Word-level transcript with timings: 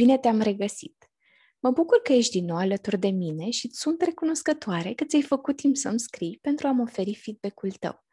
bine 0.00 0.18
te-am 0.18 0.40
regăsit! 0.40 1.10
Mă 1.58 1.70
bucur 1.70 2.00
că 2.02 2.12
ești 2.12 2.38
din 2.38 2.44
nou 2.44 2.56
alături 2.56 2.98
de 2.98 3.08
mine 3.08 3.50
și 3.50 3.68
sunt 3.72 4.02
recunoscătoare 4.02 4.92
că 4.92 5.04
ți-ai 5.04 5.22
făcut 5.22 5.56
timp 5.56 5.76
să-mi 5.76 6.00
scrii 6.00 6.38
pentru 6.42 6.66
a-mi 6.66 6.80
oferi 6.80 7.14
feedback-ul 7.14 7.70
tău. 7.70 8.04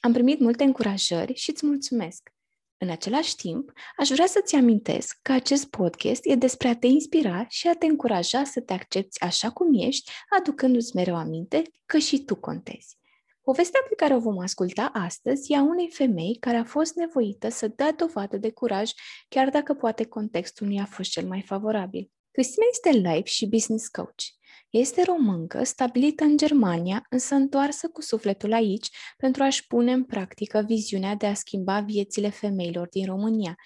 Am 0.00 0.12
primit 0.12 0.40
multe 0.40 0.64
încurajări 0.64 1.34
și 1.34 1.50
îți 1.50 1.66
mulțumesc! 1.66 2.30
În 2.76 2.90
același 2.90 3.36
timp, 3.36 3.72
aș 3.96 4.08
vrea 4.08 4.26
să-ți 4.26 4.54
amintesc 4.54 5.18
că 5.22 5.32
acest 5.32 5.66
podcast 5.70 6.20
e 6.22 6.34
despre 6.34 6.68
a 6.68 6.76
te 6.76 6.86
inspira 6.86 7.46
și 7.48 7.68
a 7.68 7.74
te 7.74 7.86
încuraja 7.86 8.44
să 8.44 8.60
te 8.60 8.72
accepti 8.72 9.22
așa 9.22 9.50
cum 9.50 9.68
ești, 9.74 10.10
aducându-ți 10.38 10.96
mereu 10.96 11.16
aminte 11.16 11.62
că 11.86 11.98
și 11.98 12.24
tu 12.24 12.36
contezi. 12.36 12.98
Povestea 13.48 13.80
pe 13.88 13.94
care 13.94 14.14
o 14.14 14.18
vom 14.18 14.38
asculta 14.38 14.90
astăzi 14.92 15.52
e 15.52 15.56
a 15.56 15.62
unei 15.62 15.90
femei 15.92 16.36
care 16.40 16.56
a 16.56 16.64
fost 16.64 16.94
nevoită 16.94 17.48
să 17.48 17.68
dea 17.68 17.92
dovadă 17.92 18.36
de 18.36 18.50
curaj, 18.50 18.90
chiar 19.28 19.48
dacă 19.48 19.74
poate 19.74 20.04
contextul 20.04 20.66
nu 20.66 20.72
i-a 20.72 20.84
fost 20.84 21.10
cel 21.10 21.26
mai 21.26 21.42
favorabil. 21.42 22.10
Cristina 22.30 22.64
este 22.70 23.08
life 23.08 23.28
și 23.28 23.46
business 23.46 23.88
coach. 23.88 24.22
Este 24.70 25.02
româncă, 25.02 25.64
stabilită 25.64 26.24
în 26.24 26.36
Germania, 26.36 27.06
însă 27.10 27.34
întoarsă 27.34 27.88
cu 27.88 28.02
sufletul 28.02 28.52
aici 28.52 28.88
pentru 29.16 29.42
a-și 29.42 29.66
pune 29.66 29.92
în 29.92 30.04
practică 30.04 30.64
viziunea 30.66 31.14
de 31.14 31.26
a 31.26 31.34
schimba 31.34 31.80
viețile 31.80 32.28
femeilor 32.28 32.88
din 32.88 33.06
România. 33.06 33.56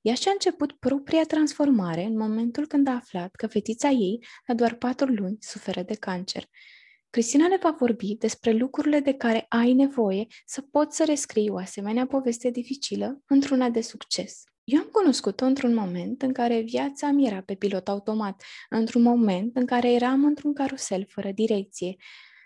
Ea 0.00 0.14
și-a 0.14 0.30
început 0.30 0.72
propria 0.72 1.24
transformare 1.24 2.02
în 2.02 2.16
momentul 2.16 2.66
când 2.66 2.88
a 2.88 2.94
aflat 2.94 3.34
că 3.34 3.46
fetița 3.46 3.88
ei, 3.88 4.24
la 4.46 4.54
doar 4.54 4.74
patru 4.74 5.06
luni, 5.06 5.36
suferă 5.40 5.82
de 5.82 5.94
cancer. 5.94 6.48
Cristina 7.10 7.48
ne 7.48 7.56
va 7.62 7.76
vorbi 7.78 8.14
despre 8.14 8.52
lucrurile 8.52 9.00
de 9.00 9.12
care 9.12 9.46
ai 9.48 9.72
nevoie 9.72 10.26
să 10.44 10.60
poți 10.60 10.96
să 10.96 11.04
rescrii 11.04 11.48
o 11.48 11.56
asemenea 11.56 12.06
poveste 12.06 12.50
dificilă 12.50 13.22
într-una 13.26 13.70
de 13.70 13.80
succes. 13.80 14.42
Eu 14.64 14.80
am 14.80 14.88
cunoscut-o 14.92 15.44
într-un 15.44 15.74
moment 15.74 16.22
în 16.22 16.32
care 16.32 16.60
viața 16.60 17.10
mi 17.10 17.26
era 17.26 17.40
pe 17.40 17.54
pilot 17.54 17.88
automat, 17.88 18.42
într-un 18.70 19.02
moment 19.02 19.56
în 19.56 19.66
care 19.66 19.92
eram 19.92 20.24
într-un 20.24 20.54
carusel 20.54 21.04
fără 21.08 21.30
direcție. 21.30 21.96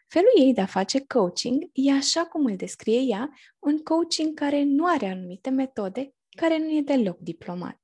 Felul 0.07 0.31
ei 0.39 0.53
de 0.55 0.61
a 0.61 0.67
face 0.67 1.05
coaching 1.07 1.71
e 1.73 1.93
așa 1.93 2.25
cum 2.25 2.45
îl 2.45 2.57
descrie 2.57 3.01
ea, 3.01 3.31
un 3.59 3.79
coaching 3.79 4.35
care 4.35 4.63
nu 4.63 4.87
are 4.87 5.07
anumite 5.07 5.51
metode, 5.51 6.15
care 6.37 6.59
nu 6.59 6.77
e 6.77 6.81
deloc 6.81 7.19
diplomat. 7.19 7.80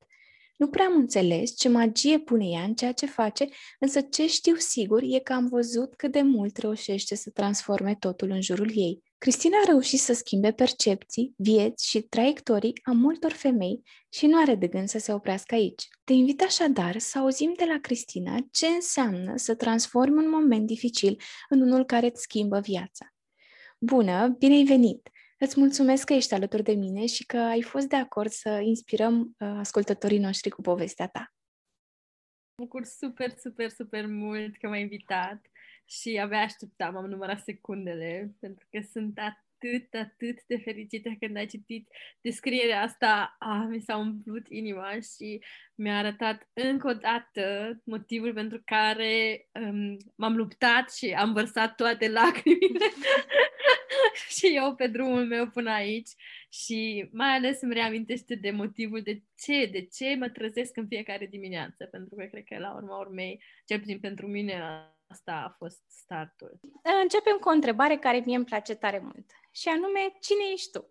Nu 0.56 0.68
prea 0.68 0.84
am 0.84 0.94
înțeles 0.94 1.56
ce 1.56 1.68
magie 1.68 2.18
pune 2.18 2.46
ea 2.48 2.62
în 2.62 2.74
ceea 2.74 2.92
ce 2.92 3.06
face, 3.06 3.48
însă 3.78 4.00
ce 4.00 4.26
știu 4.26 4.54
sigur 4.54 5.02
e 5.02 5.18
că 5.18 5.32
am 5.32 5.48
văzut 5.48 5.94
cât 5.94 6.12
de 6.12 6.22
mult 6.22 6.56
reușește 6.56 7.14
să 7.14 7.30
transforme 7.30 7.94
totul 7.94 8.30
în 8.30 8.40
jurul 8.40 8.70
ei. 8.74 9.02
Cristina 9.18 9.56
a 9.56 9.66
reușit 9.66 9.98
să 9.98 10.12
schimbe 10.12 10.52
percepții, 10.52 11.34
vieți 11.36 11.88
și 11.88 12.00
traiectorii 12.00 12.72
a 12.82 12.92
multor 12.92 13.32
femei 13.32 13.82
și 14.08 14.26
nu 14.26 14.40
are 14.40 14.54
de 14.54 14.66
gând 14.66 14.88
să 14.88 14.98
se 14.98 15.12
oprească 15.12 15.54
aici. 15.54 15.88
Te 16.04 16.12
invit 16.12 16.42
așadar 16.42 16.98
să 16.98 17.18
auzim 17.18 17.52
de 17.56 17.64
la 17.64 17.78
Cristina 17.80 18.36
ce 18.50 18.66
înseamnă 18.66 19.36
să 19.36 19.54
transformi 19.54 20.18
un 20.18 20.30
moment 20.30 20.66
dificil 20.66 21.20
în 21.48 21.60
unul 21.60 21.84
care 21.84 22.06
îți 22.06 22.22
schimbă 22.22 22.60
viața. 22.60 23.14
Bună, 23.78 24.34
bine 24.38 24.54
ai 24.54 24.64
venit! 24.64 25.10
Îți 25.38 25.60
mulțumesc 25.60 26.04
că 26.04 26.12
ești 26.12 26.34
alături 26.34 26.62
de 26.62 26.72
mine 26.72 27.06
și 27.06 27.26
că 27.26 27.38
ai 27.38 27.62
fost 27.62 27.88
de 27.88 27.96
acord 27.96 28.30
să 28.30 28.60
inspirăm 28.62 29.20
uh, 29.20 29.48
ascultătorii 29.48 30.18
noștri 30.18 30.50
cu 30.50 30.60
povestea 30.60 31.08
ta. 31.08 31.34
Mă 32.56 32.64
bucur 32.64 32.84
super, 32.84 33.30
super, 33.38 33.70
super 33.70 34.06
mult 34.06 34.56
că 34.56 34.68
m-ai 34.68 34.80
invitat 34.80 35.46
și 35.84 36.18
abia 36.22 36.40
așteptam, 36.40 36.96
am 36.96 37.06
numărat 37.06 37.42
secundele, 37.42 38.34
pentru 38.40 38.66
că 38.70 38.80
sunt 38.90 39.18
atât, 39.18 39.45
atât 39.92 40.45
de 40.47 40.56
fericită 40.56 41.11
când 41.20 41.36
ai 41.36 41.47
citit 41.47 41.88
descrierea 42.21 42.82
asta, 42.82 43.37
ah, 43.38 43.66
mi 43.69 43.81
s-a 43.81 43.97
umplut 43.97 44.47
inima 44.49 44.91
și 45.00 45.43
mi-a 45.75 45.99
arătat 45.99 46.49
încă 46.53 46.88
o 46.88 46.93
dată 46.93 47.76
motivul 47.84 48.32
pentru 48.32 48.62
care 48.65 49.47
um, 49.53 49.97
m-am 50.16 50.37
luptat 50.37 50.93
și 50.93 51.10
am 51.10 51.32
vărsat 51.32 51.75
toate 51.75 52.09
lacrimile 52.19 52.87
și 54.37 54.47
eu 54.55 54.75
pe 54.75 54.87
drumul 54.87 55.26
meu 55.26 55.47
până 55.47 55.71
aici. 55.71 56.10
Și 56.49 57.09
mai 57.12 57.28
ales 57.28 57.62
îmi 57.62 57.75
reamintește 57.75 58.34
de 58.34 58.50
motivul 58.50 59.00
de 59.03 59.22
ce, 59.38 59.66
de 59.66 59.84
ce 59.84 60.15
mă 60.15 60.28
trezesc 60.28 60.76
în 60.76 60.87
fiecare 60.87 61.26
dimineață, 61.26 61.84
pentru 61.84 62.15
că 62.15 62.25
cred 62.25 62.44
că 62.44 62.59
la 62.59 62.75
urma 62.75 62.99
urmei, 62.99 63.43
cel 63.65 63.78
puțin 63.78 63.99
pentru 63.99 64.26
mine, 64.26 64.60
asta 65.06 65.33
a 65.33 65.55
fost 65.59 65.83
startul. 65.87 66.61
Începem 67.03 67.37
cu 67.37 67.49
o 67.49 67.53
întrebare 67.53 67.97
care 67.97 68.22
mie 68.25 68.37
îmi 68.37 68.44
place 68.44 68.75
tare 68.75 68.99
mult 68.99 69.31
și 69.50 69.69
anume, 69.69 70.17
cine 70.21 70.53
ești 70.53 70.71
tu? 70.71 70.91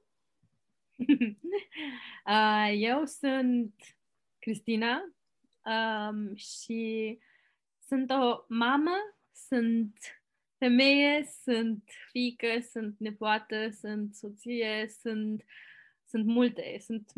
eu 2.72 3.06
sunt 3.06 3.74
Cristina 4.40 5.16
um, 5.66 6.36
și 6.36 7.20
sunt 7.88 8.10
o 8.10 8.46
mamă, 8.48 8.96
sunt 9.32 9.98
femeie, 10.58 11.30
sunt 11.44 11.84
fică, 12.12 12.48
sunt 12.72 12.96
nepoată, 13.00 13.70
sunt 13.70 14.16
soție, 14.16 14.88
sunt, 15.00 15.44
sunt 16.08 16.26
multe. 16.26 16.78
Sunt, 16.80 17.12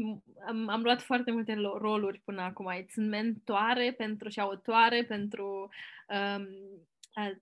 am, 0.48 0.70
am 0.70 0.82
luat 0.82 1.02
foarte 1.02 1.32
multe 1.32 1.54
roluri 1.54 2.22
până 2.26 2.42
acum. 2.42 2.86
Sunt 2.90 3.10
mentoare 3.10 3.94
pentru 3.98 4.30
și 4.30 4.40
autoare 4.40 5.04
pentru 5.04 5.70
um, 6.10 6.48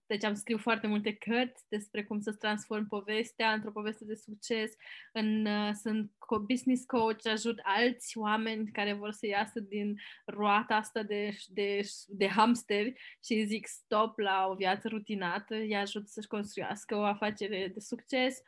deci 0.06 0.24
am 0.24 0.34
scris 0.34 0.62
foarte 0.62 0.88
multe 0.88 1.14
cărți 1.14 1.64
despre 1.68 2.04
cum 2.04 2.20
să-ți 2.20 2.38
transform 2.38 2.88
povestea 2.88 3.52
într-o 3.52 3.72
poveste 3.72 4.06
de 4.06 4.16
succes. 4.16 4.72
În, 5.12 5.46
uh, 5.46 5.72
sunt 5.74 6.12
business 6.46 6.86
coach, 6.86 7.28
ajut 7.28 7.60
alți 7.64 8.18
oameni 8.18 8.72
care 8.72 8.94
vor 8.94 9.12
să 9.12 9.26
iasă 9.28 9.60
din 9.60 9.96
roata 10.26 10.76
asta 10.76 11.04
de, 11.04 11.38
de, 11.48 11.80
de 12.08 12.28
hamsteri 12.28 12.94
și 13.26 13.46
zic 13.46 13.68
stop 13.68 14.18
la 14.18 14.48
o 14.50 14.56
viață 14.56 14.88
rutinată, 14.88 15.56
îi 15.56 15.76
ajut 15.76 16.08
să-și 16.08 16.28
construiască 16.28 16.96
o 16.96 17.04
afacere 17.04 17.72
de 17.74 17.80
succes 17.80 18.42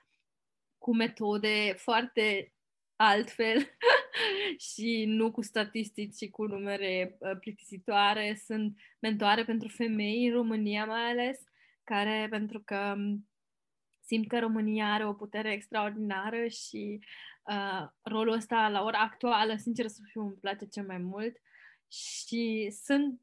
cu 0.77 0.95
metode 0.95 1.73
foarte 1.77 2.53
altfel 2.97 3.77
și 4.73 5.03
nu 5.07 5.31
cu 5.31 5.41
statistici 5.41 6.15
și 6.15 6.29
cu 6.29 6.45
numere 6.45 7.17
uh, 7.19 7.37
plictisitoare. 7.39 8.41
Sunt 8.45 8.77
mentoare 8.99 9.45
pentru 9.45 9.67
femei 9.67 10.27
în 10.27 10.33
România 10.33 10.85
mai 10.85 11.09
ales, 11.09 11.39
care 11.83 12.27
pentru 12.29 12.61
că 12.65 12.93
um, 12.97 13.29
simt 14.05 14.27
că 14.27 14.39
România 14.39 14.93
are 14.93 15.07
o 15.07 15.13
putere 15.13 15.51
extraordinară 15.51 16.47
și 16.47 16.99
uh, 17.43 17.87
rolul 18.01 18.33
ăsta 18.33 18.69
la 18.69 18.83
ora 18.83 18.99
actuală, 18.99 19.55
sincer 19.55 19.87
să 19.87 19.99
fiu, 20.11 20.21
îmi 20.21 20.37
place 20.41 20.65
cel 20.65 20.85
mai 20.85 20.97
mult 20.97 21.37
și 21.87 22.75
sunt 22.83 23.21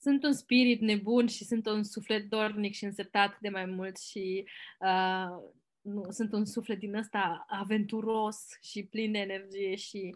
sunt 0.00 0.24
un 0.24 0.32
spirit 0.32 0.80
nebun 0.80 1.26
și 1.26 1.44
sunt 1.44 1.66
un 1.66 1.82
suflet 1.84 2.28
dornic 2.28 2.74
și 2.74 2.84
însetat 2.84 3.38
de 3.40 3.48
mai 3.48 3.64
mult 3.64 3.98
și 3.98 4.48
uh, 4.78 5.52
nu, 5.88 6.10
sunt 6.10 6.32
un 6.32 6.44
suflet 6.44 6.78
din 6.78 6.94
ăsta 6.94 7.44
aventuros 7.48 8.46
și 8.60 8.86
plin 8.86 9.12
de 9.12 9.18
energie 9.18 9.74
și 9.74 10.14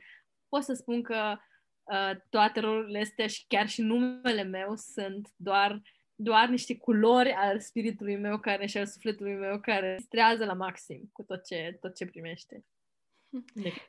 pot 0.49 0.63
să 0.63 0.73
spun 0.73 1.03
că 1.03 1.37
uh, 1.83 2.11
toate 2.31 2.61
rolurile 2.61 3.01
astea 3.01 3.27
și 3.27 3.45
chiar 3.49 3.69
și 3.69 3.81
numele 3.81 4.43
meu 4.43 4.75
sunt 4.77 5.29
doar 5.37 5.83
doar 6.15 6.49
niște 6.49 6.77
culori 6.77 7.33
al 7.33 7.61
spiritului 7.61 8.17
meu 8.17 8.39
care 8.39 8.67
și 8.67 8.79
al 8.79 8.87
sufletului 8.87 9.35
meu 9.35 9.61
care 9.61 9.99
strează 10.01 10.45
la 10.45 10.53
maxim 10.53 11.11
cu 11.13 11.23
tot 11.23 11.45
ce, 11.45 11.77
tot 11.81 11.95
ce 11.95 12.07
primește. 12.07 12.65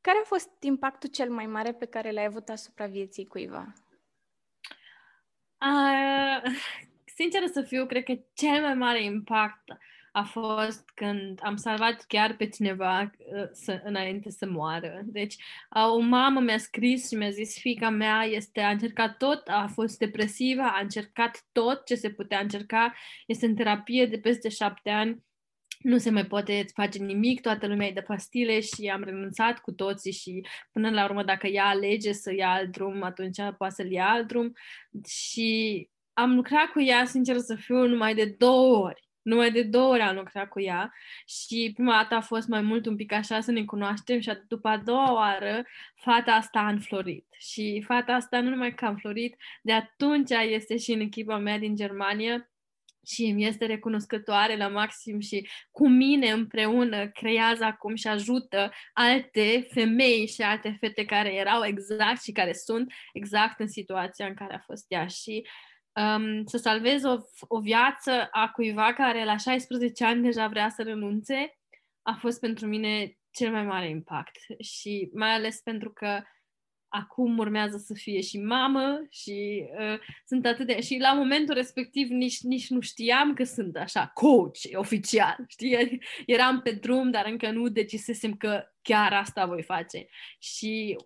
Care 0.00 0.18
a 0.22 0.26
fost 0.26 0.50
impactul 0.60 1.08
cel 1.08 1.30
mai 1.30 1.46
mare 1.46 1.72
pe 1.72 1.86
care 1.86 2.10
l-ai 2.10 2.24
avut 2.24 2.48
asupra 2.48 2.86
vieții 2.86 3.26
cuiva? 3.26 3.72
Uh, 5.60 6.42
sincer 7.16 7.46
să 7.46 7.62
fiu, 7.62 7.86
cred 7.86 8.04
că 8.04 8.18
cel 8.34 8.60
mai 8.60 8.74
mare 8.74 9.02
impact 9.02 9.70
a 10.16 10.22
fost 10.22 10.90
când 10.94 11.38
am 11.42 11.56
salvat 11.56 12.04
chiar 12.08 12.36
pe 12.36 12.48
cineva 12.48 13.00
uh, 13.02 13.48
să, 13.52 13.80
înainte 13.84 14.30
să 14.30 14.46
moară. 14.46 15.00
Deci, 15.04 15.34
uh, 15.34 15.92
o 15.92 15.98
mamă 15.98 16.40
mi-a 16.40 16.58
scris 16.58 17.08
și 17.08 17.14
mi-a 17.14 17.30
zis, 17.30 17.58
fica 17.58 17.90
mea 17.90 18.22
este, 18.22 18.60
a 18.60 18.70
încercat 18.70 19.16
tot, 19.16 19.42
a 19.46 19.70
fost 19.72 19.98
depresivă, 19.98 20.62
a 20.62 20.80
încercat 20.82 21.44
tot 21.52 21.84
ce 21.84 21.94
se 21.94 22.10
putea 22.10 22.40
încerca, 22.40 22.94
este 23.26 23.46
în 23.46 23.54
terapie 23.54 24.06
de 24.06 24.18
peste 24.18 24.48
șapte 24.48 24.90
ani, 24.90 25.24
nu 25.78 25.98
se 25.98 26.10
mai 26.10 26.26
poate 26.26 26.64
face 26.74 26.98
nimic, 26.98 27.40
toată 27.40 27.66
lumea 27.66 27.86
e 27.86 27.92
de 27.92 28.00
pastile 28.00 28.60
și 28.60 28.90
am 28.92 29.02
renunțat 29.02 29.58
cu 29.58 29.72
toții 29.72 30.12
și 30.12 30.46
până 30.72 30.90
la 30.90 31.04
urmă 31.04 31.22
dacă 31.22 31.46
ea 31.46 31.66
alege 31.66 32.12
să 32.12 32.34
ia 32.34 32.50
alt 32.52 32.70
drum, 32.70 33.02
atunci 33.02 33.36
poate 33.58 33.74
să-l 33.74 33.90
ia 33.90 34.08
alt 34.08 34.26
drum 34.26 34.52
și 35.06 35.88
am 36.12 36.34
lucrat 36.34 36.66
cu 36.66 36.80
ea, 36.80 37.04
sincer 37.04 37.38
să 37.38 37.54
fiu, 37.54 37.86
numai 37.86 38.14
de 38.14 38.34
două 38.38 38.76
ori 38.76 39.03
numai 39.24 39.50
de 39.50 39.62
două 39.62 39.92
ori 39.92 40.00
am 40.00 40.16
lucrat 40.16 40.48
cu 40.48 40.60
ea 40.60 40.92
și 41.26 41.70
prima 41.74 41.92
dată 41.92 42.14
a 42.14 42.20
fost 42.20 42.48
mai 42.48 42.60
mult 42.60 42.86
un 42.86 42.96
pic 42.96 43.12
așa 43.12 43.40
să 43.40 43.50
ne 43.50 43.64
cunoaștem 43.64 44.20
și 44.20 44.32
după 44.48 44.68
a 44.68 44.76
doua 44.76 45.12
oară 45.12 45.64
fata 45.94 46.32
asta 46.32 46.58
a 46.58 46.68
înflorit. 46.68 47.26
Și 47.38 47.82
fata 47.86 48.12
asta 48.12 48.40
nu 48.40 48.48
numai 48.48 48.74
că 48.74 48.84
a 48.84 48.88
înflorit, 48.88 49.36
de 49.62 49.72
atunci 49.72 50.30
este 50.30 50.76
și 50.76 50.92
în 50.92 51.00
echipa 51.00 51.38
mea 51.38 51.58
din 51.58 51.76
Germania 51.76 52.48
și 53.06 53.32
mi 53.32 53.46
este 53.46 53.66
recunoscătoare 53.66 54.56
la 54.56 54.68
maxim 54.68 55.20
și 55.20 55.48
cu 55.70 55.88
mine 55.88 56.30
împreună 56.30 57.08
creează 57.08 57.64
acum 57.64 57.94
și 57.94 58.06
ajută 58.06 58.72
alte 58.92 59.66
femei 59.70 60.26
și 60.26 60.42
alte 60.42 60.76
fete 60.80 61.04
care 61.04 61.34
erau 61.34 61.64
exact 61.64 62.22
și 62.22 62.32
care 62.32 62.52
sunt 62.52 62.92
exact 63.12 63.60
în 63.60 63.68
situația 63.68 64.26
în 64.26 64.34
care 64.34 64.54
a 64.54 64.62
fost 64.66 64.84
ea 64.88 65.06
și 65.06 65.46
um, 65.94 66.44
să 66.46 66.56
salvez 66.56 67.04
o, 67.04 67.16
o 67.40 67.60
viață 67.60 68.28
a 68.30 68.48
cuiva 68.48 68.92
care 68.92 69.24
la 69.24 69.36
16 69.36 70.04
ani 70.04 70.22
deja 70.22 70.48
vrea 70.48 70.68
să 70.68 70.82
renunțe 70.82 71.58
a 72.02 72.16
fost 72.20 72.40
pentru 72.40 72.66
mine 72.66 73.18
cel 73.30 73.50
mai 73.50 73.64
mare 73.64 73.88
impact 73.88 74.36
și 74.60 75.10
mai 75.12 75.30
ales 75.30 75.60
pentru 75.60 75.90
că 75.92 76.22
acum 76.94 77.38
urmează 77.38 77.76
să 77.76 77.94
fie 77.94 78.20
și 78.20 78.38
mamă 78.38 79.06
și 79.10 79.68
uh, 79.78 79.98
sunt 80.26 80.46
atât 80.46 80.66
de... 80.66 80.80
Și 80.80 80.98
la 80.98 81.12
momentul 81.12 81.54
respectiv 81.54 82.08
nici, 82.08 82.40
nici 82.40 82.68
nu 82.68 82.80
știam 82.80 83.34
că 83.34 83.44
sunt 83.44 83.76
așa 83.76 84.06
coach 84.06 84.58
oficial, 84.74 85.36
știi? 85.54 86.02
Eram 86.26 86.60
pe 86.60 86.70
drum, 86.70 87.10
dar 87.10 87.26
încă 87.26 87.50
nu 87.50 87.68
decisesem 87.68 88.34
că 88.36 88.64
chiar 88.82 89.12
asta 89.12 89.46
voi 89.46 89.62
face. 89.62 90.06
Și 90.38 90.96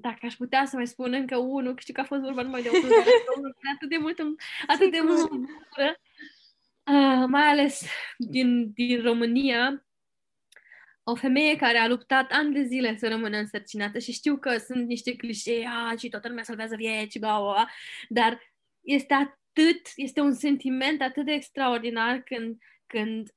dacă 0.00 0.18
aș 0.26 0.34
putea 0.34 0.64
să 0.64 0.76
mai 0.76 0.86
spun 0.86 1.12
încă 1.12 1.36
unul, 1.36 1.74
știu 1.78 1.94
că 1.94 2.00
a 2.00 2.04
fost 2.04 2.20
vorba 2.20 2.42
numai 2.42 2.62
de 2.62 2.68
unul, 2.68 2.92
atât 3.74 3.88
de 3.88 3.96
mult, 4.00 4.18
atât 4.74 4.90
de 4.90 5.00
mult, 5.00 5.30
uh, 5.30 7.24
mai 7.26 7.46
ales 7.46 7.86
din, 8.18 8.72
din 8.72 9.02
România, 9.02 9.86
o 11.02 11.14
femeie 11.14 11.56
care 11.56 11.78
a 11.78 11.88
luptat 11.88 12.32
ani 12.32 12.54
de 12.54 12.62
zile 12.62 12.96
să 12.96 13.08
rămână 13.08 13.36
însărcinată 13.36 13.98
și 13.98 14.12
știu 14.12 14.36
că 14.36 14.56
sunt 14.56 14.86
niște 14.86 15.16
clișee, 15.16 15.66
a, 15.66 15.96
și 15.96 16.08
toată 16.08 16.28
lumea 16.28 16.42
salvează 16.42 16.74
vieți, 16.76 17.18
bla, 17.18 17.38
bla, 17.38 17.52
bla, 17.52 17.68
dar 18.08 18.52
este 18.80 19.14
atât, 19.14 19.80
este 19.96 20.20
un 20.20 20.32
sentiment 20.32 21.02
atât 21.02 21.24
de 21.24 21.32
extraordinar 21.32 22.18
când, 22.20 22.58
când 22.86 23.30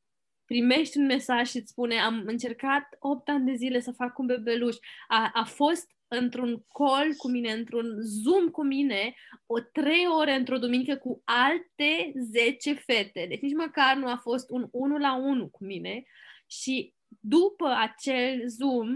primești 0.45 0.97
un 0.97 1.05
mesaj 1.05 1.49
și 1.49 1.57
îți 1.57 1.69
spune 1.69 1.99
am 1.99 2.23
încercat 2.25 2.95
8 2.99 3.29
ani 3.29 3.45
de 3.45 3.53
zile 3.53 3.79
să 3.79 3.91
fac 3.91 4.17
un 4.17 4.25
bebeluș, 4.25 4.75
a, 5.07 5.31
a 5.33 5.43
fost 5.43 5.91
într-un 6.09 6.65
call 6.73 7.13
cu 7.17 7.27
mine, 7.27 7.51
într-un 7.51 8.01
Zoom 8.01 8.47
cu 8.47 8.63
mine, 8.63 9.15
o 9.45 9.59
trei 9.59 10.07
ore 10.17 10.33
într-o 10.35 10.57
duminică 10.57 10.95
cu 10.95 11.21
alte 11.25 12.11
10 12.31 12.73
fete. 12.73 13.25
Deci 13.29 13.41
nici 13.41 13.55
măcar 13.55 13.95
nu 13.95 14.07
a 14.07 14.15
fost 14.15 14.49
un 14.49 14.67
1 14.71 14.97
la 14.97 15.15
1 15.15 15.47
cu 15.47 15.63
mine 15.63 16.03
și 16.47 16.93
după 17.19 17.67
acel 17.67 18.47
Zoom 18.47 18.89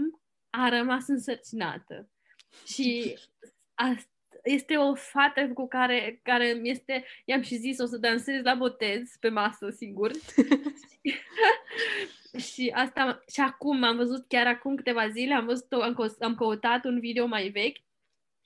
a 0.50 0.68
rămas 0.68 1.08
însărcinată. 1.08 2.08
Și 2.66 3.18
a, 3.74 3.96
este 4.42 4.76
o 4.76 4.94
fată 4.94 5.50
cu 5.54 5.68
care, 5.68 6.20
care 6.22 6.60
este, 6.62 7.04
i-am 7.24 7.42
și 7.42 7.56
zis, 7.56 7.78
o 7.78 7.86
să 7.86 7.96
dansez 7.96 8.42
la 8.42 8.54
botez 8.54 9.10
pe 9.20 9.28
masă, 9.28 9.70
sigur. 9.70 10.10
și 12.36 12.72
asta, 12.74 13.24
și 13.32 13.40
acum 13.40 13.82
am 13.82 13.96
văzut, 13.96 14.28
chiar 14.28 14.46
acum 14.46 14.74
câteva 14.74 15.08
zile, 15.08 15.34
am 15.34 15.44
văzut, 15.44 15.72
am, 15.72 16.10
am 16.20 16.34
căutat 16.34 16.84
un 16.84 17.00
video 17.00 17.26
mai 17.26 17.48
vechi 17.48 17.76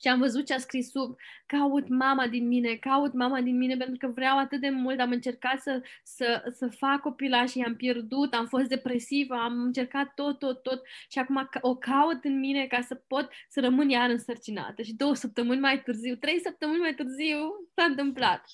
și 0.01 0.09
am 0.09 0.19
văzut 0.19 0.47
ce 0.47 0.55
a 0.55 0.59
scris 0.59 0.91
sub, 0.91 1.17
caut 1.47 1.89
mama 1.89 2.27
din 2.27 2.47
mine, 2.47 2.75
caut 2.75 3.13
mama 3.13 3.41
din 3.41 3.57
mine 3.57 3.77
pentru 3.77 3.97
că 3.99 4.13
vreau 4.15 4.39
atât 4.39 4.61
de 4.61 4.69
mult, 4.69 5.01
am 5.01 5.11
încercat 5.11 5.61
să, 5.61 5.83
să, 6.03 6.53
să 6.53 6.69
fac 6.69 7.01
copila 7.01 7.47
și 7.47 7.61
am 7.61 7.77
pierdut, 7.77 8.35
am 8.35 8.47
fost 8.47 8.69
depresivă, 8.69 9.35
am 9.35 9.63
încercat 9.63 10.15
tot, 10.15 10.39
tot, 10.39 10.63
tot 10.63 10.83
și 11.09 11.19
acum 11.19 11.49
o 11.61 11.77
caut 11.77 12.25
în 12.25 12.39
mine 12.39 12.67
ca 12.67 12.81
să 12.81 12.95
pot 12.95 13.29
să 13.49 13.61
rămân 13.61 13.89
iar 13.89 14.11
însărcinată. 14.11 14.83
Și 14.83 14.95
două 14.95 15.15
săptămâni 15.15 15.61
mai 15.61 15.83
târziu, 15.83 16.17
trei 16.17 16.41
săptămâni 16.41 16.79
mai 16.81 16.95
târziu 16.95 17.39
s-a 17.75 17.85
întâmplat. 17.85 18.45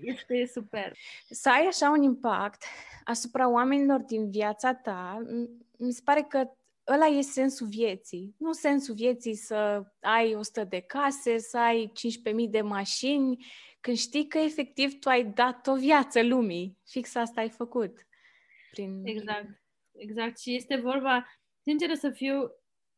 Este 0.00 0.46
super. 0.46 0.96
Să 1.30 1.50
ai 1.50 1.66
așa 1.66 1.90
un 1.90 2.02
impact 2.02 2.64
asupra 3.04 3.48
oamenilor 3.48 4.00
din 4.00 4.30
viața 4.30 4.74
ta, 4.74 5.22
mi 5.78 5.92
se 5.92 6.00
pare 6.04 6.22
că 6.22 6.50
ăla 6.88 7.06
e 7.06 7.20
sensul 7.20 7.66
vieții. 7.66 8.34
Nu 8.38 8.52
sensul 8.52 8.94
vieții 8.94 9.34
să 9.34 9.82
ai 10.00 10.34
100 10.34 10.64
de 10.64 10.80
case, 10.80 11.38
să 11.38 11.58
ai 11.58 11.92
15.000 12.44 12.50
de 12.50 12.60
mașini, 12.60 13.46
când 13.80 13.96
știi 13.96 14.26
că 14.26 14.38
efectiv 14.38 14.98
tu 14.98 15.08
ai 15.08 15.24
dat 15.24 15.66
o 15.66 15.76
viață 15.76 16.22
lumii. 16.22 16.78
Fix 16.86 17.14
asta 17.14 17.40
ai 17.40 17.50
făcut. 17.50 18.06
Prin... 18.70 19.00
Exact. 19.04 19.62
Exact. 19.92 20.38
Și 20.38 20.54
este 20.54 20.76
vorba, 20.76 21.26
sinceră 21.62 21.94
să 21.94 22.10
fiu, 22.10 22.50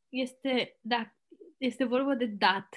este, 0.08 0.78
da, 0.80 1.14
este 1.56 1.84
vorba 1.84 2.14
de 2.14 2.26
dat. 2.26 2.68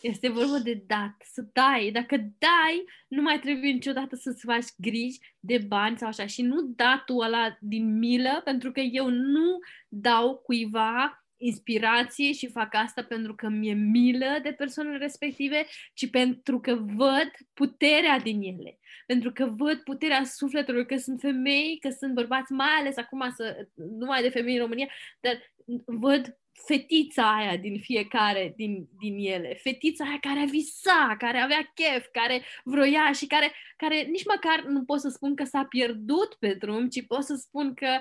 Este 0.00 0.28
vorba 0.28 0.58
de 0.58 0.82
dat, 0.86 1.16
să 1.32 1.44
dai. 1.52 1.90
Dacă 1.92 2.16
dai, 2.16 2.84
nu 3.08 3.22
mai 3.22 3.38
trebuie 3.38 3.70
niciodată 3.70 4.16
să-ți 4.16 4.44
faci 4.44 4.66
griji 4.76 5.18
de 5.40 5.58
bani 5.58 5.98
sau 5.98 6.08
așa. 6.08 6.26
Și 6.26 6.42
nu 6.42 6.62
datul 6.62 7.22
ăla 7.22 7.56
din 7.60 7.98
milă, 7.98 8.40
pentru 8.44 8.72
că 8.72 8.80
eu 8.80 9.08
nu 9.08 9.58
dau 9.88 10.36
cuiva 10.36 11.19
inspirație 11.40 12.32
și 12.32 12.50
fac 12.50 12.74
asta 12.74 13.02
pentru 13.02 13.34
că 13.34 13.48
mi-e 13.48 13.72
milă 13.72 14.38
de 14.42 14.52
persoanele 14.52 14.96
respective, 14.96 15.66
ci 15.94 16.10
pentru 16.10 16.60
că 16.60 16.74
văd 16.74 17.30
puterea 17.54 18.18
din 18.18 18.42
ele. 18.42 18.78
Pentru 19.06 19.32
că 19.32 19.54
văd 19.56 19.78
puterea 19.78 20.24
sufletului, 20.24 20.86
că 20.86 20.96
sunt 20.96 21.20
femei, 21.20 21.78
că 21.80 21.88
sunt 21.90 22.14
bărbați, 22.14 22.52
mai 22.52 22.74
ales 22.78 22.96
acum 22.96 23.30
să, 23.36 23.68
numai 23.74 24.22
de 24.22 24.28
femei 24.28 24.54
în 24.54 24.60
România, 24.60 24.88
dar 25.20 25.52
văd 25.84 26.38
fetița 26.66 27.36
aia 27.36 27.56
din 27.56 27.80
fiecare 27.80 28.52
din, 28.56 28.88
din 28.98 29.16
ele, 29.18 29.54
fetița 29.62 30.04
aia 30.04 30.18
care 30.20 30.44
visa, 30.50 31.14
care 31.18 31.38
avea 31.38 31.72
chef, 31.74 32.06
care 32.12 32.42
vroia 32.64 33.12
și 33.12 33.26
care, 33.26 33.52
care 33.76 34.02
nici 34.02 34.24
măcar 34.24 34.64
nu 34.64 34.84
pot 34.84 35.00
să 35.00 35.08
spun 35.08 35.34
că 35.34 35.44
s-a 35.44 35.64
pierdut 35.64 36.34
pe 36.34 36.54
drum, 36.54 36.88
ci 36.88 37.06
pot 37.06 37.24
să 37.24 37.34
spun 37.34 37.74
că, 37.74 38.00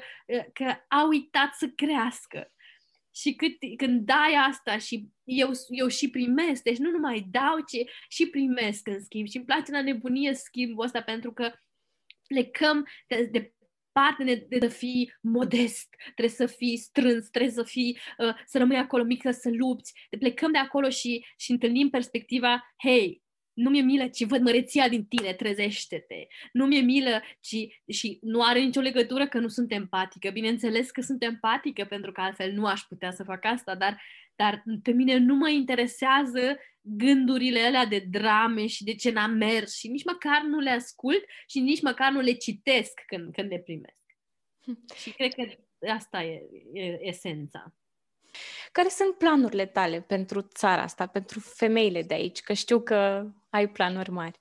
că 0.54 0.76
a 0.88 1.08
uitat 1.08 1.54
să 1.54 1.68
crească. 1.68 2.52
Și 3.20 3.34
cât, 3.34 3.58
când 3.78 4.06
dai 4.06 4.34
asta 4.50 4.78
și 4.78 5.08
eu, 5.24 5.52
eu 5.70 5.88
și 5.88 6.10
primesc, 6.10 6.64
deci 6.64 6.78
nu 6.78 6.90
numai 6.90 7.28
dau, 7.32 7.60
ci 7.60 7.90
și 8.08 8.30
primesc 8.30 8.88
în 8.88 9.04
schimb. 9.04 9.28
Și 9.28 9.38
îmi 9.38 9.46
place 9.46 9.72
la 9.72 9.82
nebunie 9.82 10.34
schimbul 10.34 10.86
ăsta 10.86 11.02
pentru 11.02 11.34
că 11.34 11.54
plecăm 12.28 12.88
de, 13.08 13.30
de 13.32 13.54
parte 13.92 14.24
de, 14.24 14.46
de, 14.50 14.58
de 14.58 14.68
fi 14.68 15.12
modest, 15.22 15.96
trebuie 16.04 16.30
să 16.30 16.46
fii 16.46 16.78
strâns, 16.78 17.30
trebuie 17.30 17.52
să 17.52 17.64
fii, 17.64 18.00
uh, 18.18 18.36
să 18.46 18.58
rămâi 18.58 18.78
acolo 18.78 19.04
mică, 19.04 19.32
să 19.32 19.50
lupți. 19.52 19.94
De 20.10 20.18
plecăm 20.18 20.52
de 20.52 20.58
acolo 20.58 20.90
și, 20.90 21.26
și 21.38 21.52
întâlnim 21.52 21.90
perspectiva, 21.90 22.74
hei, 22.84 23.22
nu 23.60 23.70
mi-e 23.70 23.82
milă, 23.82 24.08
ci 24.08 24.26
văd 24.26 24.42
măreția 24.42 24.90
din 24.90 25.06
tine, 25.06 25.34
trezește-te. 25.34 26.28
Nu 26.52 26.66
mi-e 26.66 26.82
milă, 26.82 27.22
ci 27.40 27.82
și 27.88 28.20
nu 28.22 28.44
are 28.44 28.60
nicio 28.60 28.80
legătură 28.80 29.28
că 29.28 29.40
nu 29.40 29.48
sunt 29.48 29.72
empatică. 29.72 30.30
Bineînțeles 30.30 30.92
că 30.92 31.02
sunt 31.02 31.24
empatică, 31.24 31.86
pentru 31.86 32.12
că 32.12 32.22
altfel 32.22 32.52
nu 32.52 32.66
aș 32.66 32.82
putea 32.82 33.12
să 33.12 33.24
fac 33.24 33.46
asta, 33.46 33.76
dar, 33.76 34.02
dar 34.36 34.64
pe 34.84 34.92
mine 34.92 35.18
nu 35.18 35.36
mă 35.36 35.50
interesează 35.50 36.58
gândurile 36.82 37.60
alea 37.60 37.86
de 37.86 38.00
drame 38.10 38.68
și 38.68 38.84
de 38.84 38.96
ce 38.96 39.12
n-am 39.12 39.32
mers 39.32 39.78
și 39.78 39.88
nici 39.88 40.04
măcar 40.04 40.42
nu 40.42 40.60
le 40.60 40.70
ascult 40.70 41.24
și 41.48 41.60
nici 41.60 41.82
măcar 41.82 42.12
nu 42.12 42.20
le 42.20 42.32
citesc 42.32 43.02
când, 43.06 43.34
când 43.34 43.50
le 43.50 43.60
primesc. 43.60 43.98
și 45.02 45.12
cred 45.12 45.34
că 45.34 45.44
asta 45.92 46.24
e, 46.24 46.42
e 46.74 47.08
esența. 47.08 47.74
Care 48.80 48.92
sunt 48.92 49.16
planurile 49.18 49.66
tale 49.66 50.02
pentru 50.02 50.42
țara 50.42 50.82
asta, 50.82 51.08
pentru 51.08 51.40
femeile 51.40 52.02
de 52.02 52.14
aici? 52.14 52.42
Că 52.42 52.54
știu 52.54 52.82
că 52.82 53.28
ai 53.50 53.68
planuri 53.68 54.12
mari. 54.12 54.40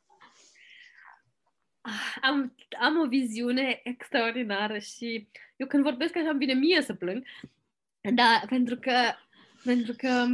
Am, 2.21 2.55
am 2.81 2.99
o 2.99 3.07
viziune 3.07 3.81
extraordinară 3.85 4.79
și 4.79 5.29
eu 5.57 5.67
când 5.67 5.83
vorbesc 5.83 6.17
așa 6.17 6.29
îmi 6.29 6.39
vine 6.39 6.53
mie 6.53 6.83
să 6.83 6.95
plâng, 6.95 7.27
dar 8.15 8.45
pentru 8.49 8.77
că, 8.77 8.95
pentru 9.65 9.95
că 9.97 10.27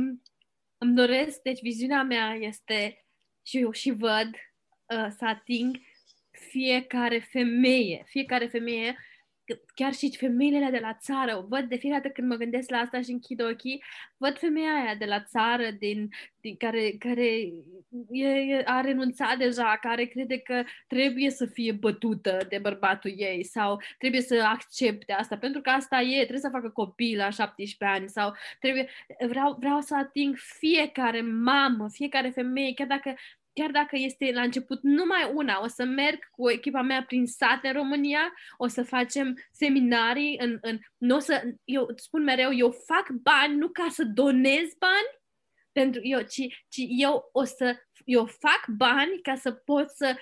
îmi 0.79 0.95
doresc, 0.95 1.43
deci 1.43 1.61
viziunea 1.61 2.03
mea 2.03 2.35
este 2.35 3.05
și 3.43 3.59
eu 3.59 3.71
și 3.71 3.91
văd 3.91 4.29
uh, 4.29 5.07
să 5.19 5.25
ating 5.25 5.77
fiecare 6.31 7.19
femeie, 7.19 8.05
fiecare 8.07 8.47
femeie 8.47 8.97
chiar 9.75 9.93
și 9.93 10.17
femeile 10.19 10.71
de 10.71 10.79
la 10.79 10.95
țară, 10.95 11.47
văd 11.49 11.65
de 11.69 11.77
fiecare 11.77 12.03
dată 12.03 12.15
când 12.15 12.29
mă 12.29 12.37
gândesc 12.37 12.71
la 12.71 12.77
asta 12.77 13.01
și 13.01 13.11
închid 13.11 13.43
ochii, 13.43 13.83
văd 14.17 14.39
femeia 14.39 14.73
aia 14.83 14.95
de 14.95 15.05
la 15.05 15.23
țară, 15.23 15.71
din, 15.79 16.09
din 16.41 16.57
care, 16.57 16.91
care 16.99 17.27
e, 18.11 18.63
a 18.65 18.81
renunțat 18.81 19.37
deja, 19.37 19.79
care 19.81 20.05
crede 20.05 20.39
că 20.39 20.63
trebuie 20.87 21.31
să 21.31 21.47
fie 21.47 21.73
bătută 21.73 22.47
de 22.49 22.59
bărbatul 22.59 23.13
ei 23.17 23.45
sau 23.45 23.81
trebuie 23.99 24.21
să 24.21 24.45
accepte 24.53 25.13
asta, 25.13 25.37
pentru 25.37 25.61
că 25.61 25.71
asta 25.71 26.01
e, 26.01 26.17
trebuie 26.17 26.39
să 26.39 26.49
facă 26.53 26.69
copii 26.71 27.17
la 27.17 27.31
17 27.31 27.99
ani 27.99 28.09
sau 28.09 28.33
trebuie, 28.61 28.89
vreau, 29.27 29.57
vreau 29.59 29.81
să 29.81 29.97
ating 29.97 30.37
fiecare 30.37 31.21
mamă, 31.21 31.89
fiecare 31.91 32.29
femeie, 32.29 32.75
chiar 32.75 32.87
dacă 32.87 33.15
chiar 33.55 33.71
dacă 33.71 33.97
este 33.97 34.33
la 34.33 34.43
început 34.43 34.83
numai 34.83 35.31
una, 35.35 35.63
o 35.63 35.67
să 35.67 35.85
merg 35.85 36.19
cu 36.31 36.51
echipa 36.51 36.83
mea 36.83 37.05
prin 37.05 37.27
sate 37.27 37.69
în 37.69 37.75
România, 37.75 38.33
o 38.57 38.67
să 38.67 38.83
facem 38.83 39.35
seminarii, 39.53 40.39
în, 40.41 40.59
în, 40.61 40.79
nu 40.97 41.17
o 41.17 41.19
să, 41.19 41.43
eu 41.65 41.93
spun 41.97 42.23
mereu, 42.23 42.53
eu 42.53 42.71
fac 42.71 43.11
bani 43.11 43.57
nu 43.57 43.69
ca 43.69 43.87
să 43.91 44.05
donez 44.05 44.75
bani, 44.79 45.23
pentru 45.73 46.01
eu, 46.05 46.21
ci, 46.21 46.65
ci 46.69 46.85
eu 46.89 47.29
o 47.33 47.45
să, 47.45 47.77
eu 48.05 48.27
fac 48.27 48.67
bani 48.77 49.21
ca 49.23 49.35
să 49.35 49.53
pot 49.53 49.91
să 49.91 50.17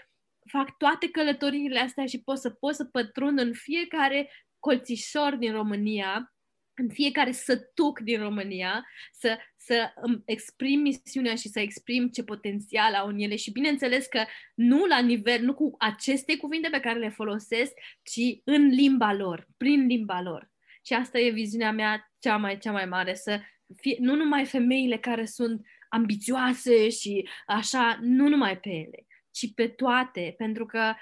fac 0.51 0.77
toate 0.77 1.11
călătoriile 1.11 1.79
astea 1.79 2.07
și 2.07 2.23
pot 2.23 2.39
să 2.39 2.51
pot 2.51 2.75
să 2.75 2.85
pătrund 2.85 3.39
în 3.39 3.53
fiecare 3.55 4.31
colțișor 4.59 5.35
din 5.35 5.53
România, 5.53 6.35
în 6.83 6.89
fiecare 6.89 7.33
sătuc 7.33 8.01
din 8.01 8.21
România, 8.21 8.87
să, 9.13 9.39
să 9.57 9.93
îmi 9.95 10.23
exprim 10.25 10.81
misiunea 10.81 11.35
și 11.35 11.49
să 11.49 11.61
exprim 11.61 12.09
ce 12.09 12.25
potențial 12.25 12.95
au 12.95 13.09
în 13.09 13.19
ele 13.19 13.37
și 13.37 13.53
bineînțeles 13.53 14.07
că 14.07 14.25
nu 14.55 14.85
la 14.87 15.01
nivel, 15.01 15.43
nu 15.43 15.55
cu 15.55 15.75
aceste 15.79 16.37
cuvinte 16.37 16.69
pe 16.69 16.81
care 16.81 16.99
le 16.99 17.09
folosesc, 17.09 17.73
ci 18.03 18.41
în 18.45 18.67
limba 18.67 19.13
lor, 19.13 19.49
prin 19.57 19.87
limba 19.87 20.23
lor. 20.23 20.51
Și 20.87 20.93
asta 20.93 21.19
e 21.19 21.31
viziunea 21.31 21.73
mea 21.73 22.13
cea 22.19 22.37
mai, 22.37 22.59
cea 22.59 22.73
mai 22.73 22.87
mare, 22.87 23.15
să 23.15 23.41
fie, 23.77 23.97
nu 23.99 24.15
numai 24.15 24.45
femeile 24.45 24.99
care 24.99 25.25
sunt 25.25 25.67
ambițioase 25.89 26.89
și 26.89 27.29
așa, 27.47 27.99
nu 28.01 28.29
numai 28.29 28.59
pe 28.59 28.69
ele, 28.69 29.07
ci 29.31 29.55
pe 29.55 29.69
toate, 29.69 30.35
pentru 30.37 30.67
că 30.67 30.95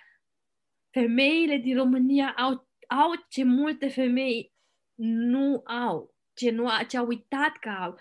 femeile 0.91 1.57
din 1.57 1.77
România 1.77 2.35
au, 2.39 2.69
au 2.89 3.11
ce 3.29 3.45
multe 3.45 3.89
femei 3.89 4.50
nu 5.03 5.63
au, 5.65 6.15
ce, 6.35 6.51
nu, 6.51 6.69
ce 6.89 6.97
au 6.97 7.07
uitat 7.07 7.57
că 7.61 7.69
au 7.69 7.99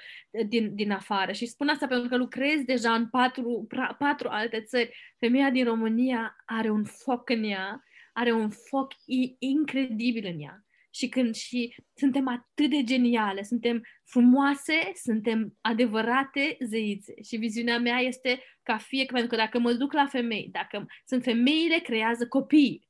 din, 0.48 0.75
din 0.75 0.91
afară. 0.91 1.32
Și 1.32 1.46
spun 1.46 1.68
asta 1.68 1.88
pentru 1.88 2.10
că 2.10 2.18
lucrez 2.18 2.62
deja 2.65 2.94
în 2.94 3.10
patru, 3.10 3.68
patru 3.98 4.27
alte 4.29 4.62
țări. 4.62 4.98
Femeia 5.20 5.50
din 5.50 5.63
România 5.63 6.36
are 6.46 6.70
un 6.70 6.84
foc 6.84 7.29
în 7.29 7.44
ea, 7.44 7.84
are 8.13 8.32
un 8.32 8.50
foc 8.50 8.94
incredibil 9.39 10.25
în 10.34 10.41
ea 10.41 10.63
și 10.94 11.10
când 11.10 11.36
și 11.36 11.75
suntem 11.96 12.27
atât 12.27 12.70
de 12.70 12.84
geniale, 12.84 13.44
suntem 13.44 13.82
frumoase, 14.06 14.91
suntem 14.94 15.58
adevărate 15.62 16.58
zeițe. 16.60 17.13
Și 17.24 17.38
viziunea 17.38 17.79
mea 17.79 17.98
este 17.98 18.44
ca 18.63 18.77
fie, 18.77 19.06
pentru 19.06 19.29
că 19.29 19.36
dacă 19.36 19.60
mă 19.60 19.74
duc 19.74 19.94
la 19.94 20.06
femei, 20.06 20.50
dacă 20.51 20.86
sunt 21.06 21.24
femeile, 21.24 21.77
creează 21.77 22.27
copii. 22.27 22.88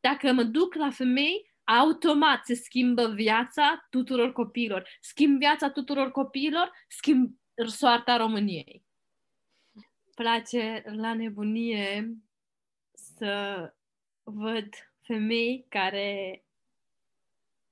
Dacă 0.00 0.32
mă 0.32 0.42
duc 0.42 0.74
la 0.74 0.90
femei, 0.90 1.49
automat 1.78 2.44
se 2.44 2.54
schimbă 2.54 3.08
viața 3.08 3.86
tuturor 3.90 4.32
copiilor. 4.32 4.88
Schimb 5.00 5.38
viața 5.38 5.70
tuturor 5.70 6.10
copiilor, 6.10 6.72
schimb 6.88 7.30
soarta 7.66 8.16
României. 8.16 8.84
Place 10.14 10.82
la 10.86 11.14
nebunie 11.14 12.14
să 12.92 13.74
văd 14.22 14.68
femei 15.00 15.66
care 15.68 16.44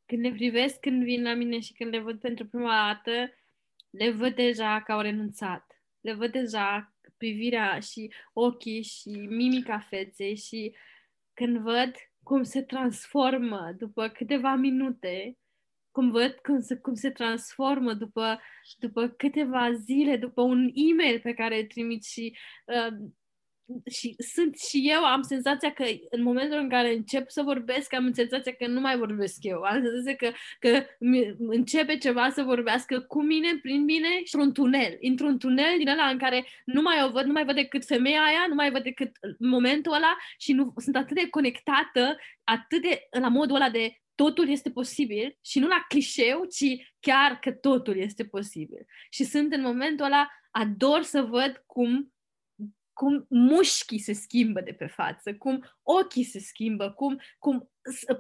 când 0.07 0.23
le 0.25 0.31
privesc 0.31 0.81
când 0.81 1.03
vin 1.03 1.23
la 1.23 1.35
mine 1.35 1.61
și 1.61 1.73
când 1.73 1.93
le 1.93 2.01
văd 2.01 2.21
pentru 2.21 2.47
prima 2.47 2.87
dată, 2.87 3.33
le 3.91 4.11
văd 4.11 4.35
deja 4.35 4.83
că 4.83 4.93
au 4.93 5.01
renunțat. 5.01 5.83
Le 6.01 6.13
văd 6.13 6.33
deja 6.33 6.93
privirea 7.17 7.81
și 7.81 8.13
ochii 8.33 8.83
și 8.83 9.09
mimica 9.09 9.79
feței 9.79 10.37
și 10.37 10.75
când 11.35 11.59
văd 11.59 11.93
cum 12.29 12.43
se 12.43 12.63
transformă 12.63 13.75
după 13.79 14.09
câteva 14.09 14.55
minute, 14.55 15.37
cum 15.91 16.11
văd 16.11 16.33
cum 16.43 16.61
se, 16.61 16.77
cum 16.77 16.95
se 16.95 17.11
transformă 17.11 17.93
după, 17.93 18.41
după 18.79 19.09
câteva 19.09 19.73
zile, 19.73 20.17
după 20.17 20.43
un 20.43 20.71
e-mail 20.75 21.21
pe 21.21 21.35
care 21.35 21.59
îl 21.61 21.67
trimit 21.67 22.05
și 22.05 22.37
uh, 22.67 22.97
și 23.91 24.15
sunt 24.19 24.59
și 24.59 24.91
eu, 24.91 25.05
am 25.05 25.23
senzația 25.23 25.73
că 25.73 25.85
în 26.11 26.23
momentul 26.23 26.59
în 26.59 26.69
care 26.69 26.95
încep 26.95 27.31
să 27.31 27.43
vorbesc, 27.43 27.95
am 27.95 28.13
senzația 28.13 28.53
că 28.53 28.67
nu 28.67 28.81
mai 28.81 28.97
vorbesc 28.97 29.37
eu. 29.41 29.61
Am 29.61 29.83
senzația 29.83 30.15
că, 30.15 30.31
că 30.59 30.85
începe 31.39 31.99
ceva 31.99 32.31
să 32.31 32.43
vorbească 32.43 33.01
cu 33.01 33.23
mine, 33.23 33.59
prin 33.63 33.85
mine 33.85 34.09
și 34.25 34.35
într-un 34.35 34.53
tunel. 34.53 34.99
Într-un 35.01 35.39
tunel 35.39 35.79
din 35.79 35.89
ăla 35.89 36.07
în 36.07 36.19
care 36.19 36.47
nu 36.65 36.83
mai 36.83 37.05
o 37.05 37.11
văd, 37.11 37.25
nu 37.25 37.33
mai 37.33 37.45
văd 37.45 37.55
decât 37.55 37.85
femeia 37.85 38.23
aia, 38.23 38.47
nu 38.49 38.55
mai 38.55 38.71
văd 38.71 38.83
decât 38.83 39.11
momentul 39.39 39.93
ăla 39.93 40.17
și 40.39 40.53
nu, 40.53 40.75
sunt 40.77 40.97
atât 40.97 41.17
de 41.17 41.29
conectată, 41.29 42.17
atât 42.45 42.83
de 42.83 43.09
la 43.21 43.29
modul 43.29 43.57
ăla 43.57 43.71
de 43.71 43.93
totul 44.15 44.49
este 44.49 44.71
posibil 44.71 45.39
și 45.45 45.59
nu 45.59 45.67
la 45.67 45.85
clișeu, 45.89 46.45
ci 46.45 46.93
chiar 47.01 47.39
că 47.39 47.53
totul 47.53 47.97
este 47.97 48.25
posibil. 48.25 48.87
Și 49.11 49.25
sunt 49.25 49.53
în 49.53 49.61
momentul 49.61 50.05
ăla, 50.05 50.29
ador 50.51 51.03
să 51.03 51.23
văd 51.23 51.63
cum 51.67 52.13
cum 52.99 53.27
mușchii 53.29 53.99
se 53.99 54.13
schimbă 54.13 54.61
de 54.61 54.73
pe 54.73 54.87
față, 54.87 55.35
cum 55.35 55.65
ochii 55.83 56.25
se 56.25 56.39
schimbă, 56.39 56.91
cum, 56.91 57.21
cum 57.39 57.71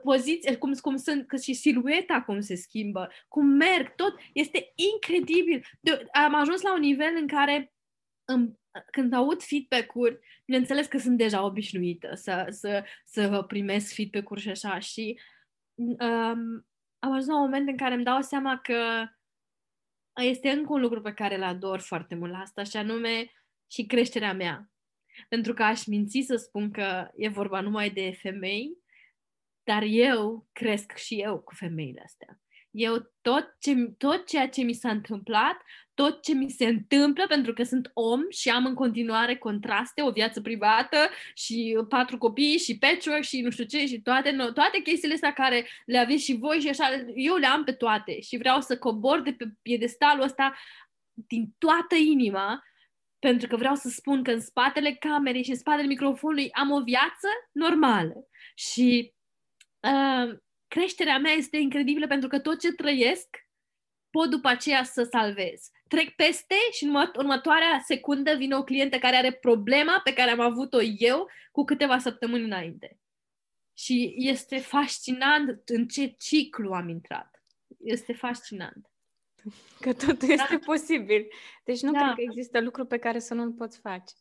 poziția, 0.02 0.58
cum, 0.58 0.72
cum 0.72 0.96
sunt, 0.96 1.26
că 1.26 1.36
și 1.36 1.54
silueta 1.54 2.22
cum 2.22 2.40
se 2.40 2.54
schimbă, 2.54 3.08
cum 3.28 3.46
merg, 3.46 3.94
tot 3.94 4.14
este 4.32 4.72
incredibil. 4.92 5.64
De, 5.80 6.06
am 6.12 6.34
ajuns 6.34 6.62
la 6.62 6.74
un 6.74 6.80
nivel 6.80 7.16
în 7.20 7.26
care 7.26 7.72
îmi, 8.24 8.58
când 8.90 9.12
aud 9.12 9.42
feedback-uri, 9.42 10.18
bineînțeles 10.44 10.86
că 10.86 10.98
sunt 10.98 11.16
deja 11.16 11.44
obișnuită 11.44 12.14
să, 12.14 12.46
să, 12.50 12.84
să 13.04 13.44
primesc 13.46 13.94
feedback-uri 13.94 14.40
și 14.40 14.48
așa 14.48 14.78
și 14.78 15.20
um, 15.74 16.66
am 16.98 17.12
ajuns 17.12 17.26
la 17.26 17.36
un 17.36 17.40
moment 17.40 17.68
în 17.68 17.76
care 17.76 17.94
îmi 17.94 18.04
dau 18.04 18.20
seama 18.20 18.58
că 18.58 19.06
este 20.22 20.50
încă 20.50 20.72
un 20.72 20.80
lucru 20.80 21.00
pe 21.00 21.12
care 21.12 21.34
îl 21.34 21.42
ador 21.42 21.80
foarte 21.80 22.14
mult 22.14 22.32
la 22.32 22.38
asta 22.38 22.62
și 22.62 22.76
anume 22.76 23.32
și 23.70 23.86
creșterea 23.86 24.32
mea. 24.32 24.70
Pentru 25.28 25.54
că 25.54 25.62
aș 25.62 25.84
minți 25.84 26.24
să 26.26 26.36
spun 26.36 26.70
că 26.70 27.08
e 27.14 27.28
vorba 27.28 27.60
numai 27.60 27.90
de 27.90 28.18
femei, 28.20 28.78
dar 29.62 29.82
eu 29.86 30.48
cresc 30.52 30.96
și 30.96 31.14
eu 31.20 31.38
cu 31.38 31.54
femeile 31.54 32.00
astea. 32.04 32.40
Eu 32.70 33.12
tot, 33.20 33.56
ce, 33.60 33.74
tot 33.98 34.26
ceea 34.26 34.48
ce 34.48 34.62
mi 34.62 34.72
s-a 34.72 34.90
întâmplat, 34.90 35.56
tot 35.94 36.22
ce 36.22 36.34
mi 36.34 36.50
se 36.50 36.66
întâmplă, 36.66 37.26
pentru 37.26 37.52
că 37.52 37.62
sunt 37.62 37.90
om 37.94 38.20
și 38.30 38.50
am 38.50 38.66
în 38.66 38.74
continuare 38.74 39.36
contraste, 39.36 40.02
o 40.02 40.10
viață 40.10 40.40
privată 40.40 40.96
și 41.34 41.78
patru 41.88 42.18
copii 42.18 42.58
și 42.58 42.78
patchwork 42.78 43.22
și 43.22 43.40
nu 43.40 43.50
știu 43.50 43.64
ce 43.64 43.86
și 43.86 44.00
toate, 44.00 44.36
toate 44.54 44.80
chestiile 44.82 45.14
astea 45.14 45.32
care 45.32 45.66
le 45.84 45.98
aveți 45.98 46.24
și 46.24 46.36
voi 46.36 46.60
și 46.60 46.68
așa, 46.68 47.04
eu 47.14 47.36
le 47.36 47.46
am 47.46 47.64
pe 47.64 47.72
toate 47.72 48.20
și 48.20 48.36
vreau 48.36 48.60
să 48.60 48.78
cobor 48.78 49.20
de 49.20 49.32
pe 49.32 49.44
piedestalul 49.62 50.24
ăsta 50.24 50.54
din 51.12 51.54
toată 51.58 51.94
inima 51.94 52.62
pentru 53.18 53.48
că 53.48 53.56
vreau 53.56 53.74
să 53.74 53.88
spun 53.88 54.22
că 54.22 54.30
în 54.30 54.40
spatele 54.40 54.92
camerei 54.92 55.42
și 55.42 55.50
în 55.50 55.56
spatele 55.56 55.86
microfonului 55.86 56.52
am 56.52 56.70
o 56.70 56.82
viață 56.82 57.28
normală. 57.52 58.14
Și 58.54 59.14
uh, 59.80 60.38
creșterea 60.68 61.18
mea 61.18 61.32
este 61.32 61.56
incredibilă 61.56 62.06
pentru 62.06 62.28
că 62.28 62.38
tot 62.38 62.60
ce 62.60 62.72
trăiesc 62.72 63.28
pot 64.10 64.30
după 64.30 64.48
aceea 64.48 64.84
să 64.84 65.02
salvez. 65.02 65.70
Trec 65.88 66.14
peste 66.14 66.54
și 66.72 66.84
în 66.84 66.94
următoarea 67.16 67.82
secundă 67.84 68.34
vine 68.34 68.56
o 68.56 68.64
clientă 68.64 68.98
care 68.98 69.16
are 69.16 69.32
problema 69.32 70.00
pe 70.04 70.12
care 70.12 70.30
am 70.30 70.40
avut-o 70.40 70.82
eu 70.98 71.28
cu 71.52 71.64
câteva 71.64 71.98
săptămâni 71.98 72.44
înainte. 72.44 72.98
Și 73.76 74.14
este 74.16 74.58
fascinant 74.58 75.68
în 75.68 75.86
ce 75.86 76.14
ciclu 76.18 76.72
am 76.72 76.88
intrat. 76.88 77.42
Este 77.84 78.12
fascinant. 78.12 78.87
Că 79.80 79.92
totul 79.92 80.30
este 80.30 80.56
da. 80.56 80.58
posibil. 80.64 81.26
Deci 81.64 81.80
nu 81.80 81.92
da. 81.92 81.98
cred 81.98 82.14
că 82.14 82.20
există 82.20 82.60
lucru 82.60 82.84
pe 82.84 82.98
care 82.98 83.18
să 83.18 83.34
nu-l 83.34 83.52
poți 83.52 83.78
face. 83.80 84.14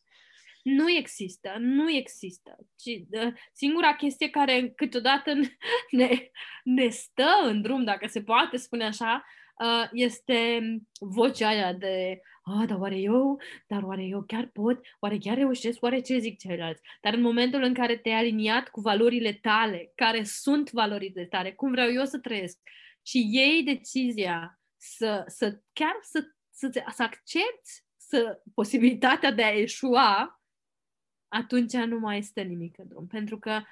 Nu 0.62 0.90
există, 0.90 1.56
nu 1.58 1.90
există. 1.90 2.56
Ci, 2.76 2.86
uh, 3.10 3.32
singura 3.52 3.94
chestie 3.94 4.28
care 4.28 4.72
câteodată 4.76 5.32
ne, 5.90 6.30
ne 6.64 6.88
stă 6.88 7.30
în 7.44 7.62
drum, 7.62 7.84
dacă 7.84 8.06
se 8.06 8.22
poate 8.22 8.56
spune 8.56 8.84
așa, 8.84 9.24
uh, 9.58 9.88
este 9.92 10.60
vocea 11.00 11.48
aia 11.48 11.72
de 11.72 12.20
ah, 12.48 12.66
dar 12.66 12.78
oare 12.78 12.96
eu, 12.96 13.40
dar 13.66 13.82
oare 13.82 14.04
eu 14.04 14.22
chiar 14.26 14.50
pot, 14.52 14.80
oare 15.00 15.18
chiar 15.18 15.36
reușesc, 15.36 15.82
oare 15.82 16.00
ce 16.00 16.18
zic 16.18 16.38
ceilalți? 16.38 16.82
Dar 17.00 17.14
în 17.14 17.20
momentul 17.20 17.62
în 17.62 17.74
care 17.74 17.96
te-ai 17.96 18.18
aliniat 18.18 18.68
cu 18.68 18.80
valorile 18.80 19.32
tale, 19.32 19.92
care 19.94 20.22
sunt 20.24 20.70
valorile 20.70 21.24
tale, 21.24 21.52
cum 21.52 21.70
vreau 21.70 21.92
eu 21.92 22.04
să 22.04 22.18
trăiesc, 22.18 22.58
și 23.06 23.28
iei 23.30 23.62
decizia 23.62 24.57
să, 24.78 25.24
să 25.26 25.60
chiar 25.72 25.98
să, 26.00 26.24
să, 26.50 26.84
să 26.94 27.02
accepti 27.02 27.70
să, 27.96 28.42
posibilitatea 28.54 29.32
de 29.32 29.44
a 29.44 29.58
eșua, 29.58 30.42
atunci 31.28 31.72
nu 31.72 31.98
mai 31.98 32.18
este 32.18 32.42
nimic 32.42 32.78
în 32.78 32.88
drum. 32.88 33.06
Pentru 33.06 33.38
că 33.38 33.62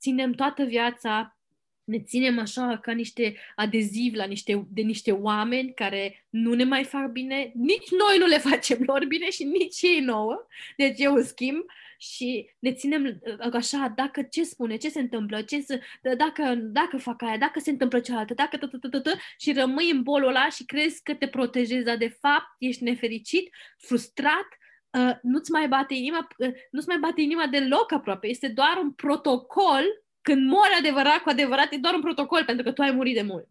ținem 0.00 0.32
toată 0.32 0.64
viața, 0.64 1.38
ne 1.84 2.00
ținem 2.00 2.38
așa 2.38 2.78
ca 2.82 2.92
niște 2.92 3.36
adezivi 3.54 4.16
la 4.16 4.24
niște, 4.24 4.66
de 4.70 4.82
niște 4.82 5.12
oameni 5.12 5.74
care 5.74 6.26
nu 6.30 6.54
ne 6.54 6.64
mai 6.64 6.84
fac 6.84 7.10
bine, 7.10 7.52
nici 7.54 7.90
noi 7.90 8.18
nu 8.18 8.26
le 8.26 8.38
facem 8.38 8.82
lor 8.86 9.04
bine 9.04 9.30
și 9.30 9.44
nici 9.44 9.82
ei 9.82 10.00
nouă. 10.00 10.46
Deci 10.76 10.98
eu 10.98 11.20
schimb 11.20 11.64
și 11.98 12.50
ne 12.58 12.72
ținem 12.72 13.04
uh, 13.04 13.52
așa, 13.52 13.92
dacă 13.96 14.22
ce 14.22 14.42
spune, 14.42 14.76
ce 14.76 14.88
se 14.88 15.00
întâmplă, 15.00 15.42
ce 15.42 15.60
se, 15.60 15.80
dacă, 16.16 16.54
dacă 16.54 16.96
fac 16.96 17.22
aia, 17.22 17.38
dacă 17.38 17.60
se 17.60 17.70
întâmplă 17.70 18.00
cealaltă, 18.00 18.34
dacă 18.34 18.56
tot, 18.56 19.16
și 19.38 19.52
rămâi 19.52 19.90
în 19.90 20.02
bolul 20.02 20.28
ăla 20.28 20.48
și 20.48 20.64
crezi 20.64 21.02
că 21.02 21.14
te 21.14 21.28
protejezi, 21.28 21.84
dar 21.84 21.96
de 21.96 22.16
fapt 22.20 22.46
ești 22.58 22.82
nefericit, 22.82 23.54
frustrat, 23.76 24.48
uh, 24.90 25.16
nu-ți 25.22 25.50
mai 25.50 25.68
bate 25.68 25.94
inima, 25.94 26.28
uh, 26.38 26.52
nu-ți 26.70 26.88
mai 26.88 26.98
bate 26.98 27.20
inima 27.20 27.46
deloc 27.46 27.92
aproape, 27.92 28.28
este 28.28 28.48
doar 28.48 28.78
un 28.82 28.92
protocol, 28.92 29.84
când 30.24 30.50
mori 30.50 30.74
adevărat 30.78 31.18
cu 31.18 31.28
adevărat, 31.28 31.72
e 31.72 31.76
doar 31.76 31.94
un 31.94 32.00
protocol 32.00 32.44
pentru 32.44 32.64
că 32.64 32.72
tu 32.72 32.82
ai 32.82 32.90
murit 32.90 33.14
de 33.14 33.22
mult 33.22 33.48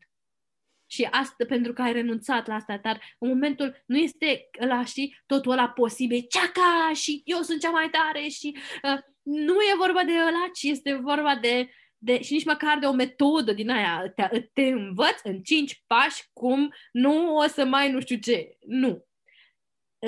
și 0.94 1.08
asta 1.12 1.46
pentru 1.48 1.74
că 1.74 1.82
ai 1.82 1.94
renunțat 1.94 2.48
la 2.48 2.56
asta, 2.56 2.78
dar 2.78 3.02
în 3.20 3.28
momentul 3.28 3.84
nu 3.86 3.98
este 3.98 4.50
la 4.60 4.86
și 4.86 5.16
totul 5.26 5.52
ăla 5.52 5.70
posibil, 5.70 6.26
ceaca 6.30 6.92
și 6.94 7.22
eu 7.26 7.42
sunt 7.42 7.62
cea 7.62 7.70
mai 7.70 7.90
tare 7.90 8.28
și 8.28 8.58
uh, 8.84 9.00
nu 9.22 9.54
e 9.54 9.76
vorba 9.78 10.04
de 10.04 10.12
ăla, 10.12 10.50
ci 10.54 10.64
este 10.64 10.94
vorba 10.94 11.36
de, 11.36 11.70
de 11.98 12.22
și 12.22 12.34
nici 12.34 12.46
măcar 12.46 12.80
de 12.80 12.86
o 12.86 12.92
metodă 12.92 13.54
din 13.54 13.70
aia. 13.70 14.12
Te, 14.16 14.50
te 14.54 14.62
învăț 14.62 15.20
în 15.24 15.42
cinci 15.42 15.84
pași 15.88 16.24
cum 16.34 16.74
nu 16.92 17.36
o 17.36 17.48
să 17.48 17.66
mai 17.66 17.92
nu 17.92 18.00
știu 18.00 18.18
ce. 18.18 18.58
Nu. 18.60 19.06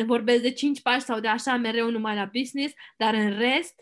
Vorbesc 0.05 0.41
de 0.41 0.51
cinci 0.51 0.81
pași 0.81 1.05
sau 1.05 1.19
de 1.19 1.27
așa 1.27 1.55
mereu 1.55 1.89
numai 1.89 2.15
la 2.15 2.29
business, 2.33 2.73
dar 2.97 3.13
în 3.13 3.37
rest 3.37 3.81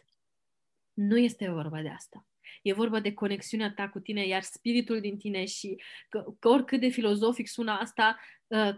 nu 0.94 1.18
este 1.18 1.50
vorba 1.50 1.82
de 1.82 1.90
asta. 1.90 2.26
E 2.64 2.74
vorba 2.74 3.00
de 3.00 3.14
conexiunea 3.14 3.74
ta 3.74 3.90
cu 3.90 4.00
tine, 4.00 4.28
iar 4.28 4.42
spiritul 4.42 5.00
din 5.00 5.18
tine 5.18 5.46
și 5.46 5.82
că, 6.10 6.26
că 6.40 6.48
oricât 6.48 6.80
de 6.80 6.88
filozofic 6.88 7.48
sună 7.48 7.72
asta, 7.72 8.20
uh, 8.48 8.76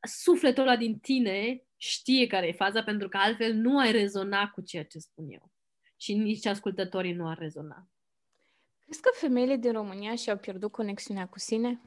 sufletul 0.00 0.62
ăla 0.62 0.76
din 0.76 0.98
tine 0.98 1.62
știe 1.76 2.26
care 2.26 2.46
e 2.46 2.52
faza, 2.52 2.82
pentru 2.82 3.08
că 3.08 3.16
altfel 3.16 3.54
nu 3.54 3.78
ai 3.78 3.92
rezona 3.92 4.50
cu 4.50 4.60
ceea 4.60 4.84
ce 4.84 4.98
spun 4.98 5.26
eu. 5.28 5.50
Și 5.96 6.14
nici 6.14 6.46
ascultătorii 6.46 7.12
nu 7.12 7.28
ar 7.28 7.38
rezona. 7.38 7.88
Crezi 8.84 9.00
că 9.00 9.10
femeile 9.14 9.56
din 9.56 9.72
România 9.72 10.14
și-au 10.14 10.36
pierdut 10.36 10.72
conexiunea 10.72 11.28
cu 11.28 11.38
sine? 11.38 11.80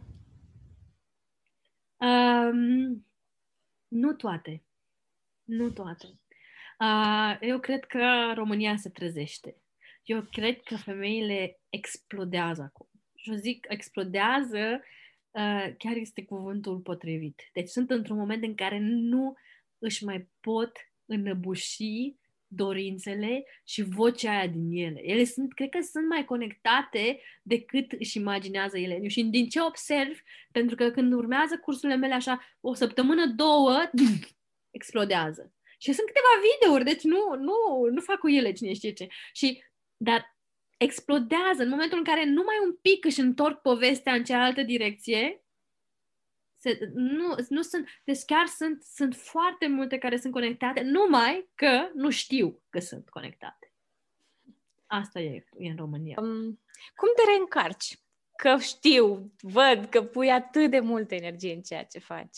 Um, 1.98 3.06
nu 3.88 4.14
toate. 4.14 4.64
Nu 5.44 5.70
toate. 5.70 6.20
Uh, 6.80 7.38
eu 7.42 7.60
cred 7.60 7.86
că 7.86 8.32
România 8.36 8.76
se 8.76 8.90
trezește. 8.90 9.56
Eu 10.10 10.22
cred 10.32 10.62
că 10.62 10.76
femeile 10.78 11.60
explodează 11.70 12.62
acum. 12.62 12.88
Și 13.16 13.30
eu 13.30 13.36
zic 13.36 13.66
explodează, 13.70 14.82
uh, 15.32 15.74
chiar 15.78 15.96
este 15.96 16.24
cuvântul 16.24 16.78
potrivit. 16.78 17.42
Deci 17.54 17.68
sunt 17.68 17.90
într-un 17.90 18.18
moment 18.18 18.44
în 18.44 18.56
care 18.56 18.80
nu 18.82 19.34
își 19.78 20.04
mai 20.06 20.30
pot 20.40 20.72
înăbuși 21.06 22.16
dorințele 22.48 23.44
și 23.64 23.82
vocea 23.82 24.32
aia 24.32 24.48
din 24.48 24.72
ele. 24.72 25.02
Ele 25.04 25.24
sunt, 25.24 25.54
cred 25.54 25.70
că 25.70 25.80
sunt 25.82 26.08
mai 26.08 26.26
conectate 26.26 27.22
decât 27.42 27.92
își 27.92 28.18
imaginează 28.18 28.78
ele. 28.78 29.08
Și 29.08 29.24
din 29.24 29.50
ce 29.50 29.62
observ, 29.62 30.20
pentru 30.52 30.76
că 30.76 30.92
când 30.92 31.14
urmează 31.14 31.58
cursurile 31.58 31.98
mele 31.98 32.14
așa, 32.14 32.40
o 32.60 32.74
săptămână, 32.74 33.26
două, 33.26 33.90
explodează. 34.78 35.54
Și 35.82 35.94
sunt 35.94 36.08
câteva 36.08 36.42
videouri, 36.52 36.84
deci 36.84 37.04
nu, 37.04 37.36
nu, 37.36 37.90
nu 37.92 38.02
fac 38.02 38.18
cu 38.18 38.30
ele 38.30 38.52
cine 38.52 38.74
știe 38.74 38.92
ce. 38.92 39.08
Și, 39.34 39.64
dar 40.02 40.38
explodează 40.78 41.64
în 41.64 41.70
momentul 41.70 41.98
în 41.98 42.04
care 42.04 42.26
numai 42.26 42.56
un 42.64 42.76
pic 42.82 43.06
își 43.06 43.20
întorc 43.20 43.62
povestea 43.62 44.14
în 44.14 44.24
cealaltă 44.24 44.62
direcție, 44.62 45.44
se, 46.58 46.92
nu, 46.94 47.36
nu 47.50 47.62
sunt, 47.62 47.88
deci 48.04 48.24
chiar 48.26 48.46
sunt, 48.46 48.84
sunt 48.84 49.16
foarte 49.16 49.68
multe 49.68 49.98
care 49.98 50.18
sunt 50.18 50.34
conectate, 50.34 50.82
numai 50.82 51.50
că 51.56 51.90
nu 51.94 52.10
știu 52.10 52.62
că 52.70 52.80
sunt 52.80 53.10
conectate. 53.10 53.74
Asta 54.86 55.20
e, 55.20 55.46
e 55.58 55.70
în 55.70 55.76
România. 55.76 56.16
Um, 56.20 56.60
cum 56.96 57.10
te 57.16 57.32
reîncarci? 57.32 58.00
Că 58.36 58.58
știu, 58.58 59.34
văd 59.42 59.86
că 59.86 60.04
pui 60.04 60.32
atât 60.32 60.70
de 60.70 60.80
multă 60.80 61.16
energie 61.16 61.54
în 61.54 61.62
ceea 61.62 61.84
ce 61.84 62.00
faci. 62.00 62.38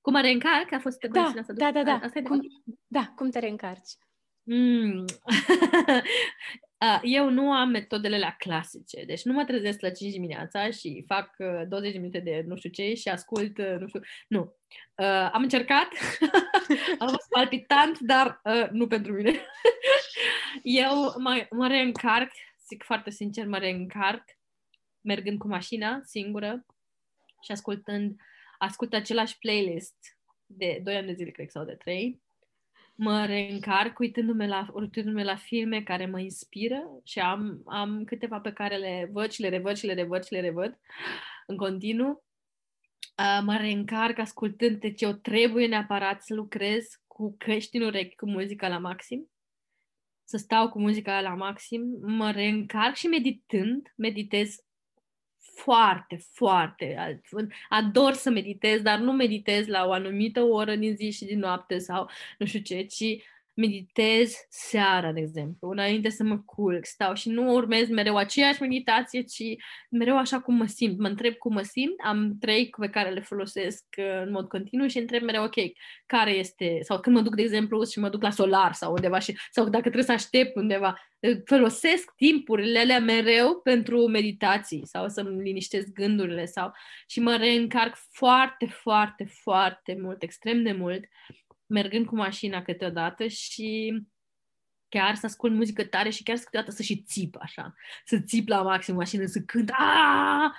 Cum 0.00 0.12
mă 0.12 0.20
reîncarc? 0.20 0.72
A 0.72 0.78
fost 0.78 1.00
da, 1.00 1.22
asta? 1.22 1.52
Da, 1.52 1.72
da, 1.72 1.82
da. 1.82 1.92
Asta 2.02 2.18
e 2.18 2.22
cum, 2.22 2.40
da, 2.86 3.12
cum 3.16 3.30
te 3.30 3.38
reîncarci? 3.38 3.96
Mm. 4.42 5.04
Eu 7.02 7.30
nu 7.30 7.52
am 7.52 7.68
metodele 7.68 8.18
la 8.18 8.34
clasice, 8.38 9.04
deci 9.04 9.22
nu 9.22 9.32
mă 9.32 9.44
trezesc 9.44 9.80
la 9.80 9.90
5 9.90 10.12
dimineața 10.12 10.70
și 10.70 11.04
fac 11.06 11.36
20 11.68 11.88
uh, 11.88 11.92
de 11.92 11.98
minute 11.98 12.18
de 12.18 12.44
nu 12.46 12.56
știu 12.56 12.70
ce 12.70 12.94
și 12.94 13.08
ascult, 13.08 13.58
uh, 13.58 13.76
nu 13.78 13.86
știu, 13.86 14.00
nu. 14.28 14.40
Uh, 14.94 15.30
am 15.32 15.42
încercat, 15.42 15.88
am 16.98 17.08
fost 17.08 17.28
palpitant, 17.30 17.98
dar 17.98 18.40
uh, 18.44 18.68
nu 18.70 18.86
pentru 18.86 19.12
mine. 19.12 19.30
Eu 20.62 21.14
mă, 21.18 21.46
mă 21.50 21.66
reîncarc, 21.66 22.30
zic 22.68 22.82
foarte 22.82 23.10
sincer, 23.10 23.46
mă 23.46 23.58
reîncarc 23.58 24.24
mergând 25.00 25.38
cu 25.38 25.48
mașina 25.48 26.00
singură 26.04 26.66
și 27.42 27.52
ascultând, 27.52 28.20
ascult 28.58 28.92
același 28.92 29.38
playlist 29.38 29.96
de 30.46 30.80
2 30.82 30.96
ani 30.96 31.06
de 31.06 31.12
zile, 31.12 31.30
cred, 31.30 31.50
sau 31.50 31.64
de 31.64 31.74
3 31.74 32.20
mă 33.02 33.24
reîncarc 33.26 33.98
uitându-mă 33.98 34.46
la, 34.46 34.66
uitându-mă 34.72 35.22
la 35.22 35.36
filme 35.36 35.82
care 35.82 36.06
mă 36.06 36.20
inspiră 36.20 36.82
și 37.04 37.18
am, 37.18 37.62
am 37.66 38.04
câteva 38.04 38.40
pe 38.40 38.52
care 38.52 38.76
le 38.76 39.08
văd 39.12 39.30
și 39.30 39.40
le 39.40 39.48
revăd 39.48 39.76
și 39.76 39.86
le 39.86 39.94
revăd 39.94 40.24
și 40.24 40.32
le 40.32 40.40
revăd 40.40 40.78
în 41.46 41.56
continuu. 41.56 42.24
Uh, 43.18 43.40
mă 43.44 43.56
reîncarc 43.56 44.18
ascultând, 44.18 44.80
deci 44.80 45.02
eu 45.02 45.12
trebuie 45.12 45.66
neapărat 45.66 46.22
să 46.22 46.34
lucrez 46.34 46.86
cu 47.06 47.34
căști 47.38 47.76
în 47.76 47.82
urechi, 47.82 48.14
cu 48.14 48.30
muzica 48.30 48.68
la 48.68 48.78
maxim, 48.78 49.30
să 50.24 50.36
stau 50.36 50.68
cu 50.68 50.80
muzica 50.80 51.20
la 51.20 51.34
maxim, 51.34 51.82
mă 52.00 52.30
reîncarc 52.30 52.94
și 52.94 53.06
meditând, 53.06 53.92
meditez 53.96 54.56
foarte, 55.54 56.20
foarte. 56.32 57.18
Ador 57.68 58.12
să 58.12 58.30
meditez, 58.30 58.80
dar 58.82 58.98
nu 58.98 59.12
meditez 59.12 59.66
la 59.66 59.86
o 59.86 59.92
anumită 59.92 60.42
oră 60.42 60.74
din 60.74 60.96
zi 60.96 61.10
și 61.10 61.24
din 61.24 61.38
noapte 61.38 61.78
sau 61.78 62.10
nu 62.38 62.46
știu 62.46 62.60
ce, 62.60 62.82
ci 62.82 63.04
meditez 63.54 64.34
seara, 64.48 65.12
de 65.12 65.20
exemplu, 65.20 65.68
înainte 65.68 66.08
să 66.08 66.24
mă 66.24 66.38
culc, 66.38 66.84
stau 66.84 67.14
și 67.14 67.28
nu 67.28 67.52
urmez 67.52 67.88
mereu 67.88 68.16
aceeași 68.16 68.62
meditație, 68.62 69.22
ci 69.22 69.42
mereu 69.90 70.16
așa 70.16 70.40
cum 70.40 70.54
mă 70.54 70.66
simt. 70.66 70.98
Mă 70.98 71.08
întreb 71.08 71.34
cum 71.34 71.52
mă 71.52 71.62
simt, 71.62 71.94
am 72.04 72.36
trei 72.40 72.70
pe 72.80 72.88
care 72.88 73.10
le 73.10 73.20
folosesc 73.20 73.84
uh, 73.98 74.22
în 74.24 74.30
mod 74.30 74.48
continuu 74.48 74.86
și 74.86 74.98
întreb 74.98 75.22
mereu, 75.22 75.42
ok, 75.42 75.56
care 76.06 76.30
este, 76.30 76.78
sau 76.82 77.00
când 77.00 77.16
mă 77.16 77.22
duc, 77.22 77.34
de 77.34 77.42
exemplu, 77.42 77.84
și 77.84 77.98
mă 77.98 78.08
duc 78.08 78.22
la 78.22 78.30
solar 78.30 78.72
sau 78.72 78.92
undeva, 78.92 79.18
și, 79.18 79.38
sau 79.50 79.64
dacă 79.64 79.82
trebuie 79.82 80.04
să 80.04 80.12
aștept 80.12 80.56
undeva, 80.56 81.00
uh, 81.20 81.36
folosesc 81.44 82.14
timpurile 82.16 82.78
alea 82.78 83.00
mereu 83.00 83.60
pentru 83.62 84.06
meditații 84.06 84.86
sau 84.86 85.08
să-mi 85.08 85.42
liniștesc 85.42 85.92
gândurile 85.92 86.44
sau 86.44 86.72
și 87.06 87.20
mă 87.20 87.36
reîncarc 87.36 87.96
foarte, 88.10 88.66
foarte, 88.66 89.24
foarte 89.24 89.98
mult, 90.00 90.22
extrem 90.22 90.62
de 90.62 90.72
mult 90.72 91.04
mergând 91.70 92.06
cu 92.06 92.16
mașina 92.16 92.62
câteodată 92.62 93.26
și 93.26 94.00
chiar 94.88 95.14
să 95.14 95.26
ascult 95.26 95.54
muzică 95.54 95.84
tare 95.84 96.10
și 96.10 96.22
chiar 96.22 96.36
să 96.36 96.44
câteodată 96.44 96.72
să 96.72 96.82
și 96.82 97.02
țip 97.02 97.36
așa, 97.40 97.74
să 98.04 98.18
țip 98.18 98.48
la 98.48 98.62
maxim 98.62 98.94
mașină, 98.94 99.26
să 99.26 99.40
cânt 99.46 99.70
Aaaa! 99.70 100.54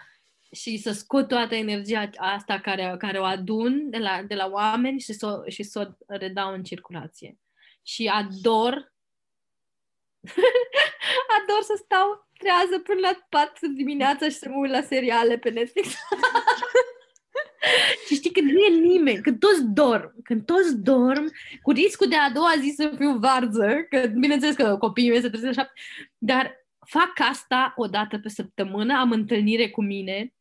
și 0.51 0.77
să 0.77 0.91
scot 0.91 1.27
toată 1.27 1.55
energia 1.55 2.09
asta 2.15 2.59
care, 2.59 2.95
care 2.97 3.19
o 3.19 3.23
adun 3.23 3.89
de 3.89 3.97
la, 3.97 4.23
de 4.23 4.35
la 4.35 4.47
oameni 4.47 4.99
și 4.99 5.13
să, 5.13 5.43
și 5.47 5.63
să 5.63 5.79
o 5.79 6.15
redau 6.15 6.53
în 6.53 6.63
circulație. 6.63 7.39
Și 7.83 8.07
ador 8.07 8.93
ador 11.37 11.61
să 11.61 11.79
stau 11.83 12.27
trează 12.37 12.79
până 12.83 12.99
la 12.99 13.25
4 13.29 13.67
dimineața 13.67 14.25
și 14.25 14.35
să 14.35 14.49
mă 14.49 14.57
uit 14.57 14.71
la 14.71 14.81
seriale 14.81 15.37
pe 15.37 15.49
Netflix. 15.49 15.87
și 18.07 18.15
știi, 18.15 18.31
când 18.31 18.51
nu 18.51 18.59
e 18.59 18.79
nimeni, 18.79 19.21
când 19.21 19.39
toți 19.39 19.63
dorm, 19.63 20.13
când 20.23 20.45
toți 20.45 20.77
dorm, 20.77 21.31
cu 21.61 21.71
riscul 21.71 22.07
de 22.07 22.15
a 22.15 22.31
doua 22.31 22.53
zi 22.59 22.73
să 22.75 22.93
fiu 22.97 23.17
varză, 23.17 23.85
că 23.89 24.07
bineînțeles 24.07 24.55
că 24.55 24.77
copiii 24.77 25.09
mei 25.09 25.21
se 25.21 25.29
trezesc 25.29 25.59
așa, 25.59 25.73
dar 26.17 26.65
fac 26.85 27.11
asta 27.29 27.73
o 27.75 27.87
dată 27.87 28.19
pe 28.19 28.29
săptămână, 28.29 28.97
am 28.97 29.11
întâlnire 29.11 29.69
cu 29.69 29.83
mine 29.83 30.33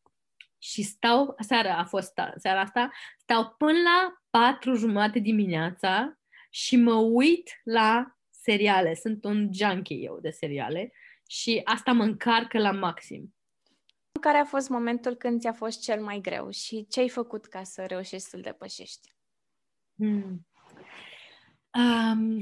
și 0.57 0.81
stau, 0.81 1.35
seara 1.39 1.77
a 1.77 1.83
fost 1.83 2.13
seara 2.37 2.61
asta, 2.61 2.91
stau 3.17 3.55
până 3.57 3.79
la 3.79 4.13
patru 4.29 4.73
jumate 4.73 5.19
dimineața 5.19 6.19
și 6.49 6.75
mă 6.75 6.93
uit 6.93 7.61
la 7.63 8.17
seriale. 8.29 8.95
Sunt 8.95 9.23
un 9.23 9.49
junkie 9.53 9.97
eu 9.97 10.19
de 10.21 10.29
seriale 10.29 10.91
și 11.27 11.61
asta 11.63 11.91
mă 11.91 12.03
încarcă 12.03 12.59
la 12.59 12.71
maxim. 12.71 13.35
Care 14.21 14.37
a 14.37 14.45
fost 14.45 14.69
momentul 14.69 15.15
când 15.15 15.39
ți-a 15.39 15.53
fost 15.53 15.81
cel 15.81 16.03
mai 16.03 16.19
greu 16.19 16.49
și 16.49 16.87
ce 16.89 16.99
ai 16.99 17.09
făcut 17.09 17.45
ca 17.45 17.63
să 17.63 17.85
reușești 17.85 18.27
să-l 18.27 18.41
depășești? 18.41 19.13
Hmm. 19.95 20.47
Um, 21.73 22.39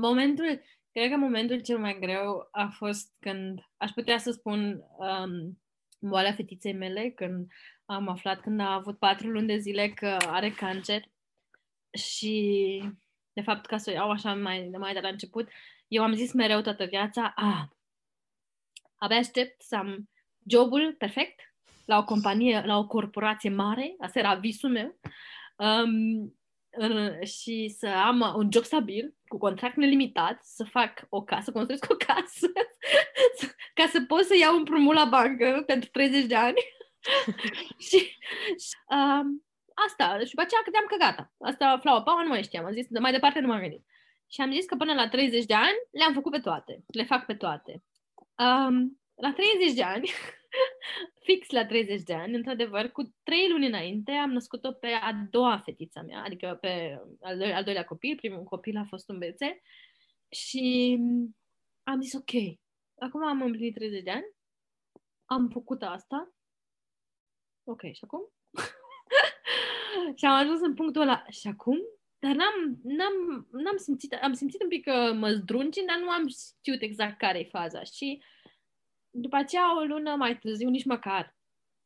momentul, 0.00 0.60
cred 0.92 1.10
că 1.10 1.16
momentul 1.16 1.60
cel 1.60 1.78
mai 1.78 1.98
greu 2.00 2.48
a 2.50 2.66
fost 2.66 3.14
când, 3.18 3.60
aș 3.76 3.90
putea 3.90 4.18
să 4.18 4.30
spun, 4.30 4.84
um, 4.96 5.60
boala 5.98 6.32
fetiței 6.32 6.72
mele, 6.72 7.10
când 7.10 7.46
am 7.84 8.08
aflat 8.08 8.40
când 8.40 8.60
a 8.60 8.72
avut 8.72 8.98
patru 8.98 9.28
luni 9.28 9.46
de 9.46 9.56
zile 9.56 9.88
că 9.88 10.16
are 10.26 10.50
cancer 10.50 11.02
și 11.98 12.82
de 13.32 13.40
fapt 13.40 13.66
ca 13.66 13.76
să 13.76 13.90
o 13.90 13.92
iau 13.92 14.10
așa 14.10 14.34
mai, 14.34 14.70
mai 14.78 14.92
de 14.92 15.00
la 15.00 15.08
început, 15.08 15.48
eu 15.88 16.02
am 16.02 16.14
zis 16.14 16.32
mereu 16.32 16.60
toată 16.60 16.84
viața, 16.84 17.32
ah, 17.36 17.64
abia 18.96 19.16
aștept 19.16 19.62
să 19.62 19.76
am 19.76 20.08
jobul 20.50 20.94
perfect 20.98 21.40
la 21.84 21.98
o 21.98 22.04
companie, 22.04 22.62
la 22.66 22.78
o 22.78 22.86
corporație 22.86 23.50
mare, 23.50 23.94
asta 23.98 24.18
era 24.18 24.34
visul 24.34 24.70
meu, 24.70 24.98
um, 25.56 26.38
și 27.24 27.74
să 27.78 27.86
am 27.86 28.34
un 28.36 28.48
job 28.52 28.64
stabil, 28.64 29.14
cu 29.26 29.38
contract 29.38 29.76
nelimitat, 29.76 30.38
să 30.42 30.64
fac 30.64 31.06
o 31.08 31.22
casă, 31.22 31.42
să 31.42 31.52
construiesc 31.52 31.90
o 31.90 31.94
casă, 31.94 32.46
ca 33.78 33.86
să 33.86 34.00
pot 34.00 34.24
să 34.24 34.36
iau 34.36 34.52
un 34.52 34.58
împrumut 34.58 34.94
la 34.94 35.04
bancă 35.04 35.62
pentru 35.66 35.90
30 35.90 36.24
de 36.24 36.34
ani. 36.34 36.56
și 37.88 37.98
și 38.64 38.74
um, 38.88 39.44
asta, 39.86 40.18
și 40.18 40.30
după 40.30 40.42
aceea 40.42 40.60
credeam 40.62 40.84
că 40.88 40.96
gata. 40.98 41.32
Asta 41.38 41.78
flower 41.80 42.02
power 42.02 42.22
nu 42.22 42.28
mai 42.28 42.42
știam, 42.42 42.64
am 42.64 42.72
zis, 42.72 42.86
de 42.88 42.98
mai 42.98 43.12
departe 43.12 43.40
nu 43.40 43.46
m-am 43.46 43.60
gândit. 43.60 43.84
Și 44.30 44.40
am 44.40 44.52
zis 44.52 44.64
că 44.66 44.74
până 44.74 44.94
la 44.94 45.08
30 45.08 45.44
de 45.44 45.54
ani 45.54 45.78
le-am 45.90 46.12
făcut 46.12 46.32
pe 46.32 46.38
toate. 46.38 46.84
Le 46.86 47.04
fac 47.04 47.26
pe 47.26 47.34
toate. 47.34 47.82
Um, 48.36 48.97
la 49.20 49.32
30 49.32 49.74
de 49.74 49.82
ani, 49.82 50.10
fix 51.26 51.50
la 51.50 51.66
30 51.66 52.02
de 52.02 52.14
ani, 52.14 52.34
într-adevăr, 52.34 52.90
cu 52.90 53.14
3 53.22 53.48
luni 53.48 53.66
înainte 53.66 54.10
am 54.10 54.30
născut-o 54.30 54.72
pe 54.72 54.86
a 54.86 55.12
doua 55.30 55.58
fetița 55.58 56.02
mea, 56.02 56.22
adică 56.22 56.58
pe 56.60 57.00
al, 57.20 57.38
do- 57.38 57.54
al 57.54 57.64
doilea 57.64 57.84
copil, 57.84 58.16
primul 58.16 58.42
copil 58.42 58.76
a 58.76 58.84
fost 58.84 59.08
un 59.08 59.18
bețe 59.18 59.62
și 60.30 60.98
am 61.82 62.00
zis 62.00 62.12
ok, 62.14 62.58
acum 62.98 63.24
am 63.24 63.42
împlinit 63.42 63.74
30 63.74 64.02
de 64.02 64.10
ani, 64.10 64.36
am 65.24 65.48
făcut 65.48 65.82
asta, 65.82 66.32
ok, 67.64 67.80
și 67.80 68.04
acum? 68.04 68.20
și 70.18 70.24
am 70.24 70.34
ajuns 70.34 70.60
în 70.60 70.74
punctul 70.74 71.02
ăla, 71.02 71.24
și 71.28 71.48
acum? 71.48 71.78
Dar 72.18 72.34
n-am, 72.34 72.80
n-am, 72.82 73.46
n-am 73.50 73.76
simțit, 73.76 74.12
am 74.12 74.32
simțit 74.32 74.62
un 74.62 74.68
pic 74.68 74.84
că 74.84 75.12
mă 75.12 75.30
zdruncin, 75.30 75.86
dar 75.86 75.98
nu 75.98 76.10
am 76.10 76.28
știut 76.28 76.82
exact 76.82 77.18
care 77.18 77.38
e 77.38 77.44
faza. 77.44 77.82
Și 77.82 78.22
după 79.20 79.36
aceea, 79.36 79.78
o 79.78 79.84
lună 79.84 80.14
mai 80.14 80.38
târziu, 80.38 80.68
nici 80.68 80.84
măcar, 80.84 81.36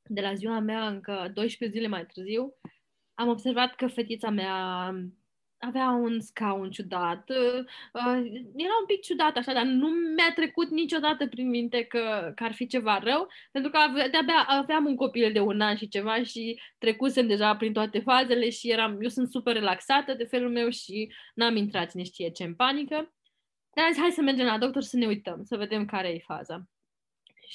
de 0.03 0.21
la 0.21 0.35
ziua 0.35 0.59
mea, 0.59 0.89
încă 0.89 1.31
12 1.35 1.79
zile 1.79 1.89
mai 1.89 2.07
târziu, 2.07 2.55
am 3.15 3.29
observat 3.29 3.75
că 3.75 3.87
fetița 3.87 4.31
mea 4.31 4.95
avea 5.65 5.91
un 5.91 6.21
scaun 6.21 6.71
ciudat. 6.71 7.31
Uh, 7.31 7.65
era 8.57 8.75
un 8.81 8.87
pic 8.87 9.01
ciudat 9.01 9.37
așa, 9.37 9.53
dar 9.53 9.65
nu 9.65 9.89
mi-a 9.89 10.33
trecut 10.35 10.69
niciodată 10.71 11.27
prin 11.27 11.49
minte 11.49 11.85
că, 11.85 12.33
că 12.35 12.45
ar 12.45 12.53
fi 12.53 12.67
ceva 12.67 12.99
rău, 12.99 13.29
pentru 13.53 13.71
că 13.71 13.79
de-abia 14.11 14.45
aveam 14.47 14.87
un 14.87 14.97
copil 14.97 15.33
de 15.33 15.41
un 15.41 15.61
an 15.61 15.77
și 15.77 15.89
ceva 15.89 16.23
și 16.23 16.61
trecusem 16.79 17.27
deja 17.27 17.57
prin 17.57 17.73
toate 17.73 17.99
fazele 17.99 18.51
și 18.51 18.71
eram, 18.71 19.01
eu 19.01 19.09
sunt 19.09 19.31
super 19.31 19.55
relaxată 19.55 20.15
de 20.15 20.25
felul 20.25 20.51
meu 20.51 20.69
și 20.69 21.13
n-am 21.35 21.57
intrat 21.57 21.91
cine 21.91 22.03
știe 22.03 22.31
ce 22.31 22.45
în 22.45 22.55
panică. 22.55 23.15
Dar 23.75 23.85
am 23.85 23.93
zis, 23.93 24.01
hai 24.01 24.11
să 24.11 24.23
mergem 24.23 24.47
la 24.47 24.59
doctor 24.59 24.83
să 24.83 24.97
ne 24.97 25.07
uităm, 25.07 25.43
să 25.45 25.57
vedem 25.57 25.85
care 25.85 26.09
e 26.09 26.19
faza. 26.19 26.67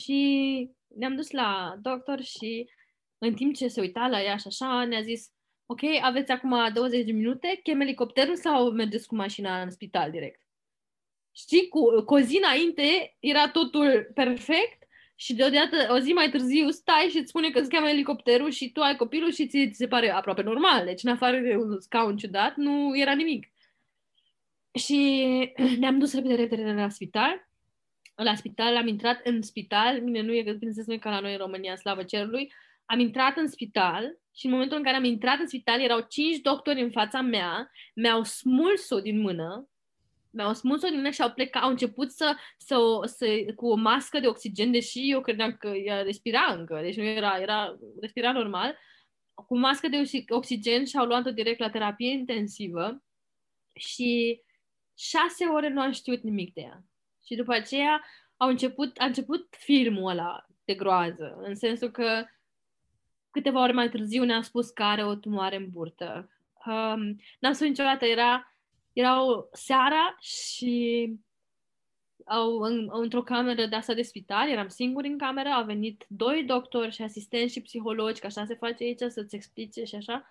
Și 0.02 0.70
ne-am 0.88 1.16
dus 1.16 1.32
la 1.32 1.78
doctor 1.82 2.22
și 2.22 2.70
în 3.18 3.34
timp 3.34 3.56
ce 3.56 3.68
se 3.68 3.82
uita 3.82 4.08
la 4.08 4.22
ea 4.22 4.38
și 4.38 4.48
așa, 4.48 4.86
ne-a 4.86 5.02
zis, 5.02 5.32
ok, 5.66 5.80
aveți 6.02 6.32
acum 6.32 6.74
20 6.74 7.06
de 7.06 7.12
minute, 7.12 7.60
chem 7.64 7.82
elicopterul 7.82 8.36
sau 8.36 8.72
mergeți 8.72 9.08
cu 9.08 9.16
mașina 9.16 9.62
în 9.62 9.72
spital 9.72 10.12
direct? 10.12 10.42
Știi, 11.36 11.68
cu, 11.68 12.04
cu 12.06 12.14
o 12.14 12.20
zi 12.20 12.38
înainte 12.38 13.16
era 13.20 13.50
totul 13.50 14.12
perfect 14.14 14.88
și 15.16 15.34
deodată 15.34 15.94
o 15.94 16.00
zi 16.00 16.12
mai 16.12 16.30
târziu 16.30 16.70
stai 16.70 17.08
și 17.10 17.18
îți 17.18 17.30
spune 17.30 17.50
că 17.50 17.60
îți 17.60 17.70
cheamă 17.70 17.90
elicopterul 17.90 18.50
și 18.50 18.72
tu 18.72 18.82
ai 18.82 18.96
copilul 18.96 19.32
și 19.32 19.48
ți, 19.48 19.70
ți 19.70 19.78
se 19.78 19.88
pare 19.88 20.10
aproape 20.10 20.42
normal. 20.42 20.86
Deci 20.86 21.04
în 21.04 21.12
afară 21.12 21.40
de 21.40 21.56
un 21.56 21.80
scaun 21.80 22.18
ciudat 22.18 22.56
nu 22.56 22.98
era 22.98 23.14
nimic. 23.14 23.52
Și 24.74 25.28
ne-am 25.80 26.00
dus 26.00 26.14
repede, 26.14 26.36
repede 26.36 26.72
la 26.72 26.90
spital. 26.90 27.48
La 28.24 28.36
spital 28.36 28.76
am 28.76 28.88
intrat 28.88 29.20
în 29.24 29.42
spital, 29.42 30.00
bine, 30.00 30.22
nu 30.22 30.34
e, 30.34 30.42
bineînțeles, 30.42 30.86
nu 30.86 30.94
e 30.94 30.98
ca 30.98 31.10
la 31.10 31.20
noi 31.20 31.32
în 31.32 31.38
România, 31.38 31.76
slavă 31.76 32.04
cerului, 32.04 32.54
am 32.86 33.00
intrat 33.00 33.38
în 33.38 33.48
spital 33.48 34.20
și 34.36 34.46
în 34.46 34.52
momentul 34.52 34.78
în 34.78 34.84
care 34.84 34.96
am 34.96 35.04
intrat 35.04 35.40
în 35.40 35.48
spital 35.48 35.82
erau 35.82 36.06
cinci 36.10 36.38
doctori 36.38 36.82
în 36.82 36.92
fața 36.92 37.22
mea, 37.22 37.72
mi-au 37.96 38.24
smuls-o 38.24 39.00
din 39.00 39.20
mână, 39.20 39.70
mi-au 40.30 40.54
smuls-o 40.54 40.88
din 40.88 40.96
mână 40.96 41.10
și 41.10 41.22
au 41.22 41.32
plecat, 41.32 41.64
au 41.64 41.70
început 41.70 42.12
să, 42.12 42.36
să, 42.58 42.78
să, 43.04 43.26
cu 43.56 43.68
o 43.68 43.76
mască 43.76 44.20
de 44.20 44.28
oxigen, 44.28 44.72
deși 44.72 45.12
eu 45.12 45.22
credeam 45.22 45.56
că 45.60 45.68
ea 45.68 46.02
respira 46.02 46.56
încă, 46.58 46.80
deci 46.82 46.96
nu 46.96 47.04
era, 47.04 47.38
era 47.42 47.78
respira 48.02 48.32
normal, 48.32 48.78
cu 49.34 49.58
mască 49.58 49.88
de 49.88 50.02
oxigen 50.30 50.86
și 50.86 50.98
au 50.98 51.06
luat-o 51.06 51.32
direct 51.32 51.60
la 51.60 51.70
terapie 51.70 52.12
intensivă. 52.12 53.04
Și 53.76 54.42
șase 54.98 55.46
ore 55.46 55.70
nu 55.70 55.82
am 55.82 55.92
știut 55.92 56.22
nimic 56.22 56.54
de 56.54 56.62
ea. 56.62 56.84
Și 57.28 57.36
după 57.36 57.54
aceea 57.54 58.04
au 58.38 58.50
început, 58.50 58.98
a 58.98 59.06
început 59.06 59.48
filmul 59.58 60.10
ăla 60.10 60.46
de 60.66 60.74
groază, 60.74 61.38
în 61.42 61.56
sensul 61.56 61.92
că 61.92 62.26
câteva 63.32 63.62
ore 63.62 63.72
mai 63.72 63.90
târziu 63.90 64.24
ne-a 64.24 64.42
spus 64.42 64.70
că 64.70 64.84
are 64.84 65.06
o 65.06 65.16
tumoare 65.16 65.56
în 65.56 65.70
burtă. 65.70 66.30
Um, 66.66 67.20
n-am 67.40 67.54
spus 67.54 67.68
niciodată, 67.68 68.06
era, 68.06 68.56
era 68.94 69.24
o 69.24 69.44
seara 69.52 70.18
și 70.20 71.14
au, 72.26 72.60
în, 72.60 72.90
într-o 72.92 73.24
cameră 73.24 73.66
de 73.66 73.76
asta 73.76 73.94
de 73.94 74.02
spital, 74.02 74.50
eram 74.50 74.68
singur 74.68 75.04
în 75.04 75.18
cameră, 75.18 75.50
au 75.50 75.66
venit 75.66 76.06
doi 76.08 76.44
doctori 76.44 76.92
și 76.92 77.02
asistenți 77.02 77.54
și 77.54 77.62
psihologi, 77.62 78.20
că 78.20 78.26
așa 78.26 78.46
se 78.46 78.56
face 78.56 78.84
aici, 78.84 79.02
să-ți 79.08 79.36
explice 79.36 79.84
și 79.84 79.96
așa. 79.96 80.28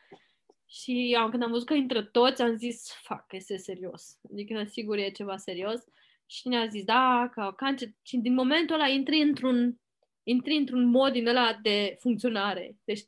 Și 0.66 1.16
am, 1.18 1.30
când 1.30 1.42
am 1.42 1.50
văzut 1.50 1.66
că 1.66 1.74
intră 1.74 2.02
toți, 2.02 2.42
am 2.42 2.56
zis, 2.56 2.92
fac, 3.02 3.32
este 3.32 3.56
serios. 3.56 4.18
Adică, 4.32 4.64
sigur, 4.64 4.96
e 4.96 5.10
ceva 5.10 5.36
serios. 5.36 5.84
Și 6.26 6.48
ne-a 6.48 6.66
zis, 6.66 6.84
da, 6.84 7.30
că 7.32 7.52
cancer. 7.56 7.88
Și 8.02 8.16
din 8.16 8.34
momentul 8.34 8.74
ăla 8.74 8.88
intri 8.88 9.20
într-un 9.20 9.80
intri 10.28 10.56
într-un 10.56 10.84
mod 10.84 11.12
din 11.12 11.26
ăla 11.26 11.58
de 11.62 11.96
funcționare. 12.00 12.76
Deci 12.84 13.00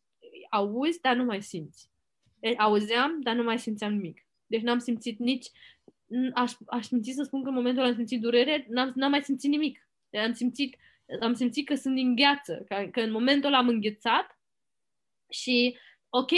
auzi, 0.50 1.00
dar 1.00 1.16
nu 1.16 1.24
mai 1.24 1.42
simți. 1.42 1.90
Deci, 2.40 2.58
auzeam, 2.58 3.20
dar 3.20 3.34
nu 3.34 3.42
mai 3.42 3.58
simțeam 3.58 3.92
nimic. 3.92 4.26
Deci 4.46 4.62
n-am 4.62 4.78
simțit 4.78 5.18
nici... 5.18 5.46
Aș, 6.34 6.52
aș 6.66 6.86
simți 6.86 7.10
să 7.10 7.22
spun 7.22 7.42
că 7.42 7.48
în 7.48 7.54
momentul 7.54 7.82
ăla 7.82 7.90
am 7.90 7.96
simțit 7.96 8.20
durere, 8.20 8.66
n-am, 8.68 8.92
n-am 8.94 9.10
mai 9.10 9.22
simțit 9.22 9.50
nimic. 9.50 9.88
Deci 10.10 10.20
am 10.20 10.32
simțit, 10.32 10.76
am 11.20 11.34
simțit 11.34 11.66
că 11.66 11.74
sunt 11.74 11.94
din 11.94 12.14
gheață, 12.14 12.64
că, 12.68 12.88
că 12.90 13.00
în 13.00 13.10
momentul 13.10 13.48
ăla 13.48 13.58
am 13.58 13.68
înghețat 13.68 14.38
și, 15.28 15.76
ok, 16.08 16.30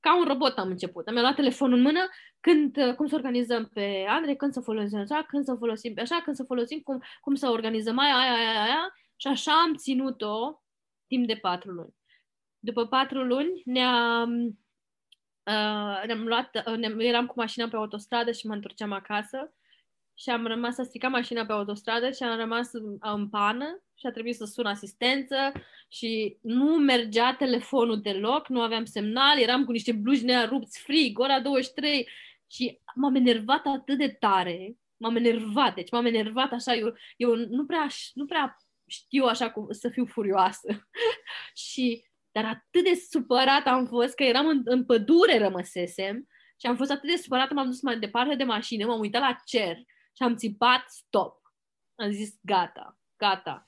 ca 0.00 0.18
un 0.18 0.24
robot 0.24 0.58
am 0.58 0.68
început. 0.68 1.06
Am 1.06 1.14
luat 1.14 1.34
telefonul 1.34 1.76
în 1.76 1.82
mână, 1.82 2.08
când, 2.42 2.94
cum 2.96 3.06
să 3.06 3.14
organizăm 3.14 3.70
pe 3.74 4.04
Andrei, 4.08 4.36
când 4.36 4.52
să 4.52 4.60
folosim 4.60 4.98
așa, 4.98 5.24
când 5.28 5.44
să 5.44 5.54
folosim 5.54 5.94
pe 5.94 6.00
așa, 6.00 6.20
când 6.24 6.36
să 6.36 6.44
folosim, 6.44 6.80
cum, 6.80 7.02
cum 7.20 7.34
să 7.34 7.48
organizăm 7.48 7.98
aia, 7.98 8.16
aia, 8.16 8.32
aia, 8.32 8.62
aia 8.62 8.94
și 9.16 9.26
așa 9.26 9.52
am 9.52 9.74
ținut-o 9.74 10.62
timp 11.06 11.26
de 11.26 11.34
patru 11.34 11.70
luni. 11.70 11.94
După 12.58 12.86
patru 12.86 13.22
luni 13.24 13.62
ne-am, 13.64 14.58
uh, 15.42 16.02
ne-am 16.06 16.26
luat, 16.26 16.62
uh, 16.66 16.76
ne 16.76 17.04
eram 17.04 17.26
cu 17.26 17.34
mașina 17.36 17.68
pe 17.68 17.76
autostradă 17.76 18.32
și 18.32 18.46
mă 18.46 18.54
întorceam 18.54 18.92
acasă 18.92 19.54
și 20.14 20.30
am 20.30 20.46
rămas, 20.46 20.78
a 20.78 20.82
stricat 20.82 21.10
mașina 21.10 21.46
pe 21.46 21.52
autostradă 21.52 22.10
și 22.10 22.22
am 22.22 22.38
rămas 22.38 22.70
în 23.00 23.28
pană 23.28 23.82
și 23.94 24.06
a 24.06 24.10
trebuit 24.10 24.36
să 24.36 24.44
sun 24.44 24.66
asistență 24.66 25.52
și 25.88 26.38
nu 26.40 26.64
mergea 26.64 27.34
telefonul 27.34 28.00
deloc, 28.00 28.48
nu 28.48 28.60
aveam 28.60 28.84
semnal, 28.84 29.38
eram 29.38 29.64
cu 29.64 29.72
niște 29.72 29.92
blugi 29.92 30.24
nearupți, 30.24 30.80
frig, 30.80 31.18
ora 31.18 31.40
23 31.40 32.08
și 32.52 32.80
m-am 32.94 33.14
enervat 33.14 33.66
atât 33.66 33.98
de 33.98 34.08
tare, 34.08 34.76
m-am 34.96 35.16
enervat, 35.16 35.74
deci 35.74 35.90
m-am 35.90 36.06
enervat 36.06 36.52
așa, 36.52 36.74
eu, 36.74 36.94
eu 37.16 37.34
nu, 37.34 37.66
prea, 37.66 37.86
nu 38.14 38.24
prea 38.24 38.56
știu 38.86 39.24
așa 39.24 39.50
cum 39.50 39.66
să 39.70 39.88
fiu 39.88 40.06
furioasă. 40.06 40.88
și, 41.70 42.04
dar 42.32 42.44
atât 42.44 42.84
de 42.84 42.94
supărat 43.10 43.66
am 43.66 43.86
fost 43.86 44.14
că 44.14 44.22
eram 44.22 44.46
în, 44.46 44.62
în 44.64 44.84
pădure 44.84 45.38
rămăsesem 45.38 46.28
și 46.60 46.66
am 46.66 46.76
fost 46.76 46.90
atât 46.90 47.10
de 47.10 47.16
supărat 47.16 47.52
m-am 47.52 47.66
dus 47.66 47.82
mai 47.82 47.98
departe 47.98 48.34
de 48.34 48.44
mașină, 48.44 48.86
m-am 48.86 49.00
uitat 49.00 49.20
la 49.20 49.40
cer 49.44 49.76
și 50.16 50.22
am 50.22 50.36
țipat 50.36 50.84
stop. 50.88 51.40
Am 51.94 52.10
zis 52.10 52.38
gata, 52.40 52.98
gata. 53.16 53.66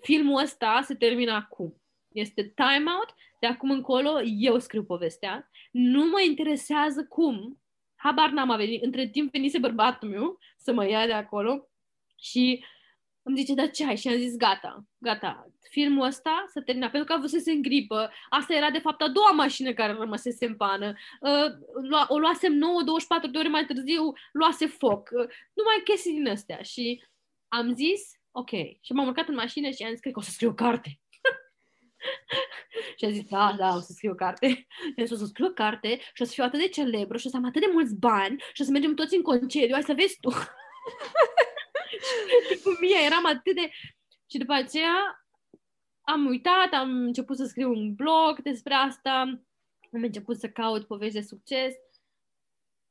Filmul 0.00 0.42
ăsta 0.42 0.80
se 0.84 0.94
termină 0.94 1.32
acum. 1.32 1.82
Este 2.08 2.42
time 2.42 2.90
out, 2.90 3.14
de 3.40 3.46
acum 3.46 3.70
încolo 3.70 4.20
eu 4.22 4.58
scriu 4.58 4.84
povestea. 4.84 5.50
Nu 5.70 6.04
mă 6.08 6.20
interesează 6.20 7.04
cum. 7.04 7.61
Habar 8.02 8.30
n-am 8.30 8.50
a 8.50 8.56
venit. 8.56 8.82
Între 8.82 9.08
timp 9.08 9.32
venise 9.32 9.58
bărbatul 9.58 10.08
meu 10.08 10.38
să 10.56 10.72
mă 10.72 10.88
ia 10.88 11.06
de 11.06 11.12
acolo 11.12 11.68
și 12.18 12.64
îmi 13.22 13.38
zice, 13.38 13.54
dar 13.54 13.70
ce 13.70 13.86
ai? 13.86 13.96
Și 13.96 14.08
am 14.08 14.16
zis, 14.16 14.36
gata, 14.36 14.84
gata, 14.98 15.46
filmul 15.70 16.06
ăsta 16.06 16.44
s-a 16.52 16.60
terminat, 16.60 16.90
pentru 16.90 17.08
că 17.08 17.18
avusese 17.18 17.50
în 17.50 17.62
gripă. 17.62 18.10
Asta 18.28 18.54
era, 18.54 18.70
de 18.70 18.78
fapt, 18.78 19.02
a 19.02 19.08
doua 19.08 19.30
mașină 19.30 19.72
care 19.72 19.92
rămăsese 19.92 20.46
în 20.46 20.56
pană. 20.56 20.94
Uh, 21.20 22.06
o 22.08 22.18
luasem 22.18 22.52
9-24 23.28 23.30
de 23.30 23.38
ore 23.38 23.48
mai 23.48 23.64
târziu, 23.64 24.12
luase 24.32 24.66
foc. 24.66 25.08
Uh, 25.12 25.28
numai 25.52 25.80
chestii 25.84 26.12
din 26.12 26.28
astea. 26.28 26.62
Și 26.62 27.04
am 27.48 27.74
zis, 27.74 28.00
ok. 28.30 28.50
Și 28.80 28.92
m-am 28.92 29.06
urcat 29.06 29.28
în 29.28 29.34
mașină 29.34 29.70
și 29.70 29.82
am 29.82 29.90
zis, 29.90 30.00
cred 30.00 30.12
că 30.12 30.18
o 30.18 30.22
să 30.22 30.30
scriu 30.30 30.48
o 30.48 30.54
carte. 30.54 31.00
și 32.98 33.04
a 33.04 33.10
zis, 33.10 33.28
da, 33.28 33.54
da, 33.58 33.74
o 33.74 33.80
să 33.80 33.92
scriu 33.92 34.10
o 34.10 34.14
carte. 34.14 34.66
Și 35.06 35.12
o 35.12 35.16
să 35.16 35.24
scriu 35.24 35.46
o 35.46 35.52
carte 35.52 36.00
și 36.12 36.22
o 36.22 36.24
să 36.24 36.32
fiu 36.32 36.44
atât 36.44 36.60
de 36.60 36.68
celebră 36.68 37.18
și 37.18 37.26
o 37.26 37.30
să 37.30 37.36
am 37.36 37.44
atât 37.44 37.60
de 37.60 37.70
mulți 37.72 37.94
bani 37.94 38.42
și 38.52 38.62
o 38.62 38.64
să 38.64 38.70
mergem 38.70 38.94
toți 38.94 39.14
în 39.14 39.22
concediu, 39.22 39.72
hai 39.72 39.82
să 39.82 39.94
vezi 39.94 40.20
tu. 40.20 40.30
cu 42.64 42.70
mine 42.80 42.96
eram 43.04 43.26
atât 43.26 43.54
de... 43.54 43.70
Și 44.30 44.38
după 44.38 44.52
aceea 44.52 45.26
am 46.02 46.26
uitat, 46.26 46.72
am 46.72 46.90
început 46.90 47.36
să 47.36 47.44
scriu 47.44 47.70
un 47.70 47.94
blog 47.94 48.42
despre 48.42 48.74
asta, 48.74 49.20
am 49.92 50.02
început 50.02 50.38
să 50.38 50.48
caut 50.48 50.86
povești 50.86 51.14
de 51.14 51.20
succes 51.20 51.74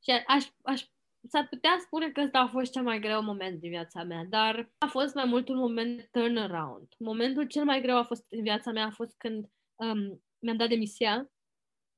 și 0.03 0.11
aș, 0.27 0.45
aș, 0.63 0.83
s-ar 1.27 1.47
putea 1.49 1.77
spune 1.79 2.09
că 2.09 2.21
ăsta 2.21 2.39
a 2.39 2.47
fost 2.47 2.71
cel 2.71 2.83
mai 2.83 2.99
greu 2.99 3.23
moment 3.23 3.59
din 3.59 3.69
viața 3.69 4.03
mea, 4.03 4.25
dar 4.29 4.71
a 4.77 4.85
fost 4.85 5.15
mai 5.15 5.25
mult 5.25 5.49
un 5.49 5.57
moment 5.57 5.97
de 5.97 6.09
turnaround. 6.11 6.87
Momentul 6.97 7.47
cel 7.47 7.63
mai 7.63 7.81
greu 7.81 7.97
a 7.97 8.03
fost 8.03 8.25
în 8.29 8.41
viața 8.41 8.71
mea 8.71 8.85
a 8.85 8.91
fost 8.91 9.15
când 9.17 9.45
um, 9.75 10.23
mi-am 10.39 10.57
dat 10.57 10.69
demisia 10.69 11.31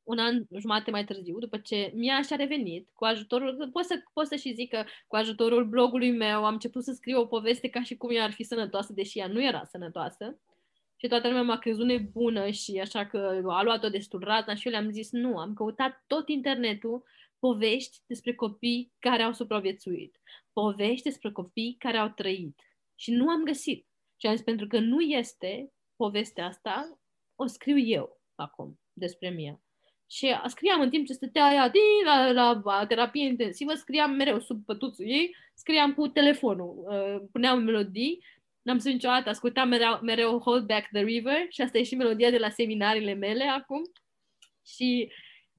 un 0.03 0.19
an 0.19 0.43
jumate 0.59 0.91
mai 0.91 1.05
târziu, 1.05 1.39
după 1.39 1.57
ce 1.57 1.91
Mia 1.95 2.21
și-a 2.21 2.36
revenit, 2.36 2.89
cu 2.93 3.05
ajutorul, 3.05 3.69
pot 3.71 3.86
să, 3.86 4.01
pot 4.13 4.27
să 4.27 4.36
și 4.36 4.53
zic 4.53 4.69
că 4.69 4.83
cu 5.07 5.15
ajutorul 5.15 5.65
blogului 5.65 6.12
meu 6.12 6.45
am 6.45 6.53
început 6.53 6.83
să 6.83 6.91
scriu 6.91 7.19
o 7.19 7.25
poveste 7.25 7.69
ca 7.69 7.83
și 7.83 7.97
cum 7.97 8.15
ea 8.15 8.23
ar 8.23 8.31
fi 8.31 8.43
sănătoasă, 8.43 8.93
deși 8.93 9.19
ea 9.19 9.27
nu 9.27 9.43
era 9.43 9.63
sănătoasă. 9.63 10.39
Și 10.95 11.07
toată 11.07 11.27
lumea 11.27 11.41
m-a 11.41 11.57
crezut 11.57 11.86
nebună 11.86 12.49
și 12.49 12.79
așa 12.79 13.05
că 13.05 13.41
a 13.47 13.63
luat-o 13.63 13.89
destul 13.89 14.19
razna 14.23 14.55
și 14.55 14.67
eu 14.67 14.71
le-am 14.71 14.91
zis 14.91 15.12
nu, 15.12 15.38
am 15.38 15.53
căutat 15.53 16.03
tot 16.07 16.29
internetul 16.29 17.03
povești 17.45 17.97
despre 18.08 18.34
copii 18.36 18.93
care 18.99 19.23
au 19.23 19.34
supraviețuit, 19.34 20.19
povești 20.53 21.03
despre 21.03 21.32
copii 21.32 21.75
care 21.79 21.97
au 21.97 22.10
trăit. 22.10 22.60
Și 22.95 23.12
nu 23.12 23.29
am 23.29 23.43
găsit. 23.43 23.88
Și 24.17 24.27
am 24.27 24.36
zis, 24.36 24.43
pentru 24.43 24.67
că 24.67 24.79
nu 24.79 25.01
este 25.01 25.73
povestea 25.95 26.45
asta, 26.45 26.99
o 27.36 27.45
scriu 27.45 27.77
eu 27.77 28.21
acum 28.36 28.79
despre 28.93 29.29
mine. 29.29 29.62
Și 30.12 30.36
scriam 30.45 30.82
în 30.82 30.89
timp 30.89 31.06
ce 31.06 31.13
stătea 31.13 31.45
aia 31.45 31.69
din, 31.69 31.82
la, 32.06 32.32
la, 32.32 32.62
la 32.63 32.86
terapie 32.88 33.25
intensivă, 33.25 33.73
scriam 33.73 34.12
mereu 34.12 34.39
sub 34.39 34.65
pătuțul 34.65 35.06
ei, 35.08 35.36
scriam 35.53 35.93
cu 35.93 36.08
telefonul, 36.08 36.86
uh, 36.88 37.27
puneam 37.32 37.63
melodii, 37.63 38.23
n-am 38.62 38.77
spus 38.77 38.91
niciodată, 38.91 39.29
ascultam 39.29 39.67
mereu, 39.67 39.99
mereu 40.01 40.39
Hold 40.39 40.65
Back 40.65 40.88
the 40.88 41.01
River 41.03 41.45
și 41.49 41.62
asta 41.62 41.77
e 41.77 41.84
și 41.84 41.95
melodia 41.95 42.29
de 42.29 42.38
la 42.38 42.49
seminariile 42.49 43.13
mele 43.13 43.43
acum. 43.43 43.82
Și 44.65 45.12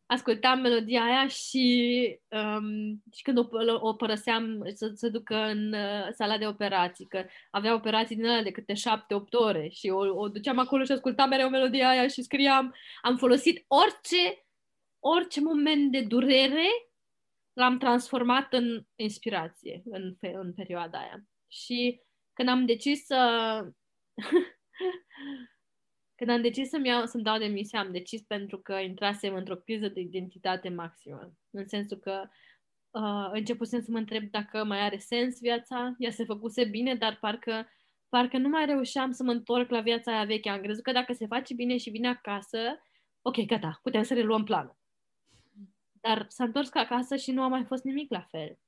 ascultam 0.07 0.61
melodia 0.61 1.03
aia 1.03 1.27
și, 1.27 2.19
um, 2.29 3.03
și 3.13 3.23
când 3.23 3.39
o, 3.39 3.47
o 3.81 3.95
părăseam 3.95 4.63
să 4.75 4.93
se 4.95 5.09
ducă 5.09 5.35
în 5.35 5.73
uh, 5.73 6.09
sala 6.13 6.39
de 6.39 6.47
operații, 6.47 7.07
că 7.07 7.25
avea 7.51 7.75
operații 7.75 8.17
din 8.17 8.27
alea 8.27 8.43
de 8.43 8.51
câte 8.51 8.75
șapte-opt 8.75 9.35
ore 9.35 9.69
și 9.69 9.89
o, 9.89 10.21
o 10.21 10.29
duceam 10.29 10.59
acolo 10.59 10.85
și 10.85 10.93
ascultam 10.93 11.29
mereu 11.29 11.49
melodia 11.49 11.89
aia 11.89 12.07
și 12.07 12.23
scriam, 12.23 12.75
am 13.03 13.17
folosit 13.17 13.65
orice, 13.69 14.47
orice 14.99 15.41
moment 15.41 15.93
de 15.93 16.01
durere 16.01 16.67
l-am 17.53 17.79
transformat 17.79 18.53
în 18.53 18.85
inspirație 18.95 19.83
în, 19.85 20.17
în 20.21 20.53
perioada 20.55 20.99
aia. 20.99 21.25
Și 21.49 22.01
când 22.33 22.49
am 22.49 22.67
decis 22.67 23.05
să 23.05 23.19
Când 26.17 26.31
am 26.31 26.43
decis 26.43 26.69
să-mi, 26.69 26.89
iau, 26.89 27.07
să-mi 27.07 27.23
dau 27.23 27.39
demisia, 27.39 27.81
am 27.81 27.93
decis 27.93 28.23
pentru 28.23 28.59
că 28.59 28.73
intrasem 28.73 29.35
într-o 29.35 29.57
criză 29.57 29.89
de 29.89 30.01
identitate 30.01 30.69
maximă. 30.69 31.33
În 31.51 31.67
sensul 31.67 31.97
că 31.97 32.29
uh, 32.91 33.29
începusem 33.33 33.81
să 33.81 33.91
mă 33.91 33.99
întreb 33.99 34.31
dacă 34.31 34.65
mai 34.65 34.81
are 34.81 34.99
sens 34.99 35.41
viața, 35.41 35.95
ea 35.99 36.11
se 36.11 36.25
făcuse 36.25 36.65
bine, 36.65 36.95
dar 36.95 37.19
parcă, 37.21 37.69
parcă 38.09 38.39
nu 38.39 38.49
mai 38.49 38.67
reușeam 38.67 39.11
să 39.11 39.23
mă 39.23 39.31
întorc 39.31 39.71
la 39.71 39.81
viața 39.81 40.13
aia 40.13 40.25
veche. 40.25 40.49
Am 40.49 40.61
crezut 40.61 40.83
că 40.83 40.93
dacă 40.93 41.13
se 41.13 41.27
face 41.27 41.55
bine 41.55 41.77
și 41.77 41.91
vine 41.91 42.09
acasă, 42.09 42.59
ok, 43.23 43.47
gata, 43.47 43.81
putem 43.83 44.03
să 44.03 44.15
reluăm 44.15 44.45
planul. 44.45 44.77
Dar 46.01 46.27
s-a 46.29 46.45
întors 46.45 46.71
acasă 46.73 47.17
și 47.17 47.33
nu 47.33 47.43
a 47.43 47.49
mai 47.49 47.65
fost 47.65 47.85
nimic 47.85 48.11
la 48.11 48.27
fel. 48.31 48.59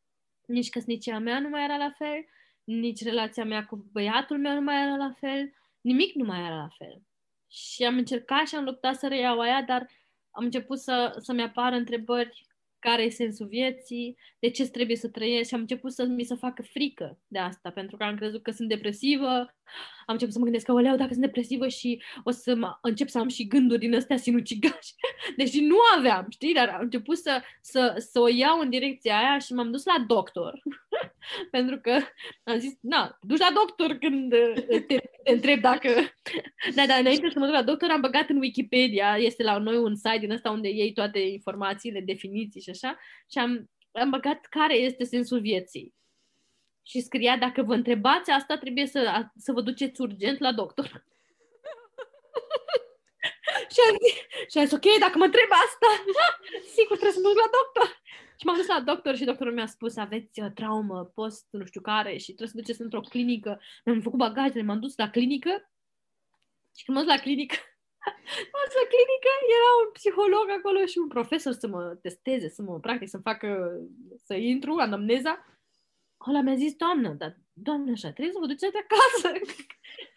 Nici 0.46 0.68
căsnicia 0.68 1.18
mea 1.18 1.40
nu 1.40 1.48
mai 1.48 1.64
era 1.64 1.76
la 1.76 1.90
fel, 1.98 2.26
nici 2.64 3.02
relația 3.02 3.44
mea 3.44 3.66
cu 3.66 3.88
băiatul 3.92 4.38
meu 4.38 4.54
nu 4.54 4.61
mai 4.61 4.82
era 4.82 4.96
la 4.96 5.12
fel, 5.18 5.54
nimic 5.80 6.14
nu 6.14 6.24
mai 6.24 6.38
era 6.38 6.56
la 6.56 6.68
fel. 6.78 7.06
Și 7.48 7.85
am 7.85 7.96
încercat 7.96 8.46
și 8.46 8.54
am 8.54 8.64
luptat 8.64 8.94
să 8.94 9.09
reiau 9.09 9.40
aia, 9.40 9.62
dar 9.62 9.87
am 10.30 10.44
început 10.44 10.78
să, 10.78 11.16
să-mi 11.20 11.42
apară 11.42 11.76
întrebări 11.76 12.46
care 12.78 13.02
e 13.02 13.11
sensul 13.11 13.46
vieții, 13.46 14.16
de 14.38 14.50
ce 14.50 14.68
trebuie 14.68 14.96
să 14.96 15.09
trăiesc 15.09 15.48
și 15.48 15.54
am 15.54 15.61
început 15.61 15.92
să 15.92 16.04
mi 16.04 16.24
se 16.24 16.35
facă 16.35 16.62
frică 16.62 17.18
de 17.26 17.38
asta, 17.38 17.70
pentru 17.70 17.96
că 17.96 18.04
am 18.04 18.16
crezut 18.16 18.42
că 18.42 18.50
sunt 18.50 18.68
depresivă, 18.68 19.54
am 20.06 20.14
început 20.14 20.32
să 20.32 20.38
mă 20.38 20.44
gândesc 20.44 20.64
că, 20.64 20.72
oleu, 20.72 20.96
dacă 20.96 21.11
sunt 21.11 21.24
depresivă 21.24 21.68
și 21.68 22.02
o 22.24 22.30
să 22.30 22.54
mă, 22.54 22.78
încep 22.82 23.09
să 23.09 23.18
am 23.18 23.28
și 23.28 23.46
gânduri 23.46 23.80
din 23.80 23.94
astea 23.94 24.16
sinucigași, 24.16 24.94
deși 25.37 25.61
nu 25.61 25.76
aveam, 25.96 26.26
știi, 26.28 26.54
dar 26.54 26.68
am 26.68 26.80
început 26.80 27.18
să, 27.18 27.42
să, 27.61 27.94
să 28.11 28.20
o 28.20 28.28
iau 28.28 28.61
în 28.61 28.70
direcția 28.70 29.18
aia 29.18 29.38
și 29.38 29.52
m-am 29.52 29.70
dus 29.70 29.85
la 29.85 30.04
doctor, 30.06 30.62
pentru 31.50 31.80
că 31.80 31.98
am 32.44 32.59
zis, 32.59 32.78
na, 32.80 33.18
duci 33.20 33.38
la 33.38 33.50
doctor 33.54 33.96
când 33.96 34.35
te, 34.87 34.98
te 35.26 35.32
întreb 35.32 35.60
dacă... 35.60 35.88
Da, 36.74 36.86
dar 36.86 37.00
înainte 37.00 37.28
să 37.32 37.38
mă 37.38 37.44
duc 37.44 37.54
la 37.54 37.62
doctor 37.62 37.90
am 37.90 38.00
băgat 38.00 38.28
în 38.28 38.36
Wikipedia, 38.38 39.16
este 39.18 39.42
la 39.42 39.58
noi 39.58 39.76
un 39.76 39.94
site 39.94 40.18
din 40.18 40.30
ăsta 40.30 40.50
unde 40.50 40.68
iei 40.68 40.92
toate 40.92 41.18
informațiile, 41.18 42.00
definiții 42.00 42.60
și 42.60 42.70
așa, 42.70 42.98
și 43.30 43.38
am, 43.38 43.70
am 43.92 44.10
băgat 44.10 44.46
care 44.50 44.74
este 44.74 45.04
sensul 45.04 45.40
vieții. 45.40 45.94
Și 46.82 47.00
scria, 47.00 47.36
dacă 47.36 47.62
vă 47.62 47.74
întrebați 47.74 48.30
asta, 48.30 48.56
trebuie 48.58 48.86
să, 48.86 49.26
să 49.36 49.52
vă 49.52 49.60
duceți 49.60 50.00
urgent 50.00 50.38
la 50.38 50.52
doctor. 50.52 50.86
și, 53.72 53.80
am 53.88 53.96
zis, 54.02 54.14
și 54.50 54.58
am 54.58 54.64
zis, 54.64 54.72
ok, 54.72 54.98
dacă 54.98 55.18
mă 55.18 55.24
întreb 55.24 55.50
asta, 55.66 55.88
sigur 56.76 56.96
trebuie 56.96 57.12
să 57.12 57.20
mă 57.22 57.28
duc 57.28 57.38
la 57.38 57.50
doctor. 57.58 58.02
Și 58.38 58.46
m-am 58.46 58.57
dus 58.57 58.66
la 58.66 58.81
doctor 58.81 59.16
și 59.16 59.25
doctorul 59.25 59.53
mi-a 59.53 59.66
spus, 59.66 59.96
aveți 59.96 60.40
uh, 60.40 60.51
traumă 60.55 61.05
post 61.14 61.46
nu 61.51 61.64
știu 61.64 61.81
care 61.81 62.16
și 62.16 62.33
trebuie 62.33 62.49
să 62.49 62.57
duceți 62.57 62.81
într-o 62.81 63.01
clinică. 63.01 63.61
Mi-am 63.85 64.01
făcut 64.01 64.18
bagajele, 64.18 64.62
m-am 64.62 64.81
dus 64.81 64.96
la 64.96 65.11
clinică 65.11 65.70
și 66.77 66.85
când 66.85 66.96
m-am 66.96 67.07
dus 67.07 67.14
la 67.14 67.20
clinică, 67.20 67.57
m-am 68.51 68.64
dus 68.68 68.77
la 68.83 68.88
clinică, 68.92 69.31
era 69.57 69.70
un 69.85 69.90
psiholog 69.92 70.46
acolo 70.59 70.87
și 70.87 70.99
un 70.99 71.09
profesor 71.09 71.53
să 71.53 71.66
mă 71.66 71.83
testeze, 72.03 72.49
să 72.49 72.62
mă 72.62 72.81
practic, 72.81 73.09
să-mi 73.09 73.29
facă, 73.31 73.49
să 74.25 74.35
intru, 74.35 74.72
anamneza. 74.87 75.33
Ăla 76.29 76.40
mi-a 76.40 76.55
zis, 76.55 76.75
doamnă, 76.75 77.09
dar 77.20 77.37
doamnă 77.53 77.90
așa, 77.90 78.11
trebuie 78.12 78.35
să 78.35 78.42
vă 78.42 78.46
duceți 78.46 78.77
acasă, 78.85 79.29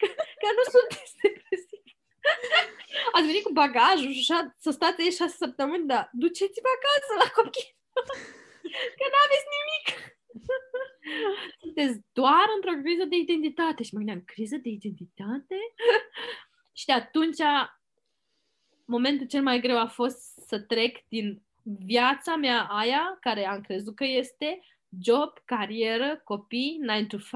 că, 0.00 0.06
că 0.40 0.48
nu 0.56 0.64
sunteți 0.74 1.14
depresiv. 1.22 1.82
Ați 3.12 3.26
venit 3.26 3.42
cu 3.42 3.52
bagajul 3.52 4.12
și 4.12 4.24
așa, 4.24 4.54
să 4.58 4.70
stați 4.70 5.00
aici 5.00 5.20
șase 5.20 5.36
săptămâni, 5.44 5.86
dar 5.86 6.10
duceți-vă 6.12 6.70
acasă 6.76 7.12
la 7.22 7.28
copii. 7.36 7.78
Că 8.98 9.04
nu 9.12 9.18
aveți 9.26 9.46
nimic. 9.56 9.86
Sunteți 11.60 12.00
doar 12.12 12.46
într-o 12.54 12.80
criză 12.82 13.04
de 13.04 13.16
identitate. 13.16 13.82
Și 13.82 13.90
mă 13.92 13.98
gândeam, 13.98 14.22
criză 14.26 14.56
de 14.56 14.68
identitate? 14.68 15.56
și 16.78 16.84
de 16.86 16.92
atunci, 16.92 17.42
momentul 18.84 19.26
cel 19.26 19.42
mai 19.42 19.60
greu 19.60 19.78
a 19.78 19.86
fost 19.86 20.18
să 20.46 20.60
trec 20.60 21.08
din 21.08 21.42
viața 21.62 22.36
mea 22.36 22.62
aia, 22.62 23.18
care 23.20 23.46
am 23.46 23.60
crezut 23.60 23.94
că 23.94 24.04
este, 24.04 24.60
job, 25.00 25.32
carieră, 25.44 26.20
copii, 26.24 26.78
9 26.80 27.02
to 27.08 27.16
5, 27.16 27.28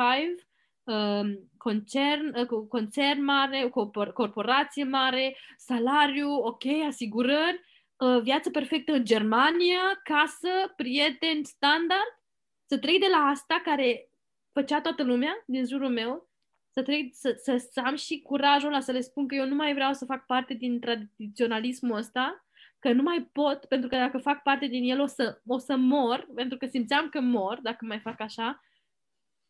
um, 0.85 1.51
concern, 1.57 2.35
uh, 2.37 2.67
concern 2.69 3.25
mare, 3.25 3.73
corporație 4.15 4.85
mare, 4.85 5.37
salariu, 5.57 6.31
ok, 6.31 6.65
asigurări, 6.87 7.61
uh, 7.61 7.74
viață 8.23 8.51
perfectă 8.51 8.93
în 8.93 9.05
Germania, 9.05 10.01
casă, 10.03 10.73
prieteni, 10.77 11.45
standard, 11.45 12.21
să 12.67 12.79
trec 12.79 13.01
de 13.01 13.07
la 13.11 13.17
asta 13.17 13.61
care 13.65 14.09
făcea 14.53 14.81
toată 14.81 15.03
lumea 15.03 15.43
din 15.47 15.67
jurul 15.67 15.91
meu, 15.91 16.29
să, 16.71 16.83
trec, 16.83 17.15
să, 17.15 17.41
să, 17.43 17.69
să 17.71 17.81
am 17.85 17.97
și 17.97 18.21
curajul 18.23 18.69
ăla 18.69 18.81
să 18.81 18.93
le 18.93 19.01
spun 19.01 19.29
că 19.29 19.35
eu 19.35 19.47
nu 19.47 19.55
mai 19.55 19.75
vreau 19.75 19.93
să 19.93 20.05
fac 20.05 20.27
parte 20.27 20.55
din 20.55 20.81
tradiționalismul 20.81 21.97
ăsta, 21.97 22.47
că 22.79 22.93
nu 22.93 23.03
mai 23.03 23.31
pot, 23.33 23.65
pentru 23.65 23.89
că 23.89 23.97
dacă 23.97 24.19
fac 24.19 24.43
parte 24.43 24.67
din 24.67 24.91
el 24.91 25.01
o 25.01 25.07
să, 25.07 25.41
o 25.47 25.59
să 25.59 25.77
mor, 25.77 26.29
pentru 26.35 26.59
că 26.59 26.67
simțeam 26.67 27.09
că 27.09 27.21
mor 27.21 27.59
dacă 27.63 27.85
mai 27.85 27.99
fac 27.99 28.21
așa, 28.21 28.63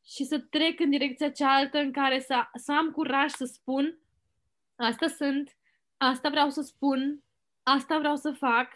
și 0.07 0.25
să 0.25 0.39
trec 0.39 0.81
în 0.81 0.91
direcția 0.91 1.31
cealaltă 1.31 1.79
în 1.79 1.93
care 1.93 2.21
să, 2.21 2.43
să 2.55 2.73
am 2.73 2.91
curaj 2.91 3.31
să 3.31 3.45
spun 3.45 3.99
asta 4.77 5.07
sunt, 5.07 5.57
asta 5.97 6.29
vreau 6.29 6.51
să 6.51 6.61
spun, 6.61 7.24
asta 7.65 7.99
vreau 7.99 8.17
să 8.17 8.31
fac, 8.31 8.69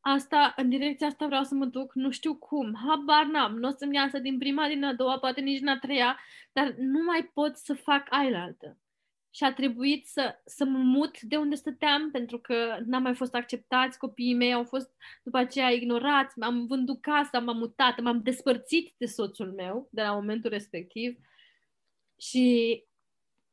asta, 0.00 0.52
în 0.56 0.68
direcția 0.68 1.06
asta 1.06 1.26
vreau 1.26 1.42
să 1.42 1.54
mă 1.54 1.64
duc, 1.64 1.94
nu 1.94 2.10
știu 2.10 2.34
cum, 2.34 2.74
habar 2.86 3.24
n-am, 3.24 3.56
nu 3.58 3.68
o 3.68 3.70
să-mi 3.70 3.94
iasă 3.94 4.18
din 4.18 4.38
prima, 4.38 4.68
din 4.68 4.84
a 4.84 4.94
doua, 4.94 5.18
poate 5.18 5.40
nici 5.40 5.58
din 5.58 5.68
a 5.68 5.78
treia, 5.78 6.18
dar 6.52 6.74
nu 6.78 7.02
mai 7.04 7.30
pot 7.34 7.56
să 7.56 7.74
fac 7.74 8.06
ailaltă. 8.10 8.78
Și 9.30 9.44
a 9.44 9.52
trebuit 9.52 10.06
să, 10.06 10.34
să 10.44 10.64
mă 10.64 10.78
mut 10.78 11.20
de 11.20 11.36
unde 11.36 11.54
stăteam, 11.54 12.10
pentru 12.10 12.38
că 12.38 12.78
n-am 12.84 13.02
mai 13.02 13.14
fost 13.14 13.34
acceptați, 13.34 13.98
copiii 13.98 14.34
mei 14.34 14.52
au 14.52 14.64
fost 14.64 14.90
după 15.22 15.38
aceea 15.38 15.70
ignorați, 15.70 16.40
am 16.40 16.66
vândut 16.66 17.00
casa, 17.00 17.38
m-am 17.38 17.56
mutat, 17.56 18.00
m-am 18.00 18.22
despărțit 18.22 18.94
de 18.96 19.06
soțul 19.06 19.52
meu 19.52 19.88
de 19.90 20.02
la 20.02 20.12
momentul 20.12 20.50
respectiv. 20.50 21.18
Și 22.16 22.84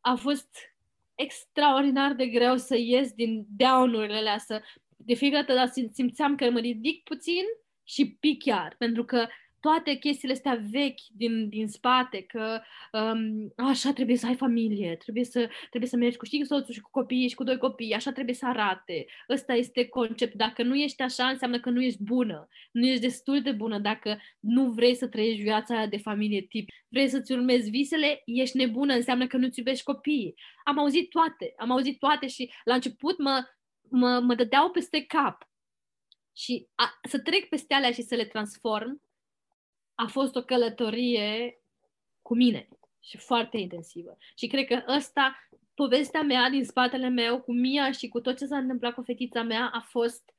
a 0.01 0.15
fost 0.15 0.74
extraordinar 1.15 2.13
de 2.13 2.27
greu 2.27 2.57
să 2.57 2.75
ies 2.77 3.11
din 3.11 3.45
down-urile 3.49 4.15
alea, 4.15 4.37
să 4.37 4.61
de 4.97 5.13
fiecare 5.13 5.53
dată 5.53 5.71
simțeam 5.91 6.35
că 6.35 6.49
mă 6.49 6.59
ridic 6.59 7.03
puțin 7.03 7.43
și 7.83 8.17
pic 8.19 8.43
chiar, 8.43 8.75
pentru 8.77 9.05
că 9.05 9.27
toate 9.65 9.93
chestiile 9.93 10.33
astea 10.33 10.59
vechi 10.71 11.01
din, 11.11 11.49
din 11.49 11.67
spate, 11.67 12.21
că 12.21 12.61
um, 12.91 13.53
așa 13.57 13.93
trebuie 13.93 14.17
să 14.17 14.25
ai 14.27 14.35
familie, 14.35 14.95
trebuie 14.95 15.23
să, 15.23 15.49
trebuie 15.69 15.89
să 15.89 15.97
mergi 15.97 16.17
cu 16.17 16.25
și 16.25 16.43
soțul 16.45 16.73
și 16.73 16.81
cu 16.81 16.89
copiii 16.91 17.27
și 17.27 17.35
cu 17.35 17.43
doi 17.43 17.57
copii, 17.57 17.93
așa 17.93 18.11
trebuie 18.11 18.35
să 18.35 18.45
arate. 18.45 19.05
Ăsta 19.29 19.53
este 19.53 19.87
concept. 19.87 20.33
Dacă 20.33 20.63
nu 20.63 20.75
ești 20.75 21.01
așa, 21.01 21.27
înseamnă 21.27 21.59
că 21.59 21.69
nu 21.69 21.81
ești 21.81 22.03
bună, 22.03 22.47
nu 22.71 22.85
ești 22.85 23.01
destul 23.01 23.41
de 23.41 23.51
bună. 23.51 23.79
Dacă 23.79 24.19
nu 24.39 24.71
vrei 24.71 24.95
să 24.95 25.07
trăiești 25.07 25.41
viața 25.41 25.77
aia 25.77 25.87
de 25.87 25.97
familie 25.97 26.41
tip, 26.41 26.69
vrei 26.87 27.07
să-ți 27.07 27.31
urmezi 27.31 27.69
visele, 27.69 28.21
ești 28.25 28.57
nebună, 28.57 28.93
înseamnă 28.93 29.27
că 29.27 29.37
nu-ți 29.37 29.59
iubești 29.59 29.83
copiii. 29.83 30.35
Am 30.63 30.79
auzit 30.79 31.09
toate, 31.09 31.53
am 31.57 31.71
auzit 31.71 31.99
toate 31.99 32.27
și 32.27 32.51
la 32.63 32.73
început 32.73 33.17
mă, 33.17 33.45
mă, 33.89 34.19
mă 34.19 34.35
dădeau 34.35 34.69
peste 34.69 35.01
cap 35.05 35.49
Și 36.33 36.67
a, 36.75 36.99
să 37.09 37.19
trec 37.19 37.49
peste 37.49 37.73
alea 37.73 37.91
și 37.91 38.01
să 38.01 38.15
le 38.15 38.25
transform 38.25 39.03
a 39.95 40.05
fost 40.05 40.35
o 40.35 40.43
călătorie 40.43 41.59
cu 42.21 42.35
mine 42.35 42.67
și 42.99 43.17
foarte 43.17 43.57
intensivă. 43.57 44.17
Și 44.35 44.47
cred 44.47 44.65
că 44.65 44.83
ăsta, 44.95 45.49
povestea 45.73 46.21
mea 46.21 46.49
din 46.49 46.65
spatele 46.65 47.07
meu 47.07 47.41
cu 47.41 47.53
Mia 47.53 47.91
și 47.91 48.07
cu 48.07 48.19
tot 48.19 48.37
ce 48.37 48.45
s-a 48.45 48.57
întâmplat 48.57 48.93
cu 48.93 49.01
fetița 49.01 49.41
mea 49.41 49.69
a 49.73 49.79
fost 49.79 50.33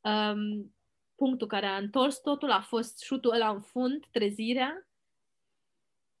um, 0.00 0.74
punctul 1.14 1.46
care 1.46 1.66
a 1.66 1.76
întors 1.76 2.20
totul, 2.20 2.50
a 2.50 2.60
fost 2.60 3.02
șutul 3.02 3.32
ăla 3.32 3.48
în 3.48 3.60
fund, 3.60 4.06
trezirea, 4.10 4.88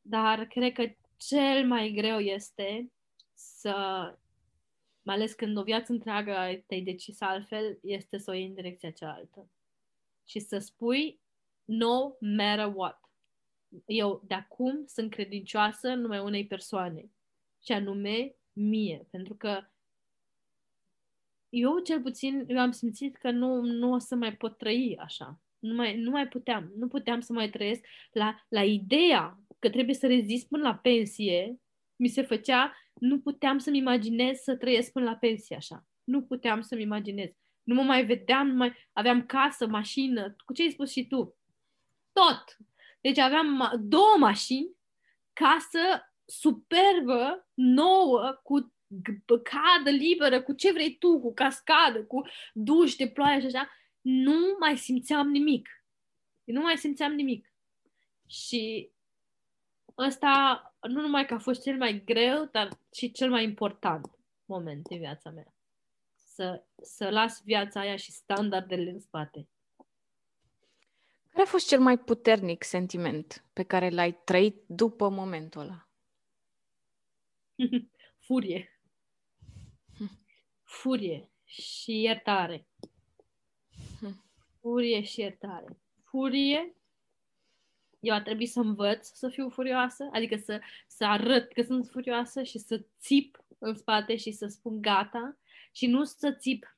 dar 0.02 0.44
cred 0.44 0.72
că 0.72 0.90
cel 1.16 1.66
mai 1.66 1.90
greu 1.90 2.18
este 2.18 2.92
să, 3.34 3.74
mai 5.02 5.14
ales 5.14 5.32
când 5.32 5.56
o 5.56 5.62
viață 5.62 5.92
întreagă 5.92 6.62
te-ai 6.66 6.80
decis 6.80 7.20
altfel, 7.20 7.78
este 7.82 8.18
să 8.18 8.30
o 8.30 8.34
iei 8.34 8.46
în 8.46 8.54
direcția 8.54 8.90
cealaltă. 8.90 9.48
Și 10.24 10.38
să 10.38 10.58
spui 10.58 11.20
no 11.66 12.16
matter 12.20 12.72
what. 12.74 13.00
Eu 13.86 14.22
de 14.26 14.34
acum 14.34 14.84
sunt 14.86 15.10
credincioasă 15.10 15.94
numai 15.94 16.18
unei 16.18 16.46
persoane, 16.46 17.10
și 17.64 17.72
anume 17.72 18.34
mie, 18.52 19.06
pentru 19.10 19.34
că 19.34 19.66
eu 21.48 21.78
cel 21.78 22.00
puțin 22.02 22.44
eu 22.46 22.58
am 22.58 22.70
simțit 22.70 23.16
că 23.16 23.30
nu, 23.30 23.60
nu 23.60 23.92
o 23.92 23.98
să 23.98 24.14
mai 24.14 24.36
pot 24.36 24.58
trăi 24.58 24.96
așa. 24.98 25.40
Nu 25.58 25.74
mai, 25.74 25.96
nu 25.96 26.10
mai 26.10 26.28
puteam. 26.28 26.72
Nu 26.76 26.88
puteam 26.88 27.20
să 27.20 27.32
mai 27.32 27.50
trăiesc 27.50 27.84
la, 28.12 28.44
la 28.48 28.64
ideea 28.64 29.40
că 29.58 29.70
trebuie 29.70 29.94
să 29.94 30.06
rezist 30.06 30.48
până 30.48 30.62
la 30.62 30.74
pensie. 30.74 31.60
Mi 31.96 32.08
se 32.08 32.22
făcea, 32.22 32.76
nu 32.94 33.20
puteam 33.20 33.58
să-mi 33.58 33.78
imaginez 33.78 34.38
să 34.38 34.56
trăiesc 34.56 34.92
până 34.92 35.04
la 35.04 35.16
pensie 35.16 35.56
așa. 35.56 35.86
Nu 36.04 36.22
puteam 36.22 36.60
să-mi 36.60 36.82
imaginez. 36.82 37.30
Nu 37.62 37.74
mă 37.74 37.82
mai 37.82 38.06
vedeam, 38.06 38.46
nu 38.46 38.54
mai 38.54 38.74
aveam 38.92 39.26
casă, 39.26 39.66
mașină, 39.66 40.34
cu 40.44 40.52
ce 40.52 40.62
ai 40.62 40.70
spus 40.70 40.90
și 40.90 41.06
tu. 41.06 41.36
Tot. 42.16 42.56
Deci 43.00 43.18
aveam 43.18 43.72
două 43.80 44.16
mașini, 44.18 44.76
casă 45.32 46.12
superbă, 46.24 47.48
nouă, 47.54 48.40
cu 48.42 48.74
cadă 49.42 49.90
liberă, 49.90 50.42
cu 50.42 50.52
ce 50.52 50.72
vrei 50.72 50.96
tu, 50.96 51.20
cu 51.20 51.34
cascadă, 51.34 52.04
cu 52.04 52.22
duș 52.52 52.94
de 52.94 53.08
ploaie 53.08 53.40
și 53.40 53.46
așa, 53.46 53.70
nu 54.00 54.56
mai 54.58 54.76
simțeam 54.76 55.28
nimic. 55.28 55.68
Nu 56.44 56.60
mai 56.60 56.76
simțeam 56.76 57.12
nimic. 57.12 57.52
Și 58.28 58.90
ăsta 59.98 60.62
nu 60.80 61.00
numai 61.00 61.26
că 61.26 61.34
a 61.34 61.38
fost 61.38 61.62
cel 61.62 61.76
mai 61.76 62.02
greu, 62.04 62.48
dar 62.52 62.68
și 62.94 63.10
cel 63.12 63.30
mai 63.30 63.44
important 63.44 64.10
moment 64.44 64.88
din 64.88 64.98
viața 64.98 65.30
mea. 65.30 65.54
Să, 66.14 66.64
să 66.82 67.08
las 67.08 67.42
viața 67.44 67.80
aia 67.80 67.96
și 67.96 68.12
standardele 68.12 68.90
în 68.90 69.00
spate. 69.00 69.48
Care 71.36 71.48
a 71.48 71.50
fost 71.50 71.68
cel 71.68 71.80
mai 71.80 71.98
puternic 71.98 72.62
sentiment 72.62 73.44
pe 73.52 73.62
care 73.62 73.90
l-ai 73.90 74.12
trăit 74.24 74.62
după 74.66 75.08
momentul 75.08 75.60
ăla? 75.60 75.88
Furie 78.26 78.76
furie 80.66 81.30
și 81.44 82.00
iertare. 82.00 82.66
Furie 84.60 85.02
și 85.02 85.20
iertare. 85.20 85.78
Furie, 86.04 86.74
eu 88.00 88.14
a 88.14 88.22
trebuit 88.22 88.50
să 88.50 88.60
învăț 88.60 89.08
să 89.08 89.28
fiu 89.28 89.48
furioasă, 89.48 90.08
adică 90.12 90.36
să, 90.36 90.60
să 90.86 91.04
arăt 91.04 91.52
că 91.52 91.62
sunt 91.62 91.86
furioasă 91.86 92.42
și 92.42 92.58
să 92.58 92.84
țip 92.98 93.44
în 93.58 93.74
spate 93.74 94.16
și 94.16 94.32
să 94.32 94.46
spun 94.46 94.80
gata 94.80 95.38
și 95.72 95.86
nu 95.86 96.04
să 96.04 96.32
țip 96.32 96.76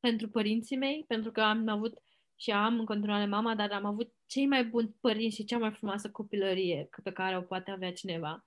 pentru 0.00 0.28
părinții 0.28 0.76
mei, 0.76 1.04
pentru 1.08 1.32
că 1.32 1.40
am 1.40 1.68
avut 1.68 2.02
și 2.36 2.50
am 2.50 2.78
în 2.78 2.84
continuare 2.84 3.26
mama, 3.26 3.54
dar 3.54 3.72
am 3.72 3.84
avut 3.84 4.12
cei 4.26 4.46
mai 4.46 4.64
buni 4.64 4.96
părinți 5.00 5.36
și 5.36 5.44
cea 5.44 5.58
mai 5.58 5.72
frumoasă 5.72 6.10
copilărie 6.10 6.88
pe 7.02 7.12
care 7.12 7.36
o 7.36 7.40
poate 7.40 7.70
avea 7.70 7.92
cineva. 7.92 8.46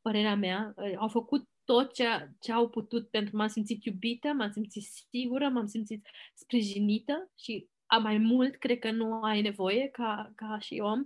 Părerea 0.00 0.36
mea, 0.36 0.74
au 0.96 1.08
făcut 1.08 1.48
tot 1.64 1.94
ce, 1.94 2.30
ce 2.40 2.52
au 2.52 2.68
putut 2.68 3.08
pentru 3.10 3.36
m-am 3.36 3.48
simțit 3.48 3.84
iubită, 3.84 4.28
m-am 4.28 4.50
simțit 4.50 4.82
sigură, 4.82 5.48
m-am 5.48 5.66
simțit 5.66 6.06
sprijinită 6.34 7.30
și 7.38 7.68
a 7.86 7.98
mai 7.98 8.18
mult 8.18 8.56
cred 8.56 8.78
că 8.78 8.90
nu 8.90 9.22
ai 9.22 9.42
nevoie 9.42 9.88
ca, 9.88 10.32
ca 10.34 10.58
și 10.58 10.80
om. 10.82 11.04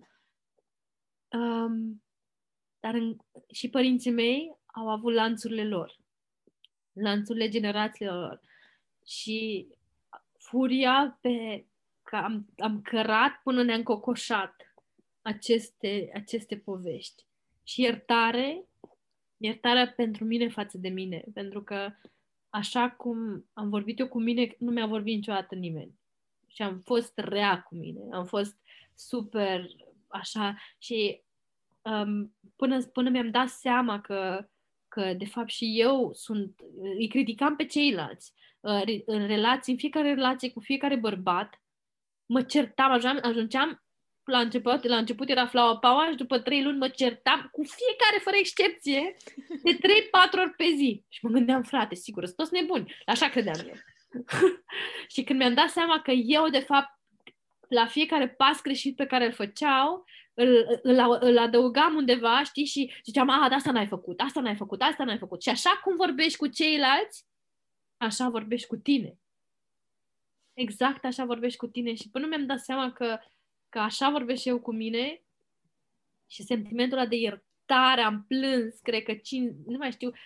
Um, 1.28 2.02
dar 2.80 2.94
în, 2.94 3.16
și 3.52 3.68
părinții 3.68 4.10
mei 4.10 4.56
au 4.66 4.88
avut 4.88 5.12
lanțurile 5.12 5.68
lor, 5.68 5.96
lanțurile 6.92 7.48
generațiilor 7.48 8.20
lor. 8.20 8.40
Și 9.06 9.66
furia 10.38 11.18
pe 11.20 11.64
că 12.10 12.16
am, 12.16 12.46
am 12.58 12.80
cărat 12.82 13.40
până 13.42 13.62
ne-am 13.62 13.82
cocoșat 13.82 14.74
aceste, 15.22 16.10
aceste 16.14 16.56
povești. 16.56 17.24
Și 17.64 17.80
iertare 17.80 18.64
iertarea 19.36 19.92
pentru 19.96 20.24
mine 20.24 20.48
față 20.48 20.78
de 20.78 20.88
mine, 20.88 21.24
pentru 21.34 21.62
că 21.62 21.92
așa 22.48 22.90
cum 22.90 23.46
am 23.52 23.68
vorbit 23.68 23.98
eu 23.98 24.08
cu 24.08 24.20
mine, 24.20 24.54
nu 24.58 24.70
mi-a 24.70 24.86
vorbit 24.86 25.14
niciodată 25.14 25.54
nimeni. 25.54 25.94
Și 26.46 26.62
am 26.62 26.78
fost 26.78 27.12
rea 27.18 27.62
cu 27.62 27.74
mine, 27.74 28.00
am 28.12 28.24
fost 28.24 28.56
super 28.94 29.66
așa 30.08 30.56
și 30.78 31.22
um, 31.82 32.34
până, 32.56 32.82
până 32.82 33.10
mi-am 33.10 33.30
dat 33.30 33.48
seama 33.48 34.00
că, 34.00 34.48
că 34.88 35.14
de 35.14 35.26
fapt 35.26 35.48
și 35.48 35.80
eu 35.80 36.12
sunt, 36.12 36.60
îi 36.98 37.08
criticam 37.08 37.56
pe 37.56 37.64
ceilalți 37.64 38.32
uh, 38.60 39.02
în 39.04 39.26
relații, 39.26 39.72
în 39.72 39.78
fiecare 39.78 40.14
relație 40.14 40.50
cu 40.50 40.60
fiecare 40.60 40.96
bărbat, 40.96 41.60
mă 42.32 42.42
certam, 42.42 42.90
ajungeam, 42.90 43.18
ajungeam 43.30 43.82
la 44.24 44.38
început, 44.38 44.84
la 44.84 44.96
început 44.96 45.28
era 45.28 45.46
flower 45.46 45.76
power 45.76 46.10
și 46.10 46.16
după 46.16 46.38
trei 46.38 46.62
luni 46.62 46.78
mă 46.78 46.88
certam 46.88 47.48
cu 47.52 47.62
fiecare, 47.62 48.18
fără 48.22 48.36
excepție, 48.36 49.16
de 49.62 49.76
3-4 49.76 49.78
ori 50.38 50.54
pe 50.56 50.64
zi. 50.76 51.04
Și 51.08 51.24
mă 51.24 51.30
gândeam, 51.30 51.62
frate, 51.62 51.94
sigur, 51.94 52.24
sunt 52.24 52.36
toți 52.36 52.52
nebuni. 52.52 52.94
Așa 53.06 53.28
credeam 53.28 53.66
eu. 53.66 53.74
și 55.14 55.22
când 55.22 55.38
mi-am 55.38 55.54
dat 55.54 55.68
seama 55.68 56.00
că 56.00 56.10
eu, 56.10 56.48
de 56.48 56.58
fapt, 56.58 56.90
la 57.68 57.86
fiecare 57.86 58.28
pas 58.28 58.62
greșit 58.62 58.96
pe 58.96 59.06
care 59.06 59.24
îl 59.26 59.32
făceau, 59.32 60.04
îl, 60.34 60.80
îl, 60.82 61.18
îl 61.20 61.38
adăugam 61.38 61.94
undeva, 61.94 62.42
știi, 62.42 62.64
și 62.64 62.92
ziceam, 63.04 63.28
a, 63.28 63.48
de 63.48 63.54
asta 63.54 63.72
n-ai 63.72 63.86
făcut, 63.86 64.20
asta 64.20 64.40
n-ai 64.40 64.56
făcut, 64.56 64.82
asta 64.82 65.04
n-ai 65.04 65.18
făcut. 65.18 65.42
Și 65.42 65.48
așa 65.48 65.80
cum 65.84 65.96
vorbești 65.96 66.38
cu 66.38 66.46
ceilalți, 66.46 67.24
așa 67.96 68.28
vorbești 68.28 68.66
cu 68.66 68.76
tine. 68.76 69.19
Exact 70.60 71.04
așa 71.04 71.24
vorbești 71.24 71.58
cu 71.58 71.66
tine. 71.66 71.94
Și 71.94 72.10
până 72.10 72.26
mi-am 72.26 72.46
dat 72.46 72.58
seama 72.58 72.92
că 72.92 73.18
că 73.70 73.78
așa 73.78 74.10
vorbesc 74.10 74.44
eu 74.44 74.60
cu 74.60 74.72
mine 74.72 75.22
și 76.30 76.42
sentimentul 76.42 76.98
ăla 76.98 77.06
de 77.06 77.16
iertare, 77.16 78.00
am 78.00 78.24
plâns, 78.28 78.78
cred 78.82 79.02
că 79.02 79.14
5, 79.14 79.52
nu 79.66 79.76
mai 79.76 79.92
știu, 79.92 80.10
4-5 80.10 80.16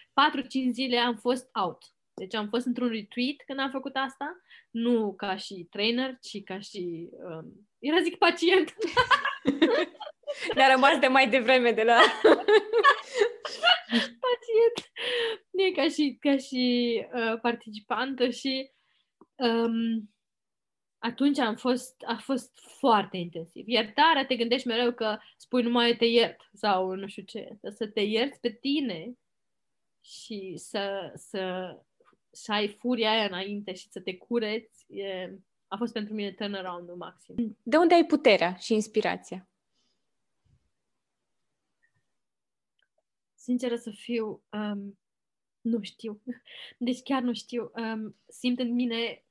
zile 0.70 0.98
am 0.98 1.16
fost 1.16 1.48
out. 1.52 1.82
Deci 2.14 2.34
am 2.34 2.48
fost 2.48 2.66
într-un 2.66 2.88
retreat 2.88 3.36
când 3.46 3.58
am 3.58 3.70
făcut 3.70 3.96
asta, 3.96 4.40
nu 4.70 5.14
ca 5.16 5.36
și 5.36 5.66
trainer, 5.70 6.18
ci 6.20 6.42
ca 6.42 6.60
și, 6.60 7.08
um, 7.12 7.68
era 7.78 8.00
zic 8.02 8.16
pacient. 8.16 8.74
Ne-a 10.54 10.72
rămas 10.72 10.98
de 10.98 11.06
mai 11.06 11.28
devreme 11.28 11.72
de 11.72 11.82
la... 11.82 12.00
pacient. 14.24 14.92
E 15.50 15.70
ca 15.70 15.88
și, 15.88 16.16
ca 16.20 16.36
și 16.36 17.06
uh, 17.14 17.40
participantă 17.40 18.30
și 18.30 18.70
um, 19.34 20.14
atunci 21.04 21.38
am 21.38 21.56
fost, 21.56 22.02
a 22.06 22.16
fost 22.16 22.58
foarte 22.78 23.16
intensiv. 23.16 23.68
Iertarea, 23.68 24.26
te 24.26 24.36
gândești 24.36 24.66
mereu 24.66 24.92
că 24.92 25.18
spui 25.36 25.62
numai 25.62 25.96
te 25.96 26.04
iert 26.04 26.40
sau 26.52 26.94
nu 26.94 27.06
știu 27.06 27.22
ce. 27.22 27.58
Să 27.70 27.86
te 27.86 28.00
ierți 28.00 28.40
pe 28.40 28.50
tine 28.50 29.18
și 30.00 30.54
să, 30.56 31.12
să, 31.14 31.76
să 32.30 32.52
ai 32.52 32.68
furia 32.68 33.10
aia 33.10 33.24
înainte 33.24 33.74
și 33.74 33.88
să 33.90 34.00
te 34.00 34.16
cureți, 34.16 34.92
e, 34.92 35.38
a 35.66 35.76
fost 35.76 35.92
pentru 35.92 36.14
mine 36.14 36.32
turnaround-ul 36.32 36.96
maxim. 36.96 37.58
De 37.62 37.76
unde 37.76 37.94
ai 37.94 38.04
puterea 38.04 38.54
și 38.54 38.72
inspirația? 38.72 39.48
Sinceră 43.34 43.76
să 43.76 43.90
fiu, 43.90 44.44
um, 44.50 44.98
nu 45.60 45.82
știu. 45.82 46.22
Deci 46.78 47.02
chiar 47.02 47.22
nu 47.22 47.32
știu. 47.32 47.70
Um, 47.74 48.16
simt 48.28 48.58
în 48.58 48.74
mine 48.74 49.23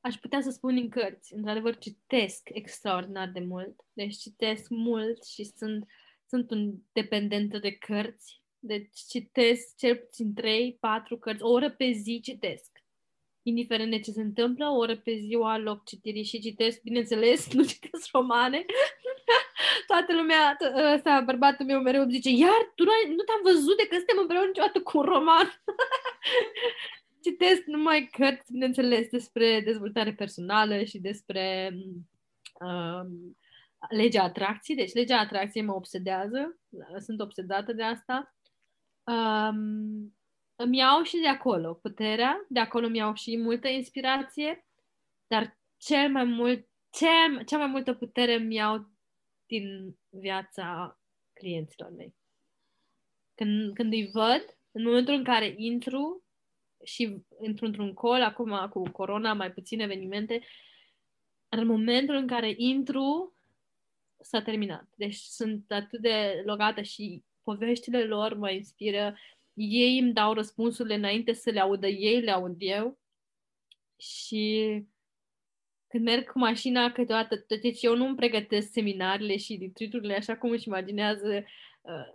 aș 0.00 0.14
putea 0.14 0.40
să 0.40 0.50
spun 0.50 0.76
în 0.76 0.88
cărți. 0.88 1.34
Într-adevăr, 1.34 1.78
citesc 1.78 2.48
extraordinar 2.52 3.28
de 3.28 3.40
mult. 3.40 3.80
Deci 3.92 4.16
citesc 4.16 4.68
mult 4.68 5.24
și 5.24 5.44
sunt, 5.44 5.86
sunt 6.28 6.50
un 6.50 6.72
dependentă 6.92 7.58
de 7.58 7.70
cărți. 7.70 8.42
Deci 8.58 8.98
citesc 9.08 9.76
cel 9.76 9.96
puțin 9.96 10.34
3, 10.34 10.76
4 10.80 11.18
cărți, 11.18 11.42
o 11.42 11.50
oră 11.50 11.70
pe 11.70 11.90
zi 11.90 12.20
citesc. 12.22 12.70
Indiferent 13.42 13.90
de 13.90 14.00
ce 14.00 14.10
se 14.10 14.20
întâmplă, 14.20 14.68
o 14.68 14.76
oră 14.76 14.96
pe 14.96 15.14
zi 15.14 15.34
o 15.34 15.44
al 15.44 15.62
loc 15.62 15.84
citirii 15.84 16.24
și 16.24 16.40
citesc, 16.40 16.80
bineînțeles, 16.82 17.48
nu 17.52 17.64
citesc 17.64 18.08
romane. 18.12 18.64
Toată 19.86 20.12
lumea, 20.12 20.56
ăsta, 20.94 21.20
bărbatul 21.20 21.66
meu 21.66 21.80
mereu 21.80 22.02
îmi 22.02 22.12
zice, 22.12 22.30
iar 22.30 22.72
tu 22.74 22.84
nu, 22.84 22.90
nu 23.08 23.22
te-am 23.22 23.40
văzut 23.42 23.76
de 23.76 23.86
când 23.86 24.00
suntem 24.00 24.18
împreună 24.20 24.46
niciodată 24.46 24.80
cu 24.80 24.98
un 24.98 25.04
roman. 25.04 25.46
citesc 27.22 27.62
numai 27.64 28.08
cărți, 28.12 28.52
bineînțeles, 28.52 29.08
despre 29.08 29.60
dezvoltare 29.64 30.12
personală 30.12 30.82
și 30.84 30.98
despre 30.98 31.72
um, 32.60 33.36
legea 33.88 34.22
atracției. 34.22 34.76
Deci 34.76 34.92
legea 34.92 35.18
atracției 35.18 35.64
mă 35.64 35.74
obsedează, 35.74 36.58
sunt 36.98 37.20
obsedată 37.20 37.72
de 37.72 37.82
asta. 37.82 38.34
Um, 39.04 40.14
îmi 40.56 40.76
iau 40.78 41.02
și 41.02 41.20
de 41.20 41.28
acolo 41.28 41.74
puterea, 41.74 42.46
de 42.48 42.60
acolo 42.60 42.86
îmi 42.86 42.96
iau 42.96 43.14
și 43.14 43.38
multă 43.38 43.68
inspirație, 43.68 44.66
dar 45.26 45.58
cel 45.76 46.10
mai 46.10 46.24
mult, 46.24 46.68
cea, 46.90 47.42
cea 47.46 47.58
mai 47.58 47.66
multă 47.66 47.94
putere 47.94 48.34
îmi 48.34 48.54
iau 48.54 48.88
din 49.46 49.96
viața 50.08 50.98
clienților 51.32 51.90
mei. 51.90 52.14
Când, 53.34 53.74
când 53.74 53.92
îi 53.92 54.10
văd, 54.12 54.58
în 54.72 54.82
momentul 54.82 55.14
în 55.14 55.24
care 55.24 55.54
intru 55.56 56.24
și 56.84 57.22
intru 57.40 57.64
într-un 57.64 57.94
call, 57.94 58.22
acum 58.22 58.68
cu 58.70 58.82
corona, 58.82 59.32
mai 59.32 59.52
puține 59.52 59.82
evenimente, 59.82 60.40
în 61.48 61.66
momentul 61.66 62.14
în 62.14 62.26
care 62.26 62.54
intru, 62.56 63.34
s-a 64.20 64.42
terminat. 64.42 64.88
Deci 64.94 65.16
sunt 65.16 65.64
atât 65.70 66.00
de 66.00 66.42
logată 66.44 66.82
și 66.82 67.22
poveștile 67.42 68.04
lor 68.04 68.34
mă 68.34 68.50
inspiră. 68.50 69.16
Ei 69.54 69.98
îmi 69.98 70.12
dau 70.12 70.32
răspunsurile 70.32 70.94
înainte 70.94 71.32
să 71.32 71.50
le 71.50 71.60
audă 71.60 71.86
ei, 71.86 72.20
le 72.20 72.30
aud 72.30 72.56
eu. 72.58 72.98
Și 73.96 74.84
când 75.88 76.04
merg 76.04 76.30
cu 76.30 76.38
mașina 76.38 76.92
câteodată, 76.92 77.44
deci 77.60 77.82
eu 77.82 77.96
nu 77.96 78.06
îmi 78.06 78.16
pregătesc 78.16 78.72
seminarele 78.72 79.36
și 79.36 79.72
retreat 79.78 80.16
așa 80.16 80.36
cum 80.36 80.50
își 80.50 80.68
imaginează 80.68 81.34
uh, 81.36 81.44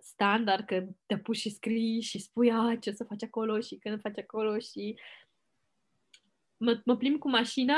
standard, 0.02 0.66
că 0.66 0.86
te 1.06 1.18
puși 1.18 1.42
și 1.42 1.50
scrii 1.50 2.02
și 2.02 2.20
spui 2.20 2.52
a, 2.52 2.78
ce 2.82 2.92
să 2.92 3.04
faci 3.04 3.24
acolo 3.24 3.60
și 3.60 3.76
când 3.76 4.02
faci 4.02 4.20
acolo 4.20 4.60
și 4.60 5.00
mă, 6.58 6.82
mă 6.86 6.98
plimb 6.98 7.20
cu 7.20 7.30
mașina 7.30 7.78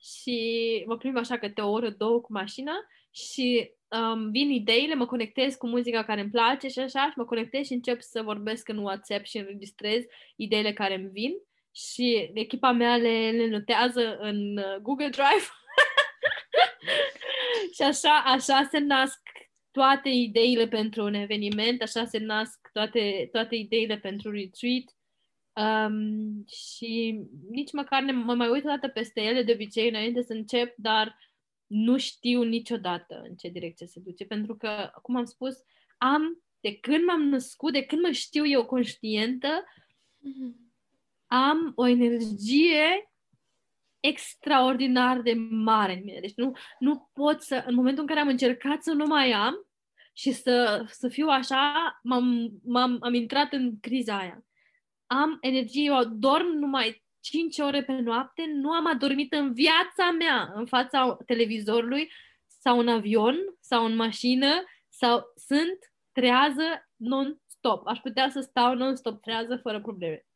și 0.00 0.38
mă 0.86 0.96
plimb 0.96 1.16
așa 1.16 1.38
câte 1.38 1.60
o 1.60 1.70
oră, 1.70 1.90
două 1.90 2.20
cu 2.20 2.32
mașina 2.32 2.72
și 3.10 3.70
um, 3.88 4.30
vin 4.30 4.50
ideile, 4.50 4.94
mă 4.94 5.06
conectez 5.06 5.54
cu 5.54 5.66
muzica 5.66 6.04
care 6.04 6.20
îmi 6.20 6.30
place 6.30 6.68
și 6.68 6.78
așa 6.78 7.10
și 7.10 7.14
mă 7.16 7.24
conectez 7.24 7.66
și 7.66 7.72
încep 7.72 8.00
să 8.00 8.22
vorbesc 8.22 8.68
în 8.68 8.78
WhatsApp 8.78 9.24
și 9.24 9.38
înregistrez 9.38 10.02
ideile 10.36 10.72
care 10.72 10.94
îmi 10.94 11.08
vin 11.08 11.32
și 11.74 12.30
echipa 12.34 12.72
mea 12.72 12.96
le, 12.96 13.30
le 13.30 13.48
notează 13.48 14.16
în 14.16 14.56
uh, 14.56 14.76
Google 14.82 15.08
Drive. 15.08 15.46
Și 17.74 17.82
așa, 17.82 18.22
așa 18.24 18.68
se 18.70 18.78
nasc 18.78 19.20
toate 19.74 20.08
ideile 20.08 20.68
pentru 20.68 21.02
un 21.02 21.14
eveniment, 21.14 21.82
așa 21.82 22.04
se 22.04 22.18
nasc 22.18 22.70
toate, 22.72 23.28
toate 23.32 23.54
ideile 23.54 23.98
pentru 23.98 24.30
retreat 24.30 24.84
um, 25.52 26.44
și 26.46 27.20
nici 27.50 27.72
măcar 27.72 28.02
ne, 28.02 28.12
mă 28.12 28.34
mai 28.34 28.48
uit 28.48 28.64
o 28.64 28.68
dată 28.68 28.88
peste 28.88 29.20
ele 29.20 29.42
de 29.42 29.52
obicei 29.52 29.88
înainte 29.88 30.22
să 30.22 30.32
încep, 30.32 30.74
dar 30.76 31.16
nu 31.66 31.98
știu 31.98 32.42
niciodată 32.42 33.22
în 33.28 33.34
ce 33.34 33.48
direcție 33.48 33.86
se 33.86 34.00
duce, 34.00 34.24
pentru 34.24 34.56
că, 34.56 34.90
cum 35.02 35.16
am 35.16 35.24
spus, 35.24 35.54
am, 35.98 36.42
de 36.60 36.74
când 36.74 37.04
m-am 37.04 37.22
născut, 37.22 37.72
de 37.72 37.82
când 37.82 38.02
mă 38.02 38.10
știu 38.10 38.46
eu 38.46 38.66
conștientă, 38.66 39.64
am 41.26 41.72
o 41.74 41.86
energie 41.86 43.10
extraordinar 44.00 45.20
de 45.20 45.32
mare 45.50 45.96
în 45.96 46.04
mine. 46.04 46.20
Deci 46.20 46.34
nu, 46.36 46.52
nu 46.78 47.10
pot 47.12 47.42
să, 47.42 47.64
în 47.66 47.74
momentul 47.74 48.02
în 48.02 48.08
care 48.08 48.20
am 48.20 48.28
încercat 48.28 48.82
să 48.82 48.92
nu 48.92 49.06
mai 49.06 49.32
am 49.32 49.63
și 50.16 50.32
să, 50.32 50.84
să 50.90 51.08
fiu 51.08 51.26
așa, 51.26 51.72
m-am, 52.02 52.50
m-am 52.64 52.96
am 53.00 53.14
intrat 53.14 53.52
în 53.52 53.80
criza 53.80 54.18
aia. 54.18 54.44
Am 55.06 55.38
energie, 55.40 55.84
eu 55.84 56.04
dorm 56.04 56.46
numai 56.46 57.04
5 57.20 57.58
ore 57.58 57.82
pe 57.82 57.92
noapte, 57.92 58.42
nu 58.54 58.70
am 58.70 58.86
adormit 58.86 59.32
în 59.32 59.52
viața 59.52 60.10
mea 60.18 60.52
în 60.54 60.66
fața 60.66 61.16
televizorului 61.26 62.10
sau 62.46 62.78
în 62.78 62.88
avion 62.88 63.36
sau 63.60 63.84
în 63.84 63.96
mașină 63.96 64.64
sau 64.88 65.32
sunt 65.46 65.78
trează 66.12 66.88
non-stop. 66.96 67.86
Aș 67.86 67.98
putea 67.98 68.28
să 68.30 68.40
stau 68.40 68.74
non-stop 68.74 69.20
trează 69.22 69.56
fără 69.56 69.80
probleme. 69.80 70.26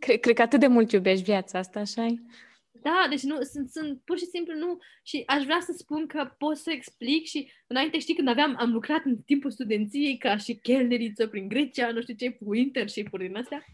Cred, 0.00 0.20
cred 0.20 0.34
că 0.34 0.42
atât 0.42 0.60
de 0.60 0.66
mult 0.66 0.92
iubești 0.92 1.24
viața 1.24 1.58
asta, 1.58 1.80
așa 1.80 2.06
Da, 2.86 3.06
deci 3.08 3.22
nu, 3.22 3.42
sunt, 3.42 3.68
sunt 3.70 4.00
pur 4.04 4.18
și 4.18 4.24
simplu 4.24 4.54
nu, 4.54 4.78
și 5.02 5.22
aș 5.26 5.44
vrea 5.44 5.60
să 5.60 5.74
spun 5.76 6.06
că 6.06 6.34
pot 6.38 6.56
să 6.56 6.70
explic 6.70 7.26
și 7.26 7.52
înainte 7.66 7.98
știi 7.98 8.14
când 8.14 8.28
aveam, 8.28 8.56
am 8.58 8.72
lucrat 8.72 9.04
în 9.04 9.16
timpul 9.22 9.50
studenției 9.50 10.16
ca 10.18 10.36
și 10.36 10.54
chelneriță 10.54 11.26
prin 11.26 11.48
Grecia, 11.48 11.90
nu 11.90 12.00
știu 12.00 12.14
ce, 12.14 12.30
cu 12.30 12.54
internship-uri 12.54 13.26
din 13.26 13.36
astea 13.36 13.64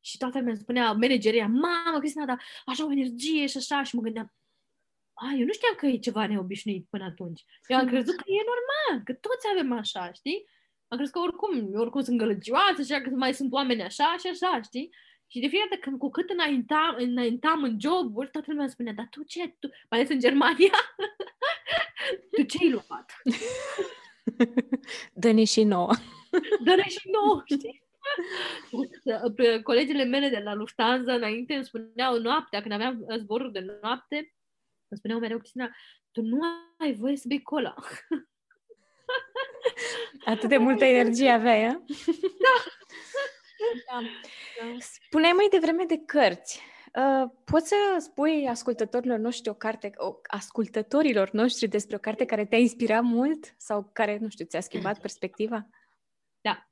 și 0.00 0.16
toată 0.16 0.38
lumea 0.38 0.52
îmi 0.52 0.62
spunea, 0.62 0.92
manageria, 0.92 1.46
mamă, 1.46 1.98
Cristina, 1.98 2.24
dar 2.24 2.42
așa 2.64 2.86
o 2.86 2.92
energie 2.92 3.46
și 3.46 3.56
așa. 3.56 3.82
Și 3.82 3.94
mă 3.94 4.02
gândeam, 4.02 4.34
a, 5.12 5.34
eu 5.38 5.44
nu 5.44 5.52
știam 5.52 5.74
că 5.76 5.86
e 5.86 5.98
ceva 5.98 6.26
neobișnuit 6.26 6.86
până 6.90 7.04
atunci. 7.04 7.44
Eu 7.66 7.78
am 7.78 7.86
crezut 7.86 8.16
că 8.16 8.24
e 8.26 8.50
normal, 8.52 9.04
că 9.04 9.12
toți 9.12 9.46
avem 9.52 9.72
așa, 9.72 10.12
știi? 10.12 10.48
Am 10.88 10.96
crezut 10.96 11.14
că 11.14 11.20
oricum, 11.20 11.74
oricum 11.74 12.02
sunt 12.02 12.18
gălăgioasă, 12.18 12.80
așa 12.80 13.00
că 13.00 13.10
mai 13.10 13.34
sunt 13.34 13.52
oameni 13.52 13.82
așa 13.82 14.16
și 14.18 14.26
așa, 14.26 14.60
știi? 14.62 14.90
Și 15.32 15.40
de 15.40 15.46
fiecare 15.46 15.68
dată 15.70 15.82
când 15.82 15.98
cu 15.98 16.10
cât 16.10 16.30
înaintam, 16.30 16.94
înaintam 16.98 17.62
în 17.62 17.76
joburi, 17.80 18.30
toată 18.30 18.46
lumea 18.50 18.68
spunea, 18.68 18.92
dar 18.92 19.06
tu 19.10 19.22
ce? 19.22 19.48
Tu? 19.58 19.68
Mai 19.90 19.98
ales 19.98 20.08
în 20.08 20.18
Germania? 20.18 20.72
tu 22.36 22.42
ce 22.42 22.58
ai 22.60 22.70
luat? 22.70 23.12
Dă-ne 25.22 25.44
și 25.44 25.64
nouă. 25.64 25.92
Dă-ne 26.64 26.88
și 26.88 27.10
nouă, 27.10 27.42
știi? 27.44 27.82
Colegele 29.62 30.04
mele 30.04 30.28
de 30.28 30.38
la 30.38 30.54
Lufthansa 30.54 31.14
înainte 31.14 31.54
îmi 31.54 31.64
spuneau 31.64 32.18
noaptea, 32.18 32.60
când 32.60 32.72
aveam 32.72 33.06
zboruri 33.18 33.52
de 33.52 33.78
noapte, 33.82 34.16
îmi 34.88 34.98
spuneau 34.98 35.20
mereu, 35.20 35.38
Cristina, 35.38 35.70
tu 36.10 36.22
nu 36.22 36.38
ai 36.78 36.94
voie 36.94 37.16
să 37.16 37.24
bei 37.28 37.42
cola. 37.42 37.74
Atât 40.24 40.48
de 40.48 40.56
multă 40.56 40.84
energie 40.84 41.30
aveai, 41.30 41.64
a? 41.64 41.82
Da. 42.40 42.64
da. 43.86 44.00
Spuneai 44.78 45.32
mai 45.32 45.48
devreme 45.50 45.84
de 45.84 46.02
cărți. 46.06 46.60
Uh, 46.94 47.30
poți 47.44 47.68
să 47.68 47.76
spui 47.98 48.48
ascultătorilor 48.48 49.18
noștri 49.18 49.50
o 49.50 49.54
carte, 49.54 49.92
o, 49.96 50.14
ascultătorilor 50.26 51.30
noștri 51.30 51.68
despre 51.68 51.96
o 51.96 51.98
carte 51.98 52.24
care 52.24 52.44
te-a 52.44 52.58
inspirat 52.58 53.02
mult 53.02 53.54
sau 53.56 53.90
care, 53.92 54.18
nu 54.18 54.28
știu, 54.28 54.44
ți-a 54.44 54.60
schimbat 54.60 55.00
perspectiva? 55.06 55.68
Da. 56.40 56.70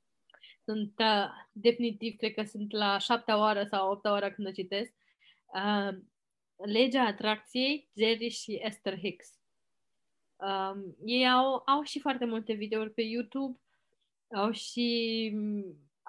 Sunt 0.63 0.93
uh, 0.97 1.25
definitiv, 1.51 2.17
cred 2.17 2.33
că 2.33 2.43
sunt 2.43 2.71
la 2.71 2.97
șaptea 2.97 3.37
oară 3.37 3.63
sau 3.69 3.91
opta 3.91 4.11
oară 4.11 4.31
când 4.31 4.47
o 4.47 4.51
citesc. 4.51 4.93
Uh, 5.45 5.97
Legea 6.65 7.05
atracției, 7.05 7.89
Jerry 7.95 8.29
și 8.29 8.59
Esther 8.61 8.97
Hicks. 8.97 9.39
Um, 10.35 10.95
ei 11.05 11.29
au, 11.29 11.61
au 11.65 11.83
și 11.83 11.99
foarte 11.99 12.25
multe 12.25 12.53
videouri 12.53 12.93
pe 12.93 13.01
YouTube, 13.01 13.59
au 14.35 14.51
și, 14.51 15.31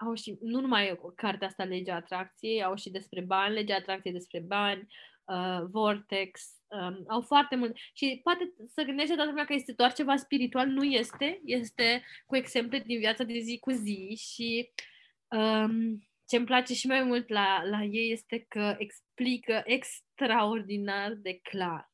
au 0.01 0.15
și 0.15 0.39
nu 0.41 0.61
numai 0.61 1.01
cartea 1.17 1.47
asta, 1.47 1.65
Legea 1.65 1.95
Atracției, 1.95 2.63
au 2.63 2.75
și 2.75 2.91
despre 2.91 3.21
bani, 3.21 3.55
Legea 3.55 3.75
Atracției 3.75 4.13
despre 4.13 4.41
bani, 4.41 4.87
uh, 5.25 5.61
Vortex, 5.71 6.41
um, 6.69 7.05
au 7.09 7.21
foarte 7.21 7.57
mult. 7.57 7.77
Și 7.95 8.21
poate 8.23 8.53
să 8.67 8.83
gândește 8.83 9.15
toată 9.15 9.29
lumea 9.29 9.45
că 9.45 9.53
este 9.53 9.73
doar 9.73 9.93
ceva 9.93 10.17
spiritual, 10.17 10.67
nu 10.67 10.85
este, 10.85 11.41
este 11.45 12.05
cu 12.27 12.37
exemple 12.37 12.79
din 12.79 12.99
viața 12.99 13.25
de 13.25 13.39
zi 13.39 13.59
cu 13.59 13.71
zi 13.71 14.19
și 14.19 14.73
um, 15.29 15.99
ce 16.27 16.37
îmi 16.37 16.47
place 16.47 16.75
și 16.75 16.87
mai 16.87 17.03
mult 17.03 17.29
la, 17.29 17.63
la 17.65 17.83
ei 17.83 18.13
este 18.13 18.45
că 18.49 18.75
explică 18.79 19.63
extraordinar 19.65 21.13
de 21.15 21.39
clar. 21.43 21.93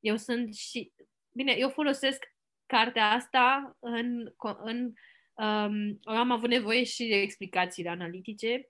Eu 0.00 0.16
sunt 0.16 0.54
și, 0.54 0.92
bine, 1.32 1.54
eu 1.58 1.70
folosesc 1.70 2.24
cartea 2.66 3.10
asta 3.10 3.76
în, 3.80 4.32
în 4.62 4.92
um, 5.36 6.00
am 6.04 6.30
avut 6.30 6.48
nevoie 6.48 6.84
și 6.84 7.06
de 7.06 7.14
explicațiile 7.14 7.88
analitice, 7.88 8.68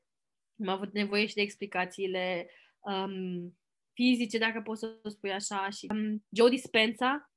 am 0.60 0.68
avut 0.68 0.92
nevoie 0.92 1.26
și 1.26 1.34
de 1.34 1.40
explicațiile 1.40 2.50
um, 2.80 3.56
fizice, 3.92 4.38
dacă 4.38 4.60
poți 4.60 4.80
să 4.80 5.08
spui 5.08 5.32
așa. 5.32 5.68
Și 5.70 5.86
um, 5.90 6.24
Joe 6.28 6.48
Dispenza, 6.48 7.30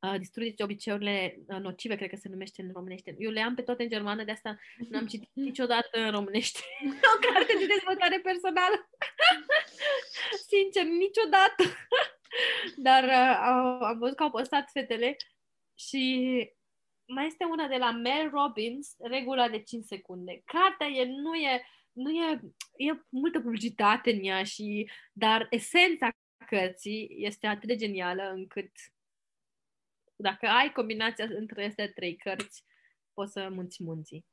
uh, 0.00 0.18
Distrugeți 0.18 0.62
obiceiurile 0.62 1.38
uh, 1.46 1.58
nocive, 1.58 1.96
cred 1.96 2.10
că 2.10 2.16
se 2.16 2.28
numește 2.28 2.62
în 2.62 2.70
românește. 2.72 3.14
Eu 3.18 3.30
le 3.30 3.40
am 3.40 3.54
pe 3.54 3.62
toate 3.62 3.82
în 3.82 3.88
germană, 3.88 4.24
de 4.24 4.30
asta 4.30 4.58
nu 4.90 4.98
am 4.98 5.06
citit 5.06 5.30
niciodată 5.48 5.98
în 5.98 6.10
românește 6.10 6.60
o 7.14 7.18
carte 7.26 7.52
de 7.58 7.66
dezvoltare 7.66 8.20
personală. 8.20 8.88
Sincer, 10.50 10.84
niciodată. 10.84 11.64
Dar 12.76 13.04
uh, 13.04 13.80
am 13.80 13.98
văzut 13.98 14.16
că 14.16 14.22
au 14.22 14.30
postat 14.30 14.70
fetele 14.70 15.16
și 15.74 16.02
mai 17.06 17.26
este 17.26 17.44
una 17.44 17.68
de 17.68 17.76
la 17.76 17.90
Mel 17.90 18.30
Robbins, 18.30 18.94
regula 18.98 19.48
de 19.48 19.62
5 19.62 19.84
secunde. 19.84 20.42
Cartea 20.44 20.86
e, 20.86 21.04
nu 21.04 21.34
e 21.34 21.62
nu 21.94 22.10
e, 22.10 22.40
e 22.76 23.00
multă 23.08 23.40
publicitate 23.40 24.12
în 24.12 24.24
ea 24.24 24.44
și, 24.44 24.90
dar 25.12 25.46
esența 25.50 26.08
cărții 26.46 27.08
este 27.18 27.46
atât 27.46 27.68
de 27.68 27.76
genială 27.76 28.30
încât 28.30 28.70
dacă 30.16 30.46
ai 30.46 30.72
combinația 30.72 31.24
între 31.24 31.62
aceste 31.62 31.86
trei 31.86 32.16
cărți, 32.16 32.64
poți 33.12 33.32
să 33.32 33.48
munți 33.50 33.82
munții. 33.82 34.24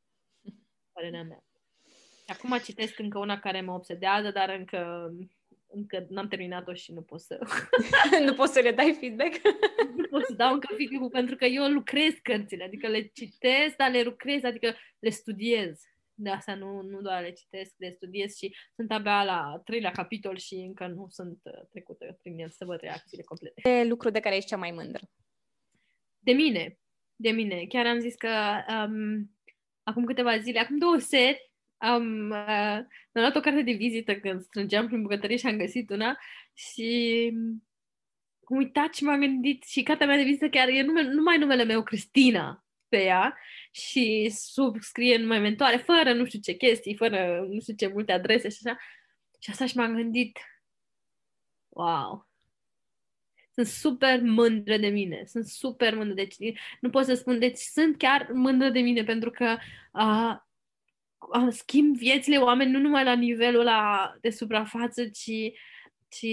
Părerea 0.94 1.24
mea. 1.24 1.44
acum 2.28 2.58
citesc 2.58 3.00
încă 3.00 3.18
una 3.18 3.40
care 3.40 3.62
mă 3.62 3.74
obsedează, 3.74 4.32
dar 4.32 4.50
încă 4.50 5.12
încă 5.72 6.06
n-am 6.10 6.28
terminat-o 6.28 6.74
și 6.74 6.94
nu 6.94 7.02
pot 7.02 7.22
să... 7.22 7.40
nu 8.26 8.34
poți 8.34 8.54
să 8.54 8.60
le 8.60 8.72
dai 8.72 8.98
feedback? 9.00 9.42
nu 9.98 10.08
pot 10.10 10.26
să 10.26 10.34
dau 10.34 10.54
încă 10.54 10.74
feedback 10.76 11.12
pentru 11.12 11.36
că 11.36 11.46
eu 11.46 11.68
lucrez 11.68 12.14
cărțile, 12.22 12.64
adică 12.64 12.88
le 12.88 13.02
citesc, 13.14 13.76
dar 13.76 13.92
le 13.92 14.02
lucrez, 14.02 14.44
adică 14.44 14.76
le 15.00 15.10
studiez. 15.10 15.80
De 16.14 16.30
asta 16.30 16.56
nu, 16.56 16.82
nu 16.82 17.02
doar 17.02 17.22
le 17.22 17.32
citesc, 17.32 17.74
le 17.78 17.92
studiez 17.92 18.36
și 18.36 18.56
sunt 18.76 18.92
abia 18.92 19.24
la 19.24 19.62
treilea 19.66 19.92
capitol 19.92 20.38
și 20.38 20.54
încă 20.54 20.88
nu 20.88 21.08
sunt 21.10 21.40
uh, 21.44 21.68
trecută 21.70 22.18
prin 22.22 22.40
el 22.40 22.50
să 22.50 22.66
văd 22.66 22.80
reacțiile 22.80 23.24
complete. 23.24 23.62
De 23.64 23.84
lucru 23.88 24.10
de 24.10 24.20
care 24.20 24.36
ești 24.36 24.50
cea 24.50 24.58
mai 24.58 24.72
mândră? 24.72 25.02
De 26.20 26.32
mine. 26.32 26.78
De 27.16 27.30
mine. 27.30 27.66
Chiar 27.68 27.86
am 27.86 28.00
zis 28.00 28.16
că 28.16 28.30
um, 28.68 29.32
acum 29.84 30.06
câteva 30.06 30.38
zile, 30.38 30.60
acum 30.60 30.78
două 30.78 30.98
seri, 30.98 31.51
am, 31.82 32.30
uh, 32.30 32.78
am 33.12 33.22
luat 33.22 33.36
o 33.36 33.40
carte 33.40 33.62
de 33.62 33.72
vizită 33.72 34.16
când 34.16 34.42
strângeam 34.42 34.88
prin 34.88 35.02
bucătărie 35.02 35.38
și 35.38 35.48
am 35.48 35.58
găsit 35.58 35.90
una 35.90 36.18
și 36.54 37.30
am 38.50 38.58
uitat 38.58 38.94
și 38.94 39.04
m-am 39.04 39.20
gândit 39.20 39.64
și 39.64 39.84
cartea 39.84 40.08
mea 40.08 40.18
de 40.18 40.24
vizită 40.24 40.50
chiar 40.50 40.68
e 40.68 40.82
nume, 40.82 41.02
numai 41.02 41.38
numele 41.38 41.64
meu, 41.64 41.84
Cristina, 41.84 42.66
pe 42.90 43.04
ea 43.04 43.38
și 43.72 44.30
subscrie 44.30 45.18
numai 45.18 45.40
mentoare, 45.40 45.78
fără 45.78 46.14
nu 46.14 46.26
știu 46.26 46.40
ce 46.40 46.54
chestii, 46.54 46.96
fără 46.96 47.46
nu 47.50 47.60
știu 47.60 47.74
ce 47.74 47.88
multe 47.88 48.12
adrese 48.12 48.50
și 48.50 48.58
așa. 48.66 48.78
Și 49.40 49.50
asta 49.50 49.66
și 49.66 49.78
m-am 49.78 49.96
gândit, 49.96 50.40
wow, 51.70 52.28
sunt 53.54 53.68
super 53.68 54.22
mândră 54.22 54.78
de 54.78 54.88
mine, 54.88 55.24
sunt 55.26 55.46
super 55.46 55.96
mândră, 55.96 56.14
deci 56.14 56.36
nu 56.80 56.90
pot 56.90 57.06
să 57.06 57.14
spun, 57.14 57.40
deci 57.40 57.58
sunt 57.58 57.98
chiar 57.98 58.30
mândră 58.34 58.70
de 58.70 58.80
mine 58.80 59.04
pentru 59.04 59.32
că 59.32 59.58
uh, 59.92 60.50
schimb 61.50 61.96
viețile 61.96 62.38
oameni 62.38 62.72
nu 62.72 62.80
numai 62.80 63.04
la 63.04 63.16
nivelul 63.16 63.64
la 63.64 64.12
de 64.22 64.30
suprafață, 64.30 65.06
ci, 65.06 65.52
ci 66.10 66.26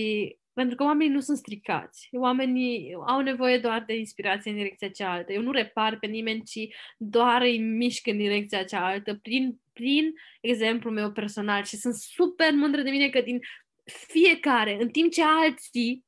pentru 0.53 0.77
că 0.77 0.83
oamenii 0.83 1.13
nu 1.13 1.21
sunt 1.21 1.37
stricați. 1.37 2.09
Oamenii 2.13 2.97
au 3.07 3.21
nevoie 3.21 3.59
doar 3.59 3.85
de 3.87 3.97
inspirație 3.97 4.51
în 4.51 4.57
direcția 4.57 4.89
cealaltă. 4.89 5.33
Eu 5.33 5.43
nu 5.43 5.51
repar 5.51 5.99
pe 5.99 6.07
nimeni, 6.07 6.43
ci 6.43 6.75
doar 6.97 7.43
îi 7.43 7.59
mișc 7.59 8.07
în 8.07 8.17
direcția 8.17 8.65
cealaltă 8.65 9.15
prin, 9.15 9.61
prin 9.73 10.13
exemplul 10.41 10.93
meu 10.93 11.13
personal 11.13 11.65
și 11.65 11.77
sunt 11.77 11.95
super 11.95 12.53
mândră 12.53 12.83
de 12.83 12.91
mine 12.91 13.09
că 13.09 13.21
din 13.21 13.41
fiecare, 13.85 14.77
în 14.81 14.89
timp 14.89 15.13
ce 15.13 15.23
alții, 15.25 16.05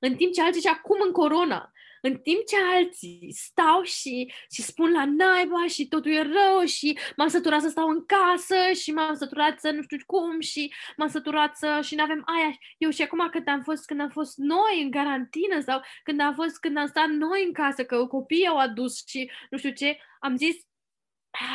în 0.00 0.14
timp 0.14 0.32
ce 0.32 0.42
alții 0.42 0.60
și 0.60 0.68
acum 0.68 0.98
în 1.06 1.12
corona, 1.12 1.72
în 2.02 2.16
timp 2.16 2.46
ce 2.46 2.56
alții 2.74 3.32
stau 3.36 3.82
și, 3.82 4.32
și 4.52 4.62
spun 4.62 4.92
la 4.92 5.04
naiba 5.04 5.66
și 5.66 5.88
totul 5.88 6.10
e 6.10 6.22
rău 6.22 6.64
și 6.64 6.98
m-am 7.16 7.28
săturat 7.28 7.60
să 7.60 7.68
stau 7.68 7.88
în 7.88 8.04
casă 8.06 8.72
și 8.80 8.92
m-am 8.92 9.14
săturat 9.14 9.60
să 9.60 9.70
nu 9.70 9.82
știu 9.82 9.96
cum 10.06 10.40
și 10.40 10.74
m-am 10.96 11.08
săturat 11.08 11.56
să 11.56 11.80
și 11.82 11.94
nu 11.94 12.02
avem 12.02 12.22
aia. 12.26 12.58
Eu 12.78 12.90
și 12.90 13.02
acum 13.02 13.28
când 13.30 13.48
am 13.48 13.62
fost, 13.62 13.84
când 13.86 14.00
am 14.00 14.10
fost 14.10 14.36
noi 14.36 14.82
în 14.82 14.90
carantină 14.90 15.60
sau 15.60 15.80
când 16.02 16.20
am 16.20 16.34
fost, 16.34 16.58
când 16.58 16.76
am 16.76 16.86
stat 16.86 17.08
noi 17.08 17.44
în 17.44 17.52
casă, 17.52 17.84
că 17.84 18.06
copiii 18.06 18.46
au 18.46 18.56
adus 18.56 19.06
și 19.06 19.30
nu 19.50 19.58
știu 19.58 19.70
ce, 19.70 19.98
am 20.20 20.36
zis, 20.36 20.56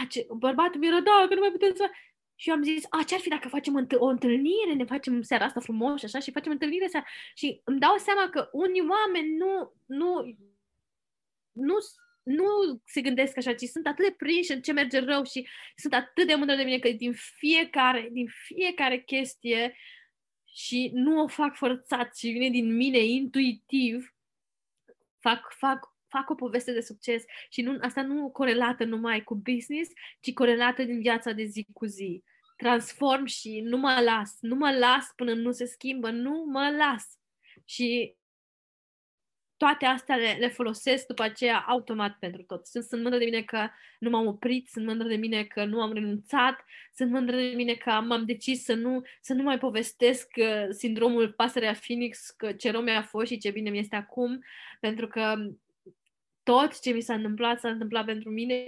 ce, 0.10 0.26
bărbatul 0.38 0.80
mi-era, 0.80 1.00
da, 1.00 1.26
că 1.28 1.34
nu 1.34 1.40
mai 1.40 1.52
putem 1.52 1.74
să... 1.76 1.90
Și 2.36 2.50
eu 2.50 2.56
am 2.56 2.64
zis, 2.64 2.84
a, 2.90 3.04
ce-ar 3.04 3.20
fi 3.20 3.30
dacă 3.30 3.48
facem 3.48 3.86
înt- 3.86 3.98
o 4.00 4.06
întâlnire, 4.06 4.74
ne 4.76 4.86
facem 4.86 5.22
seara 5.22 5.46
asta 5.46 5.60
frumos 5.60 6.00
și 6.00 6.06
așa, 6.06 6.20
și 6.20 6.32
facem 6.32 6.52
întâlnire 6.52 6.88
seara. 6.88 7.06
Și 7.36 7.62
îmi 7.64 7.80
dau 7.80 7.98
seama 7.98 8.30
că 8.30 8.50
unii 8.52 8.88
oameni 8.90 9.36
nu, 9.36 9.74
nu, 9.86 10.36
nu, 11.52 11.76
nu 12.24 12.46
se 12.86 13.02
gândesc 13.02 13.38
așa, 13.38 13.54
ci 13.54 13.64
sunt 13.64 13.88
atât 13.88 14.06
de 14.06 14.14
prinși 14.18 14.52
în 14.52 14.62
ce 14.62 14.72
merge 14.72 15.00
rău 15.00 15.24
și 15.24 15.48
sunt 15.76 15.94
atât 15.94 16.28
de 16.28 16.36
mândră 16.36 16.56
de 16.56 16.64
mine 16.64 16.80
că 16.80 16.90
din 16.90 17.14
fiecare, 17.14 18.10
din 18.12 18.28
fiecare 18.28 19.02
chestie 19.02 19.76
și 20.56 20.90
nu 20.94 21.22
o 21.22 21.28
fac 21.28 21.56
forțat 21.56 22.16
și 22.18 22.30
vine 22.30 22.50
din 22.50 22.76
mine 22.76 22.98
intuitiv, 22.98 24.16
fac, 25.20 25.52
fac 25.58 25.95
fac 26.18 26.30
o 26.30 26.36
poveste 26.36 26.72
de 26.72 26.82
succes 26.82 27.24
și 27.50 27.62
nu, 27.62 27.78
asta 27.82 28.02
nu 28.02 28.30
corelată 28.30 28.84
numai 28.84 29.24
cu 29.24 29.36
business, 29.36 29.92
ci 30.20 30.34
corelată 30.34 30.84
din 30.84 31.00
viața 31.00 31.32
de 31.32 31.44
zi 31.44 31.68
cu 31.74 31.86
zi. 31.86 32.24
Transform 32.58 33.26
și 33.26 33.62
nu 33.64 33.78
mă 33.78 34.02
las, 34.04 34.38
nu 34.40 34.56
mă 34.56 34.72
las 34.72 35.12
până 35.16 35.34
nu 35.34 35.52
se 35.52 35.66
schimbă, 35.66 36.10
nu 36.10 36.46
mă 36.48 36.76
las. 36.78 37.06
Și 37.66 38.16
toate 39.58 39.86
astea 39.86 40.16
le, 40.16 40.38
le 40.40 40.48
folosesc 40.48 41.06
după 41.06 41.24
aceea 41.24 41.60
automat 41.68 42.18
pentru 42.20 42.44
tot. 42.44 42.66
Sunt, 42.66 42.84
sunt 42.84 43.02
mândră 43.02 43.20
de 43.20 43.26
mine 43.26 43.42
că 43.42 43.70
nu 44.00 44.10
m-am 44.10 44.28
oprit, 44.28 44.68
sunt 44.68 44.86
mândră 44.86 45.08
de 45.08 45.16
mine 45.16 45.44
că 45.44 45.66
nu 45.66 45.82
am 45.82 45.94
renunțat, 45.94 46.66
sunt 46.94 47.12
mândră 47.12 47.36
de 47.36 47.54
mine 47.56 47.74
că 47.74 47.92
m-am 47.92 48.26
decis 48.26 48.64
să 48.64 48.74
nu, 48.74 49.02
să 49.22 49.34
nu 49.34 49.44
mai 49.44 49.58
povestesc 49.58 50.28
uh, 50.36 50.66
sindromul 50.70 51.34
pasărea 51.34 51.74
Phoenix, 51.74 52.30
că 52.30 52.52
ce 52.52 52.72
rău 52.72 52.82
mi-a 52.82 53.02
fost 53.02 53.28
și 53.28 53.38
ce 53.38 53.52
bine 53.52 53.70
mi 53.70 53.80
este 53.80 53.96
acum, 53.96 54.44
pentru 54.80 55.08
că 55.08 55.36
tot 56.46 56.80
ce 56.80 56.92
mi 56.92 57.02
s-a 57.02 57.14
întâmplat 57.14 57.60
s-a 57.60 57.70
întâmplat 57.70 58.06
pentru 58.06 58.30
mine 58.30 58.64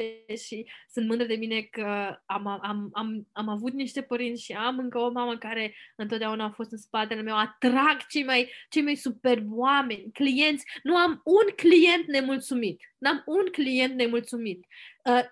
și 0.45 0.65
sunt 0.91 1.07
mândră 1.07 1.28
de 1.28 1.36
mine 1.36 1.61
că 1.61 2.17
am, 2.25 2.47
am, 2.47 2.89
am, 2.93 3.28
am 3.32 3.49
avut 3.49 3.73
niște 3.73 4.01
părinți 4.01 4.43
și 4.43 4.51
am 4.51 4.78
încă 4.78 4.97
o 4.99 5.11
mamă 5.11 5.38
care 5.38 5.75
întotdeauna 5.95 6.43
a 6.43 6.49
fost 6.49 6.71
în 6.71 6.78
spatele 6.78 7.21
meu, 7.21 7.38
atrag 7.38 8.05
cei 8.09 8.23
mai, 8.23 8.51
cei 8.69 8.82
mai 8.82 8.95
superbi 8.95 9.49
oameni, 9.49 10.11
clienți. 10.13 10.65
Nu 10.84 10.95
am 10.95 11.21
un 11.23 11.53
client 11.55 12.07
nemulțumit. 12.07 12.82
N-am 12.97 13.23
un 13.25 13.45
client 13.51 13.95
nemulțumit. 13.95 14.65
Uh, 15.03 15.23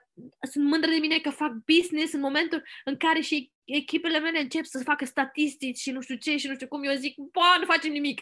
sunt 0.52 0.66
mândră 0.66 0.90
de 0.90 0.98
mine 1.00 1.18
că 1.18 1.30
fac 1.30 1.52
business 1.66 2.14
în 2.14 2.20
momentul 2.20 2.64
în 2.84 2.98
care 2.98 3.20
și 3.20 3.52
echipele 3.64 4.20
mele 4.20 4.40
încep 4.40 4.66
să 4.66 4.84
facă 4.84 5.06
statistici 5.06 5.78
și 5.78 5.92
nu 5.92 6.02
știu 6.02 6.16
ce 6.16 6.38
și 6.38 6.48
nu 6.48 6.54
știu 6.54 6.68
cum. 6.68 6.84
Eu 6.84 6.96
zic, 6.96 7.16
bă, 7.18 7.56
nu 7.60 7.66
facem 7.66 7.92
nimic 7.92 8.22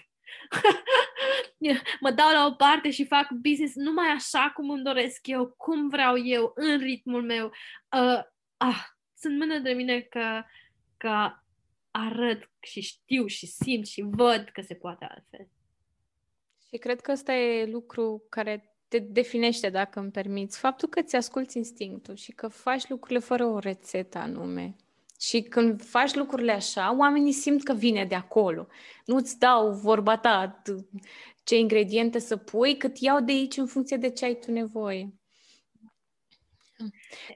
mă 2.00 2.12
dau 2.12 2.32
la 2.32 2.46
o 2.46 2.52
parte 2.52 2.92
și 2.92 3.06
fac 3.06 3.32
business 3.32 3.76
numai 3.76 4.08
așa 4.08 4.52
cum 4.56 4.70
îmi 4.70 4.84
doresc 4.84 5.28
eu, 5.28 5.54
cum 5.58 5.90
vreau 5.90 6.26
eu, 6.26 6.52
în 6.56 6.78
ritmul 6.78 7.24
meu. 7.24 7.46
Uh, 7.46 8.22
ah, 8.58 8.84
sunt 9.18 9.38
mână 9.38 9.58
de 9.58 9.72
mine 9.72 10.00
că, 10.00 10.44
că 10.98 11.32
arăt 11.92 12.50
și 12.60 12.82
știu 12.82 13.26
și 13.26 13.46
simt 13.46 13.88
și 13.88 14.02
văd 14.10 14.50
că 14.54 14.62
se 14.62 14.74
poate 14.74 15.06
altfel. 15.06 15.48
Și 16.70 16.78
cred 16.78 17.02
că 17.02 17.12
ăsta 17.12 17.34
e 17.34 17.66
lucru 17.66 18.24
care 18.30 18.74
te 18.88 19.00
definește, 19.00 19.70
dacă 19.70 20.00
îmi 20.00 20.12
permiți, 20.12 20.60
faptul 20.60 20.90
că 20.90 21.02
ți 21.02 21.16
asculți 21.16 21.58
instinctul 21.58 22.16
și 22.16 22.32
că 22.32 22.48
faci 22.48 22.88
lucrurile 22.88 23.20
fără 23.20 23.46
o 23.46 23.60
rețetă 23.60 24.18
anume. 24.18 24.76
Și 25.28 25.42
când 25.42 25.84
faci 25.84 26.14
lucrurile 26.14 26.52
așa, 26.52 26.96
oamenii 26.98 27.32
simt 27.32 27.64
că 27.64 27.74
vine 27.74 28.06
de 28.06 28.16
acolo. 28.16 28.68
Nu-ți 29.06 29.40
dau 29.40 29.72
vorba 29.72 30.18
ta 30.18 30.62
ce 31.44 31.58
ingrediente 31.58 32.20
să 32.20 32.38
pui, 32.38 32.78
cât 32.78 32.98
iau 32.98 33.22
de 33.22 33.32
aici 33.32 33.58
în 33.58 33.68
funcție 33.68 33.98
de 33.98 34.12
ce 34.12 34.26
ai 34.26 34.40
tu 34.40 34.52
nevoie. 34.52 35.14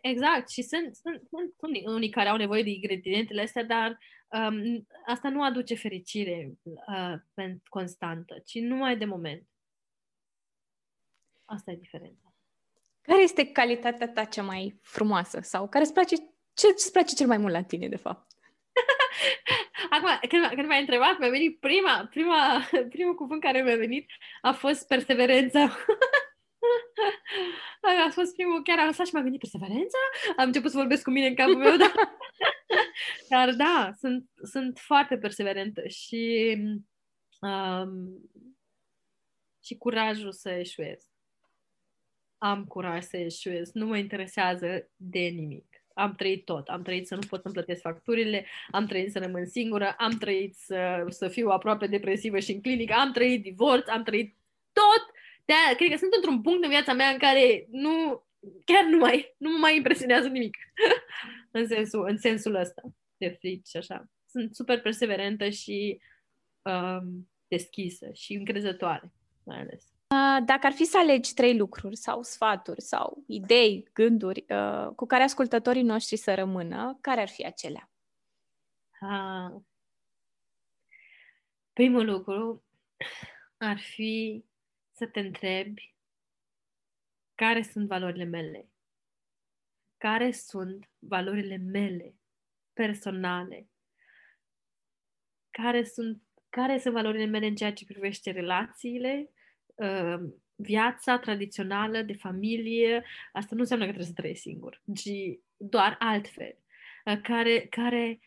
Exact. 0.02 0.50
Și 0.50 0.62
sunt, 0.62 0.96
sunt, 0.96 1.22
sunt 1.30 1.54
unii, 1.58 1.84
unii 1.86 2.10
care 2.10 2.30
au 2.30 2.38
nevoie 2.38 2.64
de 2.64 2.70
ingredientele 2.70 3.42
astea, 3.42 3.64
dar 3.64 3.98
um, 4.28 4.88
asta 5.06 5.30
nu 5.30 5.44
aduce 5.44 5.76
fericire 5.76 6.52
uh, 6.64 7.54
constantă, 7.70 8.42
ci 8.46 8.60
numai 8.60 8.98
de 8.98 9.06
moment. 9.06 9.48
Asta 11.46 11.72
e 11.72 11.76
diferența. 11.76 12.36
Care 13.02 13.22
este 13.22 13.52
calitatea 13.52 14.10
ta 14.10 14.24
cea 14.24 14.44
mai 14.44 14.80
frumoasă 14.82 15.40
sau 15.42 15.68
care 15.70 15.84
îți 15.84 15.94
place 15.94 16.16
ce 16.60 16.68
îți 16.68 16.92
place 16.92 17.16
cel 17.16 17.28
mai 17.28 17.38
mult 17.38 17.54
la 17.54 17.64
tine, 17.64 17.88
de 17.88 17.96
fapt? 17.96 18.32
Acum, 19.96 20.10
când, 20.30 20.46
când 20.46 20.68
m-ai 20.68 20.80
întrebat, 20.80 21.20
mi-a 21.20 21.30
venit 21.30 21.60
prima, 21.60 22.08
prima, 22.10 22.68
primul 22.96 23.16
cuvânt 23.16 23.42
care 23.42 23.62
mi-a 23.62 23.76
venit 23.76 24.12
a 24.42 24.52
fost 24.52 24.88
perseverența. 24.88 25.62
a 28.08 28.10
fost 28.12 28.34
primul, 28.36 28.62
chiar 28.64 28.80
am 28.80 28.92
stat 28.92 29.08
și 29.08 29.14
m-a 29.14 29.22
venit 29.22 29.40
perseverența? 29.40 29.98
Am 30.38 30.46
început 30.46 30.72
să 30.72 30.78
vorbesc 30.78 31.04
cu 31.04 31.10
mine 31.10 31.28
în 31.28 31.36
capul 31.36 31.58
meu, 31.58 31.78
dar, 31.78 31.94
dar 33.30 33.54
da, 33.54 33.92
sunt, 34.00 34.30
sunt 34.44 34.80
foarte 34.80 35.18
perseverentă 35.18 35.88
și 35.88 36.56
um, 37.42 38.22
și 39.64 39.78
curajul 39.78 40.32
să 40.32 40.50
eșuez. 40.50 41.06
Am 42.38 42.66
curaj 42.66 43.04
să 43.04 43.18
eșuez. 43.18 43.72
Nu 43.74 43.86
mă 43.86 43.98
interesează 43.98 44.90
de 44.96 45.20
nimic 45.20 45.77
am 45.98 46.16
trăit 46.16 46.46
tot. 46.46 46.68
Am 46.68 46.82
trăit 46.82 47.08
să 47.08 47.16
nu 47.16 47.22
pot 47.30 47.42
să-mi 47.42 47.54
plătesc 47.54 47.82
facturile, 47.82 48.46
am 48.72 48.86
trăit 48.86 49.12
să 49.12 49.20
rămân 49.20 49.46
singură, 49.46 49.96
am 49.98 50.12
trăit 50.12 50.56
să, 50.56 51.06
să 51.10 51.28
fiu 51.28 51.50
aproape 51.50 51.88
depresivă 51.88 52.40
și 52.40 52.52
în 52.52 52.62
clinică, 52.62 52.94
am 52.94 53.12
trăit 53.12 53.42
divorț, 53.44 53.88
am 53.88 54.04
trăit 54.04 54.36
tot. 54.74 55.06
de 55.46 55.54
cred 55.76 55.90
că 55.90 55.98
sunt 55.98 56.14
într-un 56.14 56.42
punct 56.42 56.64
în 56.64 56.70
viața 56.70 56.94
mea 56.94 57.10
în 57.10 57.18
care 57.18 57.68
nu, 57.70 58.26
chiar 58.66 58.84
nu 58.84 58.98
mai, 58.98 59.36
nu 59.38 59.50
mă 59.50 59.58
mai 59.58 59.76
impresionează 59.76 60.28
nimic 60.28 60.58
în, 61.52 61.68
sensul, 61.68 62.06
în 62.08 62.18
sensul 62.18 62.56
ăsta 62.56 62.82
de 63.18 63.36
frici 63.40 63.68
și 63.68 63.78
așa. 63.78 64.10
Sunt 64.30 64.56
super 64.56 64.82
perseverentă 64.82 65.50
și 65.50 66.02
um, 66.62 67.30
deschisă 67.48 68.10
și 68.14 68.34
încrezătoare, 68.34 69.12
mai 69.44 69.60
ales. 69.60 69.97
Dacă 70.46 70.66
ar 70.66 70.72
fi 70.72 70.86
să 70.86 70.98
alegi 70.98 71.34
trei 71.34 71.58
lucruri 71.58 71.96
sau 71.96 72.24
sfaturi 72.24 72.82
sau 72.82 73.24
idei, 73.28 73.90
gânduri 73.94 74.46
uh, 74.50 74.88
cu 74.96 75.06
care 75.06 75.24
ascultătorii 75.24 75.84
noștri 75.84 76.18
să 76.18 76.34
rămână, 76.34 76.98
care 77.02 77.22
ar 77.22 77.28
fi 77.28 77.46
acelea? 77.46 77.90
Ah. 79.00 79.62
Primul 81.74 82.06
lucru 82.06 82.64
ar 83.58 83.80
fi 83.80 84.46
să 84.92 85.08
te 85.08 85.20
întrebi 85.20 85.96
care 87.36 87.62
sunt 87.62 87.88
valorile 87.88 88.24
mele. 88.24 88.70
Care 89.98 90.32
sunt 90.32 90.90
valorile 91.00 91.58
mele 91.58 92.16
personale? 92.74 93.70
Care 95.50 95.84
sunt, 95.84 96.22
care 96.50 96.80
sunt 96.80 96.94
valorile 96.94 97.26
mele 97.26 97.46
în 97.46 97.56
ceea 97.56 97.74
ce 97.74 97.86
privește 97.86 98.32
relațiile, 98.32 99.30
uh, 99.30 99.37
viața 100.56 101.18
tradițională 101.20 102.02
de 102.02 102.14
familie? 102.14 103.04
Asta 103.32 103.56
nu 103.56 103.62
înseamnă 103.62 103.86
că 103.86 103.92
trebuie 103.92 104.14
să 104.14 104.22
trăiești 104.22 104.50
singur, 104.50 104.82
ci 104.96 105.10
doar 105.58 105.96
altfel. 106.00 106.58
Uh, 107.06 107.20
care, 107.22 107.60
care, 107.70 108.20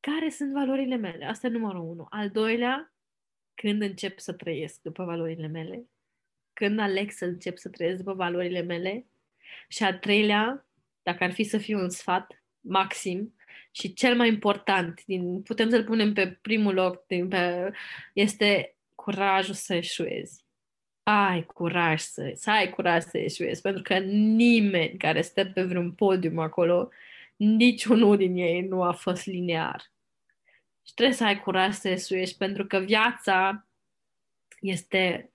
care 0.00 0.28
sunt 0.30 0.52
valorile 0.52 0.96
mele? 0.96 1.24
Asta 1.24 1.46
e 1.46 1.50
numărul 1.50 1.80
unu. 1.80 2.06
Al 2.10 2.30
doilea, 2.30 2.92
când 3.54 3.82
încep 3.82 4.18
să 4.18 4.32
trăiesc 4.32 4.82
după 4.82 5.04
valorile 5.04 5.46
mele? 5.46 5.88
Când 6.52 6.78
aleg 6.78 7.10
să 7.10 7.24
încep 7.24 7.56
să 7.56 7.68
trăiesc 7.68 7.98
după 7.98 8.14
valorile 8.14 8.60
mele? 8.60 9.06
Și 9.68 9.82
al 9.82 9.98
treilea, 9.98 10.66
dacă 11.02 11.24
ar 11.24 11.32
fi 11.32 11.44
să 11.44 11.58
fiu 11.58 11.78
un 11.78 11.88
sfat 11.88 12.44
maxim 12.60 13.34
și 13.70 13.92
cel 13.92 14.16
mai 14.16 14.28
important, 14.28 15.04
din, 15.04 15.42
putem 15.42 15.70
să-l 15.70 15.84
punem 15.84 16.12
pe 16.12 16.38
primul 16.42 16.74
loc, 16.74 17.06
din, 17.06 17.28
pe, 17.28 17.70
este 18.12 18.76
curajul 18.94 19.54
să 19.54 19.74
eșuezi. 19.74 20.46
Ai 21.10 21.44
curaj 21.44 22.00
să, 22.00 22.32
să 22.34 22.50
ai 22.50 22.70
curaj 22.70 23.02
să 23.02 23.18
eșuezi, 23.18 23.60
pentru 23.60 23.82
că 23.82 23.98
nimeni 23.98 24.96
care 24.96 25.20
stă 25.20 25.44
pe 25.44 25.62
vreun 25.62 25.92
podium 25.92 26.38
acolo, 26.38 26.88
niciunul 27.36 28.16
din 28.16 28.36
ei 28.36 28.60
nu 28.60 28.82
a 28.82 28.92
fost 28.92 29.26
linear. 29.26 29.92
Și 30.86 30.94
trebuie 30.94 31.16
să 31.16 31.24
ai 31.24 31.40
curaj 31.40 31.74
să 31.74 31.88
eșuiești, 31.88 32.36
pentru 32.36 32.66
că 32.66 32.78
viața 32.78 33.66
este 34.60 35.30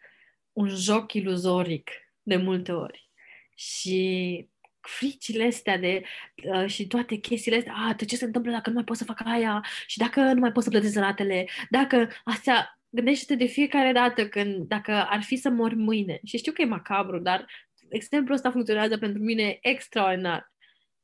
un 0.51 0.67
joc 0.67 1.13
iluzoric 1.13 1.89
de 2.23 2.35
multe 2.35 2.71
ori. 2.71 3.09
Și 3.55 4.47
fricile 4.79 5.45
astea 5.45 5.77
de, 5.77 6.03
uh, 6.43 6.67
și 6.67 6.87
toate 6.87 7.15
chestiile 7.15 7.57
astea, 7.57 7.73
a, 7.73 7.93
de 7.93 8.05
ce 8.05 8.15
se 8.15 8.25
întâmplă 8.25 8.51
dacă 8.51 8.69
nu 8.69 8.75
mai 8.75 8.83
pot 8.83 8.97
să 8.97 9.03
fac 9.03 9.21
aia 9.25 9.65
și 9.87 9.97
dacă 9.97 10.19
nu 10.19 10.39
mai 10.39 10.51
pot 10.51 10.63
să 10.63 10.69
plătesc 10.69 10.97
ratele, 10.97 11.47
dacă 11.69 12.09
astea, 12.23 12.77
gândește-te 12.95 13.35
de 13.35 13.45
fiecare 13.45 13.91
dată 13.91 14.27
când, 14.27 14.67
dacă 14.67 14.91
ar 14.91 15.21
fi 15.21 15.35
să 15.35 15.49
mori 15.49 15.75
mâine. 15.75 16.19
Și 16.23 16.37
știu 16.37 16.51
că 16.51 16.61
e 16.61 16.65
macabru, 16.65 17.19
dar 17.19 17.45
exemplul 17.89 18.35
ăsta 18.35 18.51
funcționează 18.51 18.97
pentru 18.97 19.21
mine 19.21 19.57
extraordinar 19.61 20.53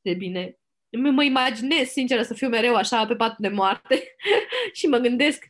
de 0.00 0.14
bine. 0.14 0.58
Mă 0.90 1.24
imaginez, 1.24 1.88
sincer, 1.88 2.22
să 2.22 2.34
fiu 2.34 2.48
mereu 2.48 2.74
așa 2.74 3.06
pe 3.06 3.16
patul 3.16 3.36
de 3.38 3.48
moarte 3.48 4.02
și 4.78 4.86
mă 4.86 4.98
gândesc, 4.98 5.46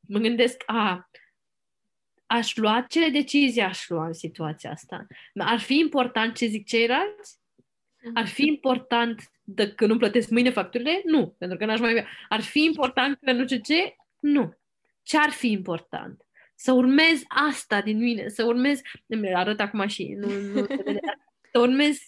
mă 0.00 0.18
gândesc, 0.18 0.62
a, 0.66 1.10
aș 2.26 2.56
lua, 2.56 2.84
ce 2.88 3.10
decizie 3.10 3.62
aș 3.62 3.88
lua 3.88 4.06
în 4.06 4.12
situația 4.12 4.70
asta? 4.70 5.06
Ar 5.34 5.58
fi 5.58 5.78
important 5.78 6.36
ce 6.36 6.46
zic 6.46 6.66
ceilalți? 6.66 7.38
Ar 8.14 8.26
fi 8.26 8.46
important 8.46 9.22
dacă 9.42 9.86
nu 9.86 9.96
plătesc 9.96 10.28
mâine 10.28 10.50
facturile? 10.50 11.00
Nu, 11.04 11.34
pentru 11.38 11.58
că 11.58 11.64
n-aș 11.64 11.80
mai 11.80 11.90
avea. 11.90 12.08
Ar 12.28 12.40
fi 12.40 12.64
important 12.64 13.18
că 13.20 13.32
nu 13.32 13.44
știu 13.44 13.58
ce? 13.58 13.96
Nu. 14.20 14.58
Ce 15.08 15.18
ar 15.18 15.30
fi 15.30 15.50
important? 15.50 16.22
Să 16.54 16.72
urmez 16.72 17.22
asta 17.28 17.82
din 17.82 17.98
mine, 17.98 18.28
să 18.28 18.44
urmez, 18.44 18.80
îmi 19.06 19.34
arăt 19.34 19.60
acum 19.60 19.86
și 19.86 20.08
nu, 20.08 20.28
nu 20.28 20.66
să 21.52 21.58
urmez 21.58 21.98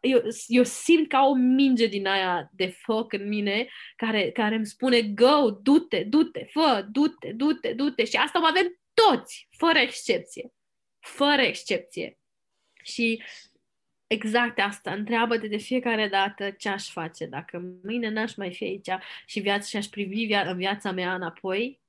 eu, 0.00 0.22
eu 0.46 0.62
simt 0.64 1.08
ca 1.08 1.24
o 1.24 1.34
minge 1.34 1.86
din 1.86 2.06
aia 2.06 2.50
de 2.52 2.66
foc 2.66 3.12
în 3.12 3.28
mine 3.28 3.68
care, 3.96 4.30
care 4.30 4.54
îmi 4.54 4.66
spune 4.66 5.02
go, 5.02 5.50
du-te, 5.50 6.04
du-te, 6.04 6.44
fă, 6.44 6.86
du-te, 6.90 7.32
du-te, 7.32 7.72
du-te 7.72 8.04
și 8.04 8.16
asta 8.16 8.40
o 8.42 8.44
avem 8.44 8.80
toți, 8.94 9.48
fără 9.56 9.78
excepție. 9.78 10.52
Fără 11.00 11.42
excepție. 11.42 12.18
Și 12.82 13.22
exact 14.06 14.58
asta, 14.58 14.92
întreabă-te 14.92 15.48
de 15.48 15.56
fiecare 15.56 16.08
dată 16.08 16.50
ce 16.50 16.68
aș 16.68 16.90
face 16.90 17.26
dacă 17.26 17.62
mâine 17.82 18.08
n-aș 18.08 18.34
mai 18.34 18.54
fi 18.54 18.64
aici 18.64 18.88
și 19.26 19.40
viața 19.40 19.66
și 19.66 19.76
aș 19.76 19.86
privi 19.86 20.26
via- 20.26 20.46
în 20.46 20.56
viața 20.56 20.90
mea 20.90 21.14
înapoi 21.14 21.81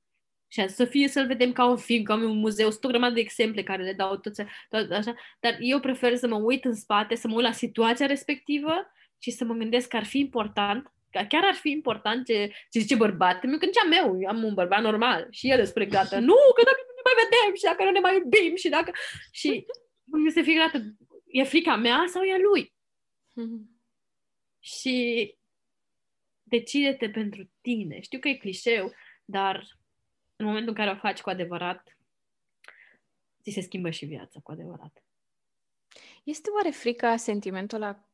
și 0.54 0.70
să 0.70 0.86
fie 0.86 1.08
să-l 1.08 1.28
vedem 1.28 1.51
ca 1.51 1.66
un 1.66 1.78
film, 1.78 2.04
ca 2.04 2.14
un 2.14 2.38
muzeu, 2.38 2.70
sunt 2.70 2.84
o 2.84 2.88
grămadă 2.88 3.14
de 3.14 3.20
exemple 3.20 3.64
care 3.64 3.84
le 3.84 3.93
dau 3.93 4.18
toți, 4.18 4.43
tot 4.70 4.91
așa, 4.91 5.16
dar 5.39 5.58
eu 5.60 5.80
prefer 5.80 6.16
să 6.16 6.28
mă 6.28 6.36
uit 6.36 6.66
în 6.66 6.76
spate, 6.76 7.16
să 7.16 7.28
mă 7.28 7.36
uit 7.36 7.43
la 7.43 7.51
situația 7.51 8.06
respectivă 8.06 8.74
și 9.18 9.32
să 9.32 9.45
mă 9.45 9.54
gândesc 9.54 9.88
că 9.88 9.95
ar 9.95 10.06
fi 10.06 10.20
important 10.20 10.93
chiar 11.28 11.43
ar 11.43 11.54
fi 11.54 11.70
important 11.70 12.26
ce, 12.26 12.47
ce 12.70 12.80
zice 12.80 12.95
bărbatul 12.95 13.49
meu, 13.49 13.58
că 13.58 13.66
nici 13.66 13.76
meu, 13.89 14.22
eu 14.22 14.30
am 14.30 14.43
un 14.43 14.54
bărbat 14.54 14.82
normal 14.82 15.28
și 15.32 15.49
el 15.49 15.66
spune 15.66 15.86
gata, 15.86 16.20
nu, 16.20 16.36
că 16.56 16.62
dacă 16.64 16.82
nu 16.88 16.93
ne 16.95 17.01
mai 17.04 17.14
vedem 17.24 17.56
și 17.56 17.64
dacă 17.64 17.84
nu 17.84 17.91
ne 17.91 17.99
mai 17.99 18.16
iubim 18.16 18.56
și 18.56 18.70
dacă... 18.70 18.91
Și 19.32 19.66
mi 20.04 20.32
se 20.32 20.41
fie 20.41 20.58
gata, 20.58 20.80
e 21.28 21.43
frica 21.43 21.76
mea 21.76 22.04
sau 22.08 22.24
e 22.24 22.34
a 22.34 22.38
lui? 22.38 22.74
Și 24.76 25.36
decide-te 26.43 27.10
pentru 27.10 27.51
tine. 27.62 28.01
Știu 28.01 28.20
că 28.20 28.28
e 28.28 28.34
clișeu, 28.34 28.91
dar 29.26 29.66
în 30.44 30.50
momentul 30.50 30.70
în 30.78 30.84
care 30.84 30.91
o 30.91 31.00
faci 31.00 31.22
cu 31.22 31.30
adevărat, 31.30 31.98
ți 33.41 33.52
se 33.52 33.62
schimbă 33.62 33.89
și 33.89 34.06
viața 34.06 34.39
cu 34.44 34.52
adevărat. 34.52 35.04
Este 36.24 36.50
oare 36.56 36.70
frica 36.70 37.16
sentimentul 37.16 37.82
ăla 37.82 38.06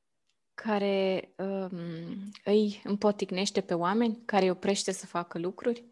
care 0.53 1.33
um, 1.35 2.31
îi 2.43 2.81
împoticnește 2.83 3.61
pe 3.61 3.73
oameni, 3.73 4.21
care 4.25 4.43
îi 4.43 4.49
oprește 4.49 4.91
să 4.91 5.05
facă 5.05 5.39
lucruri? 5.39 5.83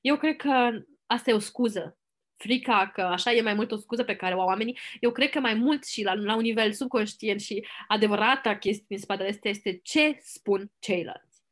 Eu 0.00 0.16
cred 0.16 0.36
că 0.36 0.70
asta 1.06 1.30
e 1.30 1.34
o 1.34 1.38
scuză. 1.38 1.98
Frica 2.36 2.90
că 2.94 3.00
așa 3.00 3.32
e 3.32 3.40
mai 3.40 3.54
mult 3.54 3.72
o 3.72 3.76
scuză 3.76 4.04
pe 4.04 4.16
care 4.16 4.34
o 4.34 4.40
au 4.40 4.46
oamenii. 4.46 4.78
Eu 5.00 5.10
cred 5.10 5.30
că 5.30 5.40
mai 5.40 5.54
mult 5.54 5.84
și 5.84 6.02
la, 6.02 6.14
la 6.14 6.34
un 6.34 6.42
nivel 6.42 6.72
subconștient 6.72 7.40
și 7.40 7.66
adevărata 7.88 8.58
chestie 8.58 8.84
din 8.88 8.98
spatele 8.98 9.28
este, 9.28 9.48
este 9.48 9.80
ce 9.82 10.18
spun 10.20 10.70
ceilalți. 10.78 11.42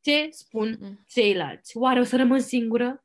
Ce 0.00 0.28
spun 0.30 0.76
mm. 0.80 1.04
ceilalți? 1.08 1.76
Oare 1.76 2.00
o 2.00 2.04
să 2.04 2.16
rămân 2.16 2.40
singură? 2.40 3.04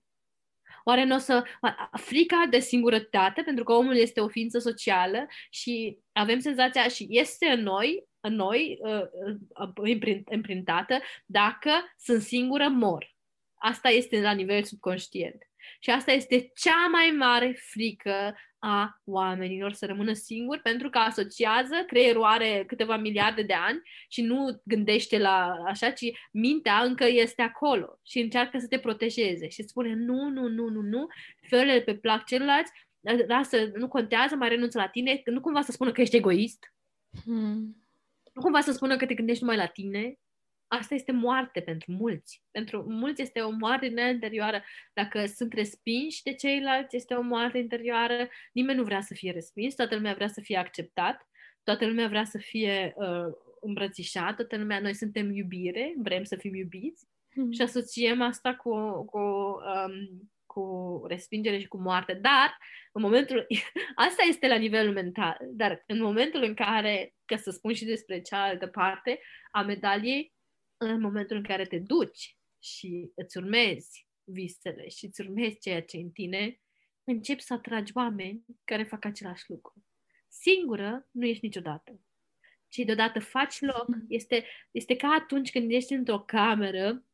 Oare 0.84 1.03
nu 1.03 1.15
o 1.15 1.17
să... 1.17 1.43
Frica 1.91 2.45
de 2.49 2.59
singurătate, 2.59 3.41
pentru 3.41 3.63
că 3.63 3.73
omul 3.73 3.95
este 3.95 4.19
o 4.19 4.27
ființă 4.27 4.59
socială 4.59 5.27
și 5.49 5.97
avem 6.11 6.39
senzația 6.39 6.88
și 6.88 7.07
este 7.09 7.45
în 7.45 7.61
noi 7.61 8.07
în 8.25 8.36
noi 8.36 8.79
uh, 8.81 9.03
uh 9.75 10.23
imprintată, 10.31 10.99
dacă 11.25 11.71
sunt 11.97 12.21
singură, 12.21 12.67
mor. 12.67 13.15
Asta 13.53 13.89
este 13.89 14.21
la 14.21 14.31
nivel 14.31 14.63
subconștient. 14.63 15.43
Și 15.79 15.89
asta 15.89 16.11
este 16.11 16.51
cea 16.55 16.88
mai 16.91 17.13
mare 17.17 17.51
frică 17.51 18.36
a 18.66 19.01
oamenilor 19.05 19.74
să 19.74 19.86
rămână 19.86 20.14
singuri 20.14 20.61
pentru 20.61 20.89
că 20.89 20.97
asociază, 20.97 21.76
creierul 21.88 22.24
are 22.24 22.64
câteva 22.68 22.97
miliarde 22.97 23.41
de 23.41 23.53
ani 23.53 23.82
și 24.07 24.22
nu 24.22 24.61
gândește 24.64 25.18
la 25.18 25.64
așa, 25.66 25.89
ci 25.89 26.05
mintea 26.32 26.84
încă 26.84 27.05
este 27.07 27.41
acolo 27.41 27.99
și 28.05 28.20
încearcă 28.20 28.57
să 28.57 28.68
te 28.68 28.80
protejeze 28.80 29.47
și 29.49 29.64
spune 29.64 29.93
nu, 29.93 30.30
nu, 30.30 30.47
nu, 30.47 30.68
nu, 30.68 30.82
nu, 30.82 31.07
felele 31.41 31.82
pe 31.82 31.95
plac 31.95 32.26
celălalt, 32.26 32.66
lasă, 33.28 33.72
nu 33.76 33.88
contează, 33.88 34.36
mai 34.36 34.49
renunță 34.49 34.78
la 34.78 34.88
tine, 34.88 35.22
nu 35.26 35.41
cumva 35.41 35.61
să 35.61 35.72
spună 35.72 35.91
că 35.91 36.01
ești 36.01 36.16
egoist. 36.16 36.74
Hmm 37.24 37.84
nu 38.34 38.41
cumva 38.41 38.61
să 38.61 38.72
spună 38.72 38.97
că 38.97 39.05
te 39.05 39.14
gândești 39.14 39.43
numai 39.43 39.57
la 39.57 39.66
tine, 39.66 40.20
asta 40.78 40.93
este 40.93 41.11
moarte 41.11 41.61
pentru 41.61 41.91
mulți. 41.91 42.43
Pentru 42.51 42.86
mulți 42.88 43.21
este 43.21 43.39
o 43.39 43.49
moarte 43.49 43.86
interioară. 43.86 44.63
Dacă 44.93 45.26
sunt 45.26 45.53
respinși 45.53 46.24
de 46.24 46.34
ceilalți, 46.34 46.95
este 46.95 47.13
o 47.13 47.21
moarte 47.21 47.57
interioară. 47.57 48.28
Nimeni 48.53 48.78
nu 48.78 48.84
vrea 48.84 49.01
să 49.01 49.13
fie 49.13 49.32
respins, 49.32 49.76
toată 49.76 49.95
lumea 49.95 50.13
vrea 50.13 50.28
să 50.28 50.41
fie 50.41 50.57
acceptat, 50.57 51.28
toată 51.63 51.86
lumea 51.86 52.07
vrea 52.07 52.24
să 52.24 52.38
fie 52.38 52.93
uh, 52.95 53.34
îmbrățișat, 53.61 54.36
toată 54.36 54.57
lumea, 54.57 54.80
noi 54.80 54.93
suntem 54.93 55.32
iubire, 55.32 55.93
vrem 55.97 56.24
să 56.24 56.36
fim 56.36 56.55
iubiți 56.55 57.07
mm. 57.36 57.51
și 57.51 57.61
asociem 57.61 58.21
asta 58.21 58.55
cu, 58.55 59.03
cu 59.05 59.19
um, 59.19 60.32
cu 60.53 61.03
respingere 61.07 61.59
și 61.59 61.67
cu 61.67 61.78
moarte, 61.78 62.13
dar 62.13 62.57
în 62.91 63.01
momentul, 63.01 63.47
asta 64.07 64.24
este 64.28 64.47
la 64.47 64.55
nivelul 64.55 64.93
mental, 64.93 65.38
dar 65.41 65.84
în 65.88 66.01
momentul 66.01 66.43
în 66.43 66.53
care, 66.53 67.13
ca 67.26 67.38
să 67.38 67.51
spun 67.51 67.74
și 67.74 67.86
despre 67.86 68.21
cealaltă 68.21 68.67
parte 68.67 69.19
a 69.51 69.61
medaliei, 69.61 70.34
în 70.89 71.01
momentul 71.01 71.36
în 71.36 71.43
care 71.43 71.65
te 71.65 71.79
duci 71.79 72.38
și 72.59 73.11
îți 73.15 73.38
urmezi 73.38 74.07
visele 74.23 74.89
și 74.89 75.05
îți 75.05 75.21
urmezi 75.21 75.59
ceea 75.59 75.81
ce 75.81 75.97
în 75.97 76.09
tine, 76.09 76.61
începi 77.03 77.41
să 77.41 77.53
atragi 77.53 77.91
oameni 77.95 78.45
care 78.63 78.84
fac 78.84 79.05
același 79.05 79.43
lucru. 79.47 79.84
Singură 80.27 81.07
nu 81.11 81.25
ești 81.25 81.45
niciodată. 81.45 81.99
Și 82.67 82.84
deodată 82.84 83.19
faci 83.19 83.59
loc, 83.59 83.88
este, 84.07 84.45
este 84.71 84.95
ca 84.95 85.07
atunci 85.07 85.51
când 85.51 85.71
ești 85.71 85.93
într-o 85.93 86.19
cameră 86.19 87.05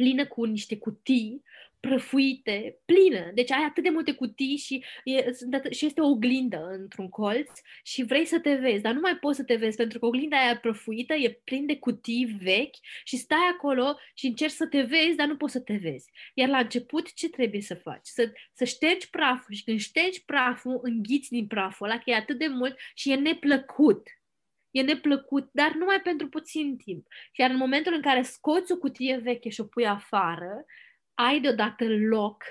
plină 0.00 0.26
cu 0.26 0.44
niște 0.44 0.78
cutii 0.78 1.42
prăfuite, 1.80 2.78
plină. 2.84 3.30
Deci 3.34 3.50
ai 3.50 3.64
atât 3.64 3.82
de 3.82 3.88
multe 3.88 4.12
cutii 4.12 4.56
și, 4.56 4.84
e, 5.04 5.32
și 5.70 5.86
este 5.86 6.00
o 6.00 6.08
oglindă 6.08 6.68
într-un 6.70 7.08
colț 7.08 7.50
și 7.82 8.02
vrei 8.02 8.24
să 8.24 8.38
te 8.38 8.54
vezi, 8.54 8.82
dar 8.82 8.92
nu 8.94 9.00
mai 9.00 9.16
poți 9.16 9.36
să 9.36 9.44
te 9.44 9.54
vezi 9.54 9.76
pentru 9.76 9.98
că 9.98 10.06
oglinda 10.06 10.36
aia 10.36 10.58
prăfuită 10.58 11.14
e 11.14 11.40
plin 11.44 11.66
de 11.66 11.76
cutii 11.76 12.38
vechi 12.42 12.76
și 13.04 13.16
stai 13.16 13.48
acolo 13.52 13.96
și 14.14 14.26
încerci 14.26 14.52
să 14.52 14.66
te 14.66 14.80
vezi, 14.80 15.16
dar 15.16 15.26
nu 15.26 15.36
poți 15.36 15.52
să 15.52 15.60
te 15.60 15.76
vezi. 15.76 16.10
Iar 16.34 16.48
la 16.48 16.58
început 16.58 17.14
ce 17.14 17.28
trebuie 17.28 17.60
să 17.60 17.74
faci? 17.74 18.06
Să, 18.06 18.32
să 18.52 18.64
ștergi 18.64 19.10
praful 19.10 19.54
și 19.54 19.64
când 19.64 19.78
ștergi 19.78 20.24
praful, 20.24 20.80
înghiți 20.82 21.30
din 21.30 21.46
praful 21.46 21.86
ăla, 21.86 21.98
că 21.98 22.10
e 22.10 22.14
atât 22.14 22.38
de 22.38 22.46
mult 22.46 22.76
și 22.94 23.10
e 23.10 23.14
neplăcut 23.14 24.02
e 24.70 24.82
neplăcut, 24.82 25.48
dar 25.52 25.72
numai 25.72 26.00
pentru 26.00 26.28
puțin 26.28 26.76
timp. 26.76 27.06
Iar 27.36 27.50
în 27.50 27.56
momentul 27.56 27.92
în 27.94 28.02
care 28.02 28.22
scoți 28.22 28.72
o 28.72 28.76
cutie 28.76 29.16
veche 29.16 29.48
și 29.48 29.60
o 29.60 29.64
pui 29.64 29.86
afară, 29.86 30.64
ai 31.14 31.40
deodată 31.40 31.84
loc 31.88 32.44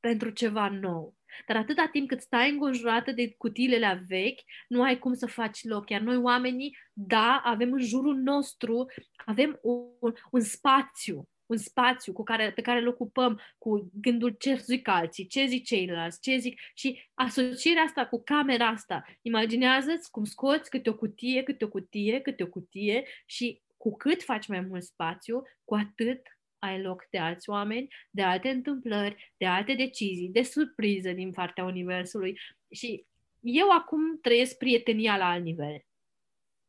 pentru 0.00 0.30
ceva 0.30 0.68
nou. 0.68 1.14
Dar 1.46 1.56
atâta 1.56 1.88
timp 1.92 2.08
cât 2.08 2.20
stai 2.20 2.50
înconjurată 2.50 3.12
de 3.12 3.34
cutiile 3.38 4.04
vechi, 4.08 4.40
nu 4.68 4.82
ai 4.82 4.98
cum 4.98 5.14
să 5.14 5.26
faci 5.26 5.64
loc. 5.64 5.90
Iar 5.90 6.00
noi 6.00 6.16
oamenii, 6.16 6.76
da, 6.92 7.40
avem 7.44 7.72
în 7.72 7.82
jurul 7.82 8.16
nostru, 8.16 8.86
avem 9.24 9.58
un, 9.62 10.12
un 10.30 10.40
spațiu, 10.40 11.28
un 11.46 11.56
spațiu 11.56 12.12
cu 12.12 12.22
care, 12.22 12.52
pe 12.52 12.60
care 12.60 12.80
îl 12.80 12.88
ocupăm 12.88 13.40
cu 13.58 13.90
gândul 14.00 14.30
ce 14.38 14.54
zic 14.54 14.88
alții, 14.88 15.26
ce 15.26 15.44
zic 15.46 15.64
ceilalți, 15.64 16.20
ce 16.20 16.36
zic... 16.36 16.60
Și 16.74 17.02
asocierea 17.14 17.82
asta 17.82 18.06
cu 18.06 18.22
camera 18.22 18.66
asta, 18.66 19.04
imaginează-ți 19.22 20.10
cum 20.10 20.24
scoți 20.24 20.70
câte 20.70 20.90
o 20.90 20.94
cutie, 20.94 21.42
câte 21.42 21.64
o 21.64 21.68
cutie, 21.68 22.20
câte 22.20 22.42
o 22.42 22.46
cutie 22.46 23.04
și 23.26 23.62
cu 23.76 23.96
cât 23.96 24.22
faci 24.22 24.46
mai 24.46 24.60
mult 24.60 24.82
spațiu, 24.82 25.42
cu 25.64 25.74
atât 25.74 26.38
ai 26.58 26.82
loc 26.82 27.06
de 27.10 27.18
alți 27.18 27.50
oameni, 27.50 27.88
de 28.10 28.22
alte 28.22 28.48
întâmplări, 28.48 29.32
de 29.36 29.46
alte 29.46 29.74
decizii, 29.74 30.28
de 30.28 30.42
surpriză 30.42 31.10
din 31.10 31.30
partea 31.30 31.64
Universului. 31.64 32.38
Și 32.70 33.06
eu 33.40 33.70
acum 33.70 34.20
trăiesc 34.20 34.56
prietenia 34.56 35.16
la 35.16 35.30
alt 35.30 35.44
nivel. 35.44 35.84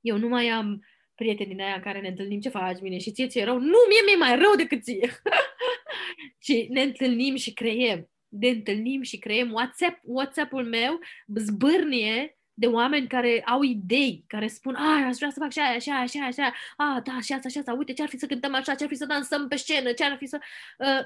Eu 0.02 0.18
nu 0.18 0.28
mai 0.28 0.48
am 0.48 0.86
prieteni 1.16 1.50
din 1.50 1.62
aia 1.62 1.76
în 1.76 1.82
care 1.82 2.02
ne 2.02 2.08
întâlnim, 2.08 2.40
ce 2.40 2.50
faci 2.50 2.80
bine 2.80 2.98
și 2.98 3.12
ție 3.12 3.28
ți 3.28 3.44
rău. 3.44 3.58
Nu, 3.58 3.78
mie 3.90 4.02
mi-e 4.06 4.16
mai 4.16 4.36
rău 4.36 4.56
decât 4.56 4.84
ție. 4.84 5.10
și 6.46 6.68
ne 6.70 6.82
întâlnim 6.82 7.36
și 7.36 7.54
creiem. 7.54 8.10
Ne 8.28 8.48
întâlnim 8.48 9.02
și 9.02 9.18
creiem. 9.20 9.52
WhatsApp, 9.52 10.00
WhatsApp-ul 10.04 10.66
meu 10.66 11.00
zbârnie 11.36 12.38
de 12.58 12.68
oameni 12.68 13.08
care 13.08 13.44
au 13.46 13.62
idei, 13.62 14.24
care 14.28 14.48
spun, 14.48 14.76
a, 14.76 15.06
aș 15.06 15.16
vrea 15.16 15.30
să 15.30 15.40
fac 15.40 15.48
așa, 15.48 15.64
așa, 15.64 15.96
așa, 15.96 16.26
așa, 16.26 16.54
a, 16.78 17.02
da, 17.04 17.12
așa, 17.14 17.36
așa, 17.36 17.60
așa, 17.60 17.74
uite, 17.74 17.94
ce-ar 17.94 18.10
fi 18.10 18.18
să 18.18 18.26
cântăm 18.26 18.54
așa, 18.54 18.76
ce-ar 18.76 18.90
fi 18.90 18.96
să 18.96 19.06
dansăm 19.06 19.48
pe 19.48 19.56
scenă, 19.56 19.92
ce-ar 19.92 20.18
fi 20.18 20.26
să... 20.26 20.40
Uh, 20.78 21.06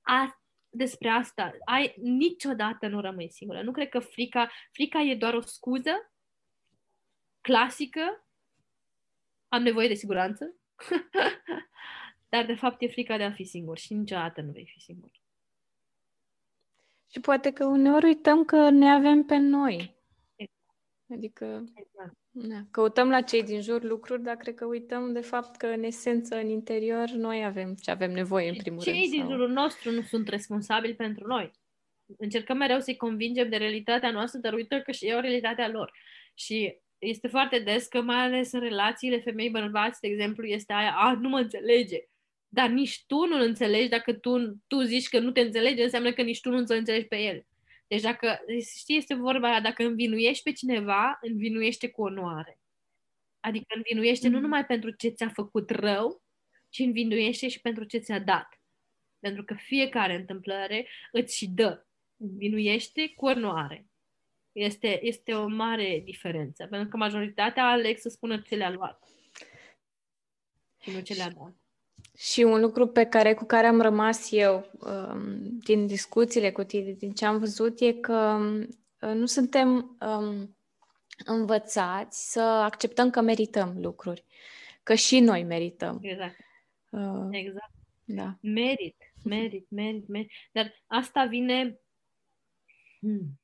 a, 0.00 0.40
despre 0.68 1.08
asta, 1.08 1.56
ai, 1.64 1.94
niciodată 1.96 2.86
nu 2.86 3.00
rămâi 3.00 3.30
singură. 3.30 3.62
Nu 3.62 3.72
cred 3.72 3.88
că 3.88 3.98
frica, 3.98 4.50
frica 4.72 5.00
e 5.00 5.14
doar 5.14 5.34
o 5.34 5.40
scuză 5.40 6.12
clasică, 7.40 8.25
am 9.48 9.62
nevoie 9.62 9.88
de 9.88 9.94
siguranță, 9.94 10.54
dar 12.28 12.46
de 12.46 12.54
fapt 12.54 12.82
e 12.82 12.86
frica 12.86 13.16
de 13.16 13.22
a 13.22 13.32
fi 13.32 13.44
singur 13.44 13.78
și 13.78 13.94
niciodată 13.94 14.40
nu 14.40 14.52
vei 14.52 14.70
fi 14.74 14.80
singur. 14.80 15.10
Și 17.10 17.20
poate 17.20 17.50
că 17.52 17.64
uneori 17.64 18.04
uităm 18.04 18.44
că 18.44 18.70
ne 18.70 18.90
avem 18.90 19.22
pe 19.24 19.36
noi. 19.36 19.94
Adică 21.12 21.64
exact. 21.74 22.16
na, 22.30 22.66
căutăm 22.70 23.08
la 23.08 23.20
cei 23.20 23.42
din 23.42 23.60
jur 23.60 23.82
lucruri, 23.82 24.22
dar 24.22 24.36
cred 24.36 24.54
că 24.54 24.64
uităm 24.64 25.12
de 25.12 25.20
fapt 25.20 25.56
că 25.56 25.66
în 25.66 25.82
esență, 25.82 26.36
în 26.36 26.48
interior, 26.48 27.08
noi 27.08 27.44
avem 27.44 27.74
ce 27.74 27.90
avem 27.90 28.12
nevoie 28.12 28.48
în 28.48 28.56
primul 28.56 28.82
cei 28.82 28.92
rând. 28.92 29.04
Cei 29.04 29.18
din 29.18 29.28
jurul 29.30 29.50
nostru 29.50 29.90
nu 29.90 30.02
sunt 30.02 30.28
responsabili 30.28 30.94
pentru 30.94 31.26
noi. 31.26 31.50
Încercăm 32.18 32.56
mereu 32.56 32.80
să-i 32.80 32.96
convingem 32.96 33.48
de 33.48 33.56
realitatea 33.56 34.10
noastră, 34.10 34.40
dar 34.40 34.52
uităm 34.52 34.80
că 34.80 34.92
și 34.92 35.04
ei 35.04 35.14
au 35.14 35.20
realitatea 35.20 35.68
lor. 35.68 35.92
Și 36.34 36.78
este 36.98 37.28
foarte 37.28 37.58
des 37.58 37.86
că 37.86 38.00
mai 38.00 38.16
ales 38.16 38.52
în 38.52 38.60
relațiile 38.60 39.20
femei-bărbați, 39.20 40.00
de 40.00 40.08
exemplu, 40.08 40.44
este 40.44 40.72
aia, 40.72 40.94
a, 40.96 41.12
nu 41.12 41.28
mă 41.28 41.38
înțelege. 41.38 41.98
Dar 42.48 42.68
nici 42.68 43.04
tu 43.06 43.26
nu-l 43.26 43.40
înțelegi 43.40 43.88
dacă 43.88 44.12
tu, 44.12 44.62
tu 44.66 44.80
zici 44.80 45.08
că 45.08 45.18
nu 45.18 45.30
te 45.30 45.40
înțelege, 45.40 45.82
înseamnă 45.82 46.12
că 46.12 46.22
nici 46.22 46.40
tu 46.40 46.50
nu 46.50 46.56
înțelegi 46.56 47.06
pe 47.06 47.16
el. 47.16 47.46
Deci 47.86 48.00
dacă, 48.00 48.40
știi, 48.76 48.96
este 48.96 49.14
vorba 49.14 49.48
aia, 49.48 49.60
dacă 49.60 49.84
învinuiești 49.84 50.42
pe 50.42 50.52
cineva, 50.52 51.18
învinuiește 51.20 51.88
cu 51.88 52.02
onoare. 52.02 52.60
Adică 53.40 53.66
învinuiește 53.76 54.28
mm. 54.28 54.34
nu 54.34 54.40
numai 54.40 54.66
pentru 54.66 54.90
ce 54.90 55.08
ți-a 55.08 55.28
făcut 55.28 55.70
rău, 55.70 56.22
ci 56.68 56.78
învinuiește 56.78 57.48
și 57.48 57.60
pentru 57.60 57.84
ce 57.84 57.98
ți-a 57.98 58.18
dat. 58.18 58.60
Pentru 59.18 59.44
că 59.44 59.54
fiecare 59.54 60.14
întâmplare 60.14 60.88
îți 61.12 61.36
și 61.36 61.48
dă. 61.48 61.86
Învinuiește 62.16 63.12
cu 63.16 63.26
onoare. 63.26 63.86
Este, 64.56 65.06
este 65.06 65.32
o 65.32 65.46
mare 65.46 66.02
diferență, 66.04 66.66
pentru 66.66 66.88
că 66.88 66.96
majoritatea 66.96 67.64
aleg 67.64 67.98
să 67.98 68.08
spună 68.08 68.40
ce 68.40 68.54
le-a 68.54 68.70
luat 68.70 69.02
și 70.86 70.90
nu 70.90 71.00
ce 71.00 71.14
le-a 71.14 71.30
dat. 71.30 71.54
Și 72.16 72.42
un 72.42 72.60
lucru 72.60 72.86
pe 72.86 73.04
care, 73.04 73.34
cu 73.34 73.44
care 73.44 73.66
am 73.66 73.80
rămas 73.80 74.32
eu 74.32 74.70
um, 74.80 75.58
din 75.58 75.86
discuțiile 75.86 76.52
cu 76.52 76.62
tine, 76.62 76.92
din 76.92 77.12
ce 77.12 77.24
am 77.24 77.38
văzut, 77.38 77.80
e 77.80 77.92
că 77.92 78.38
uh, 79.00 79.14
nu 79.14 79.26
suntem 79.26 79.96
um, 80.00 80.56
învățați 81.24 82.32
să 82.32 82.40
acceptăm 82.40 83.10
că 83.10 83.20
merităm 83.20 83.80
lucruri. 83.80 84.24
Că 84.82 84.94
și 84.94 85.20
noi 85.20 85.44
merităm. 85.44 85.98
Exact. 86.02 86.36
Uh, 86.90 87.28
exact. 87.30 87.72
Da. 88.04 88.36
Merit, 88.40 88.96
merit, 89.24 89.70
merit, 89.70 90.08
merit. 90.08 90.30
Dar 90.52 90.84
asta 90.86 91.24
vine... 91.24 91.80
Hmm. 92.98 93.40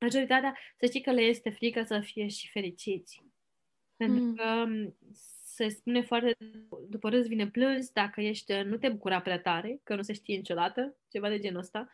Majoritatea, 0.00 0.58
să 0.78 0.86
știi 0.86 1.00
că 1.02 1.12
le 1.12 1.20
este 1.20 1.50
frică 1.50 1.82
să 1.82 2.00
fie 2.00 2.28
și 2.28 2.50
fericiți. 2.50 3.22
Pentru 3.96 4.18
hmm. 4.18 4.34
că 4.34 4.64
um, 4.66 4.96
se 5.58 5.68
spune 5.68 6.02
foarte, 6.02 6.36
după 6.88 7.08
râs 7.08 7.26
vine 7.26 7.48
plâns, 7.48 7.90
dacă 7.90 8.20
ești, 8.20 8.52
nu 8.52 8.76
te 8.76 8.88
bucura 8.88 9.20
prea 9.20 9.40
tare, 9.40 9.80
că 9.84 9.94
nu 9.94 10.02
se 10.02 10.12
știe 10.12 10.36
niciodată, 10.36 10.96
ceva 11.10 11.28
de 11.28 11.38
genul 11.38 11.60
ăsta. 11.60 11.88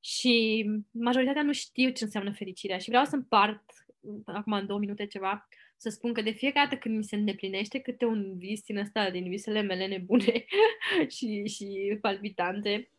Și 0.00 0.64
majoritatea 0.90 1.42
nu 1.42 1.52
știu 1.52 1.90
ce 1.90 2.04
înseamnă 2.04 2.32
fericirea 2.32 2.78
și 2.78 2.88
vreau 2.88 3.04
să 3.04 3.14
împart, 3.14 3.64
acum 4.24 4.52
în 4.52 4.66
două 4.66 4.78
minute 4.78 5.06
ceva, 5.06 5.48
să 5.76 5.88
spun 5.88 6.12
că 6.12 6.22
de 6.22 6.30
fiecare 6.30 6.68
dată 6.68 6.80
când 6.80 6.96
mi 6.96 7.04
se 7.04 7.16
îndeplinește 7.16 7.78
câte 7.78 8.04
un 8.04 8.38
vis 8.38 8.62
din 8.62 8.78
ăsta, 8.78 9.10
din 9.10 9.28
visele 9.28 9.60
mele 9.60 9.86
nebune 9.86 10.44
și, 11.16 11.46
și 11.46 11.98
palpitante, 12.00 12.90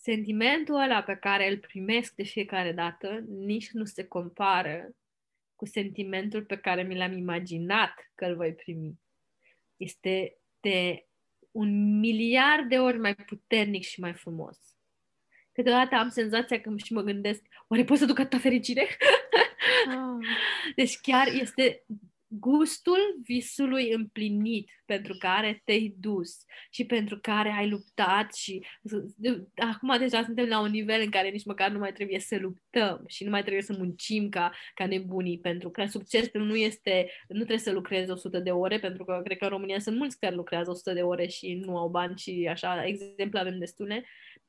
sentimentul 0.00 0.74
ăla 0.74 1.02
pe 1.02 1.16
care 1.16 1.50
îl 1.50 1.58
primesc 1.58 2.14
de 2.14 2.22
fiecare 2.22 2.72
dată 2.72 3.24
nici 3.28 3.70
nu 3.70 3.84
se 3.84 4.04
compară 4.04 4.94
cu 5.56 5.66
sentimentul 5.66 6.44
pe 6.44 6.56
care 6.56 6.82
mi 6.82 6.96
l-am 6.96 7.12
imaginat 7.12 8.10
că 8.14 8.24
îl 8.24 8.36
voi 8.36 8.54
primi. 8.54 9.00
Este 9.76 10.36
de 10.60 11.06
un 11.50 11.98
miliard 11.98 12.68
de 12.68 12.78
ori 12.78 12.98
mai 12.98 13.14
puternic 13.14 13.82
și 13.82 14.00
mai 14.00 14.12
frumos. 14.12 14.58
Câteodată 15.52 15.94
am 15.94 16.08
senzația 16.08 16.60
că 16.60 16.72
și 16.84 16.92
mă 16.92 17.02
gândesc, 17.02 17.42
oare 17.68 17.84
pot 17.84 17.98
să 17.98 18.04
duc 18.04 18.18
atâta 18.18 18.38
fericire? 18.38 18.86
Oh. 19.86 20.26
deci 20.76 21.00
chiar 21.00 21.26
este 21.26 21.84
gustul 22.32 22.98
visului 23.22 23.92
împlinit 23.92 24.70
pentru 24.84 25.14
care 25.18 25.62
te-ai 25.64 25.94
dus 25.98 26.44
și 26.70 26.84
pentru 26.84 27.18
care 27.20 27.50
ai 27.50 27.68
luptat 27.68 28.34
și 28.34 28.66
acum 29.72 29.98
deja 29.98 30.22
suntem 30.22 30.48
la 30.48 30.60
un 30.60 30.70
nivel 30.70 31.00
în 31.00 31.10
care 31.10 31.28
nici 31.28 31.44
măcar 31.44 31.70
nu 31.70 31.78
mai 31.78 31.92
trebuie 31.92 32.18
să 32.18 32.38
luptăm 32.38 33.04
și 33.06 33.24
nu 33.24 33.30
mai 33.30 33.40
trebuie 33.40 33.62
să 33.62 33.74
muncim 33.78 34.28
ca, 34.28 34.52
ca 34.74 34.86
nebunii 34.86 35.38
pentru 35.38 35.70
că 35.70 35.84
succesul 35.86 36.40
nu 36.40 36.56
este, 36.56 37.10
nu 37.28 37.36
trebuie 37.36 37.58
să 37.58 37.72
lucrezi 37.72 38.10
100 38.10 38.38
de 38.38 38.50
ore 38.50 38.78
pentru 38.78 39.04
că 39.04 39.20
cred 39.24 39.38
că 39.38 39.44
în 39.44 39.50
România 39.50 39.78
sunt 39.78 39.96
mulți 39.96 40.18
care 40.18 40.34
lucrează 40.34 40.70
100 40.70 40.92
de 40.92 41.02
ore 41.02 41.26
și 41.26 41.54
nu 41.54 41.76
au 41.76 41.88
bani 41.88 42.18
și 42.18 42.48
așa, 42.50 42.84
exemple 42.86 43.40
avem 43.40 43.58
destule. 43.58 44.04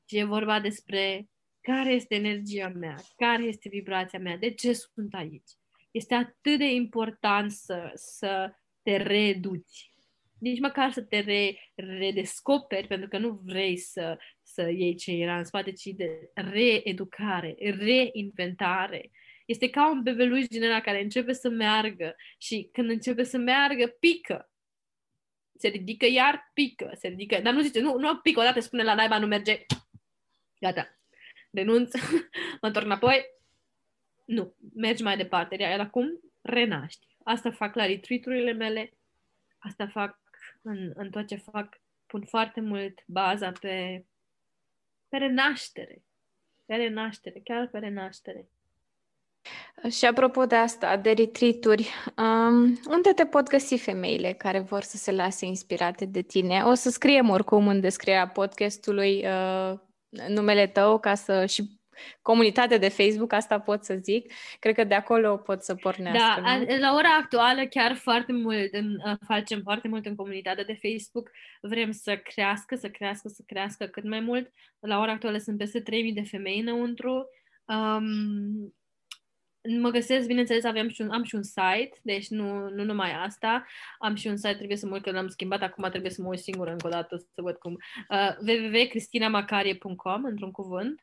Și 0.08 0.18
e 0.18 0.24
vorba 0.24 0.60
despre 0.60 1.28
care 1.60 1.92
este 1.92 2.14
energia 2.14 2.68
mea, 2.68 2.96
care 3.16 3.42
este 3.42 3.68
vibrația 3.68 4.18
mea, 4.18 4.36
de 4.36 4.50
ce 4.50 4.72
sunt 4.72 5.14
aici 5.14 5.50
este 5.92 6.14
atât 6.14 6.58
de 6.58 6.72
important 6.72 7.50
să, 7.50 7.92
să 7.94 8.54
te 8.82 8.96
reduci. 8.96 9.90
Nici 10.38 10.60
măcar 10.60 10.92
să 10.92 11.02
te 11.02 11.20
re, 11.20 11.72
redescoperi, 11.74 12.86
pentru 12.86 13.08
că 13.08 13.18
nu 13.18 13.40
vrei 13.44 13.76
să, 13.76 14.18
să 14.42 14.70
iei 14.70 14.94
ce 14.94 15.12
era 15.12 15.38
în 15.38 15.44
spate, 15.44 15.72
ci 15.72 15.84
de 15.84 16.30
reeducare, 16.34 17.54
reinventare. 17.58 19.10
Este 19.46 19.70
ca 19.70 19.90
un 19.90 20.02
bebeluș 20.02 20.46
din 20.46 20.62
ăla 20.62 20.80
care 20.80 21.02
începe 21.02 21.32
să 21.32 21.48
meargă 21.48 22.16
și 22.38 22.68
când 22.72 22.90
începe 22.90 23.22
să 23.22 23.38
meargă, 23.38 23.86
pică. 23.86 24.50
Se 25.58 25.68
ridică 25.68 26.06
iar, 26.06 26.50
pică, 26.54 26.92
se 26.98 27.08
ridică, 27.08 27.40
dar 27.40 27.52
nu 27.52 27.60
zice, 27.60 27.80
nu, 27.80 27.98
nu 27.98 28.16
pică 28.16 28.40
odată, 28.40 28.60
spune 28.60 28.82
la 28.82 28.94
naiba, 28.94 29.18
nu 29.18 29.26
merge, 29.26 29.66
gata, 30.60 30.98
renunț, 31.50 31.94
mă 32.60 32.66
întorc 32.66 32.84
înapoi, 32.84 33.24
nu, 34.32 34.54
mergi 34.74 35.02
mai 35.02 35.16
departe. 35.16 35.56
Iar 35.58 35.80
acum 35.80 36.20
renaști. 36.40 37.06
Asta 37.24 37.50
fac 37.50 37.74
la 37.74 37.86
retreat 37.86 38.56
mele, 38.56 38.92
asta 39.58 39.86
fac 39.86 40.18
în, 40.62 40.92
în 40.94 41.10
tot 41.10 41.26
ce 41.26 41.36
fac 41.36 41.80
pun 42.06 42.24
foarte 42.24 42.60
mult 42.60 43.02
baza 43.06 43.52
pe, 43.60 44.04
pe 45.08 45.16
renaștere. 45.16 46.02
Pe 46.64 46.74
renaștere, 46.74 47.40
chiar 47.44 47.68
pe 47.68 47.78
renaștere. 47.78 48.48
Și 49.90 50.04
apropo 50.04 50.46
de 50.46 50.54
asta, 50.54 50.96
de 50.96 51.10
retreat 51.10 51.64
um, 51.64 52.80
unde 52.88 53.12
te 53.14 53.26
pot 53.26 53.48
găsi 53.48 53.78
femeile 53.78 54.32
care 54.32 54.60
vor 54.60 54.82
să 54.82 54.96
se 54.96 55.12
lase 55.12 55.46
inspirate 55.46 56.04
de 56.04 56.22
tine? 56.22 56.62
O 56.62 56.74
să 56.74 56.90
scriem 56.90 57.28
oricum 57.28 57.68
în 57.68 57.80
descrierea 57.80 58.28
podcastului 58.28 59.26
uh, 59.26 59.78
numele 60.28 60.66
tău 60.66 60.98
ca 60.98 61.14
să 61.14 61.46
și 61.46 61.81
comunitate 62.22 62.78
de 62.78 62.88
Facebook, 62.88 63.32
asta 63.32 63.60
pot 63.60 63.84
să 63.84 63.98
zic. 64.02 64.32
Cred 64.58 64.74
că 64.74 64.84
de 64.84 64.94
acolo 64.94 65.36
pot 65.36 65.62
să 65.62 65.74
pornească. 65.74 66.40
Da, 66.40 66.56
nu? 66.56 66.78
la 66.78 66.94
ora 66.94 67.16
actuală 67.20 67.66
chiar 67.66 67.94
foarte 67.94 68.32
mult, 68.32 68.72
în, 68.72 68.94
uh, 69.06 69.16
facem 69.26 69.60
foarte 69.62 69.88
mult 69.88 70.06
în 70.06 70.14
comunitatea 70.14 70.64
de 70.64 70.78
Facebook. 70.82 71.30
Vrem 71.60 71.90
să 71.90 72.16
crească, 72.16 72.76
să 72.76 72.88
crească, 72.88 73.28
să 73.28 73.42
crească 73.46 73.86
cât 73.86 74.04
mai 74.04 74.20
mult. 74.20 74.50
La 74.80 74.98
ora 74.98 75.12
actuală 75.12 75.38
sunt 75.38 75.58
peste 75.58 75.80
3000 75.80 76.12
de 76.12 76.22
femei 76.22 76.60
înăuntru. 76.60 77.28
Um, 77.64 78.74
mă 79.80 79.90
găsesc, 79.90 80.26
bineînțeles, 80.26 80.64
aveam 80.64 80.88
și 80.88 81.00
un, 81.00 81.10
am 81.10 81.22
și 81.22 81.34
un 81.34 81.42
site, 81.42 81.90
deci 82.02 82.28
nu, 82.28 82.68
nu 82.68 82.84
numai 82.84 83.12
asta, 83.12 83.66
am 83.98 84.14
și 84.14 84.26
un 84.26 84.36
site, 84.36 84.54
trebuie 84.54 84.76
să 84.76 84.86
mă 84.86 84.92
uit 84.92 85.02
că 85.02 85.10
l-am 85.10 85.28
schimbat, 85.28 85.62
acum 85.62 85.88
trebuie 85.90 86.10
să 86.10 86.22
mă 86.22 86.28
uit 86.28 86.38
singură 86.38 86.70
încă 86.70 86.86
o 86.86 86.90
dată 86.90 87.16
să 87.16 87.42
văd 87.42 87.56
cum. 87.56 87.76
Uh, 88.08 88.36
www.cristinamacarie.com, 88.46 90.24
într-un 90.24 90.50
cuvânt. 90.50 91.02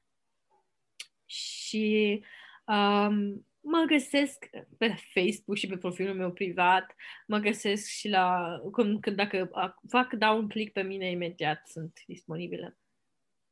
Și 1.30 2.24
um, 2.66 3.46
mă 3.62 3.84
găsesc 3.88 4.50
pe 4.78 4.96
Facebook 5.14 5.58
și 5.58 5.68
pe 5.68 5.78
profilul 5.78 6.16
meu 6.16 6.32
privat, 6.32 6.96
mă 7.28 7.38
găsesc 7.38 7.88
și 7.88 8.10
la, 8.10 8.60
când, 8.72 9.02
când 9.02 9.16
dacă 9.16 9.52
fac, 9.88 10.14
dau 10.14 10.38
un 10.38 10.48
click 10.48 10.74
pe 10.74 10.82
mine, 10.82 11.10
imediat 11.10 11.68
sunt 11.68 12.04
disponibilă. 12.08 12.78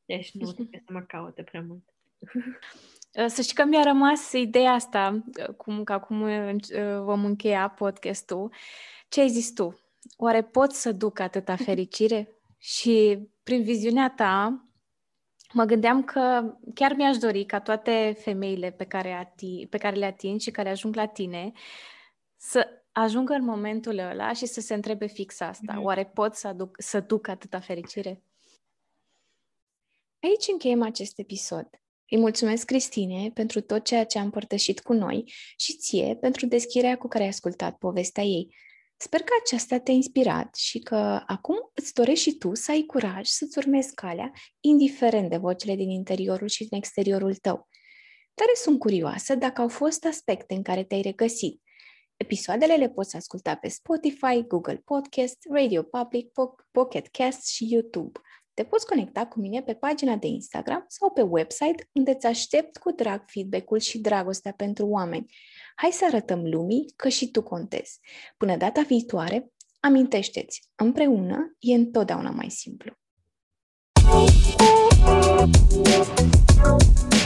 Deci 0.04 0.32
nu 0.32 0.52
trebuie 0.52 0.82
să 0.86 0.92
mă 0.92 1.00
caute 1.00 1.42
prea 1.42 1.64
mult. 1.66 1.84
Uh, 3.12 3.26
să 3.34 3.42
știi 3.42 3.54
că 3.54 3.64
mi-a 3.64 3.82
rămas 3.82 4.32
ideea 4.32 4.72
asta, 4.72 5.24
uh, 5.48 5.54
cum 5.54 5.84
că 5.84 5.92
acum 5.92 6.20
uh, 6.20 6.60
vom 7.00 7.24
încheia 7.24 7.68
podcastul. 7.68 8.52
Ce 9.08 9.20
ai 9.20 9.28
zis 9.28 9.52
tu? 9.52 9.80
Oare 10.16 10.42
pot 10.42 10.72
să 10.72 10.92
duc 10.92 11.18
atâta 11.18 11.56
fericire? 11.66 12.28
Și 12.58 13.18
prin 13.42 13.62
viziunea 13.62 14.10
ta, 14.10 14.67
mă 15.52 15.64
gândeam 15.64 16.04
că 16.04 16.54
chiar 16.74 16.92
mi-aș 16.92 17.16
dori 17.16 17.44
ca 17.44 17.60
toate 17.60 18.16
femeile 18.18 18.70
pe 18.70 18.84
care, 18.84 19.24
ati- 19.24 19.68
pe 19.68 19.78
care 19.78 19.96
le 19.96 20.04
ating 20.04 20.40
și 20.40 20.50
care 20.50 20.68
ajung 20.68 20.94
la 20.94 21.06
tine 21.06 21.52
să 22.36 22.68
ajungă 22.92 23.32
în 23.32 23.44
momentul 23.44 23.98
ăla 23.98 24.32
și 24.32 24.46
să 24.46 24.60
se 24.60 24.74
întrebe 24.74 25.06
fix 25.06 25.40
asta. 25.40 25.74
Mm-hmm. 25.74 25.82
Oare 25.82 26.06
pot 26.06 26.34
să, 26.34 26.48
aduc, 26.48 26.76
să 26.78 27.00
duc 27.00 27.28
atâta 27.28 27.60
fericire? 27.60 28.22
Aici 30.20 30.46
încheiem 30.52 30.82
acest 30.82 31.18
episod. 31.18 31.68
Îi 32.10 32.18
mulțumesc, 32.18 32.66
Cristine, 32.66 33.30
pentru 33.34 33.60
tot 33.60 33.84
ceea 33.84 34.04
ce 34.04 34.18
a 34.18 34.22
împărtășit 34.22 34.80
cu 34.80 34.92
noi 34.92 35.32
și 35.56 35.76
ție 35.76 36.16
pentru 36.20 36.46
deschiderea 36.46 36.98
cu 36.98 37.08
care 37.08 37.22
ai 37.22 37.28
ascultat 37.28 37.78
povestea 37.78 38.24
ei. 38.24 38.54
Sper 39.00 39.20
că 39.20 39.32
aceasta 39.42 39.78
te-a 39.78 39.94
inspirat 39.94 40.54
și 40.54 40.78
că 40.78 41.22
acum 41.26 41.70
îți 41.74 41.94
dorești 41.94 42.30
și 42.30 42.36
tu 42.36 42.54
să 42.54 42.70
ai 42.70 42.82
curaj 42.82 43.26
să-ți 43.28 43.58
urmezi 43.58 43.94
calea, 43.94 44.32
indiferent 44.60 45.30
de 45.30 45.36
vocile 45.36 45.74
din 45.74 45.90
interiorul 45.90 46.48
și 46.48 46.64
din 46.68 46.78
exteriorul 46.78 47.34
tău. 47.34 47.68
Tare 48.34 48.50
sunt 48.54 48.78
curioasă 48.78 49.34
dacă 49.34 49.60
au 49.60 49.68
fost 49.68 50.04
aspecte 50.04 50.54
în 50.54 50.62
care 50.62 50.84
te-ai 50.84 51.02
regăsit. 51.02 51.62
Episoadele 52.16 52.74
le 52.74 52.88
poți 52.88 53.16
asculta 53.16 53.54
pe 53.54 53.68
Spotify, 53.68 54.46
Google 54.46 54.82
Podcast, 54.84 55.38
Radio 55.50 55.82
Public, 55.82 56.32
Pocket 56.70 57.06
Cast 57.06 57.46
și 57.46 57.72
YouTube. 57.72 58.20
Te 58.58 58.64
poți 58.64 58.86
conecta 58.86 59.26
cu 59.26 59.40
mine 59.40 59.62
pe 59.62 59.74
pagina 59.74 60.16
de 60.16 60.26
Instagram 60.26 60.84
sau 60.88 61.10
pe 61.10 61.22
website 61.22 61.88
unde 61.92 62.10
îți 62.10 62.26
aștept 62.26 62.76
cu 62.76 62.90
drag 62.90 63.24
feedback-ul 63.26 63.78
și 63.78 63.98
dragostea 63.98 64.52
pentru 64.52 64.86
oameni. 64.86 65.34
Hai 65.76 65.90
să 65.90 66.04
arătăm 66.04 66.40
lumii 66.44 66.92
că 66.96 67.08
și 67.08 67.30
tu 67.30 67.42
contezi. 67.42 68.00
Până 68.36 68.56
data 68.56 68.80
viitoare, 68.80 69.52
amintește-ți, 69.80 70.62
împreună 70.74 71.56
e 71.58 71.74
întotdeauna 71.74 72.30
mai 72.30 72.50
simplu. 72.50 72.92
Thank 75.40 77.12
you. 77.12 77.17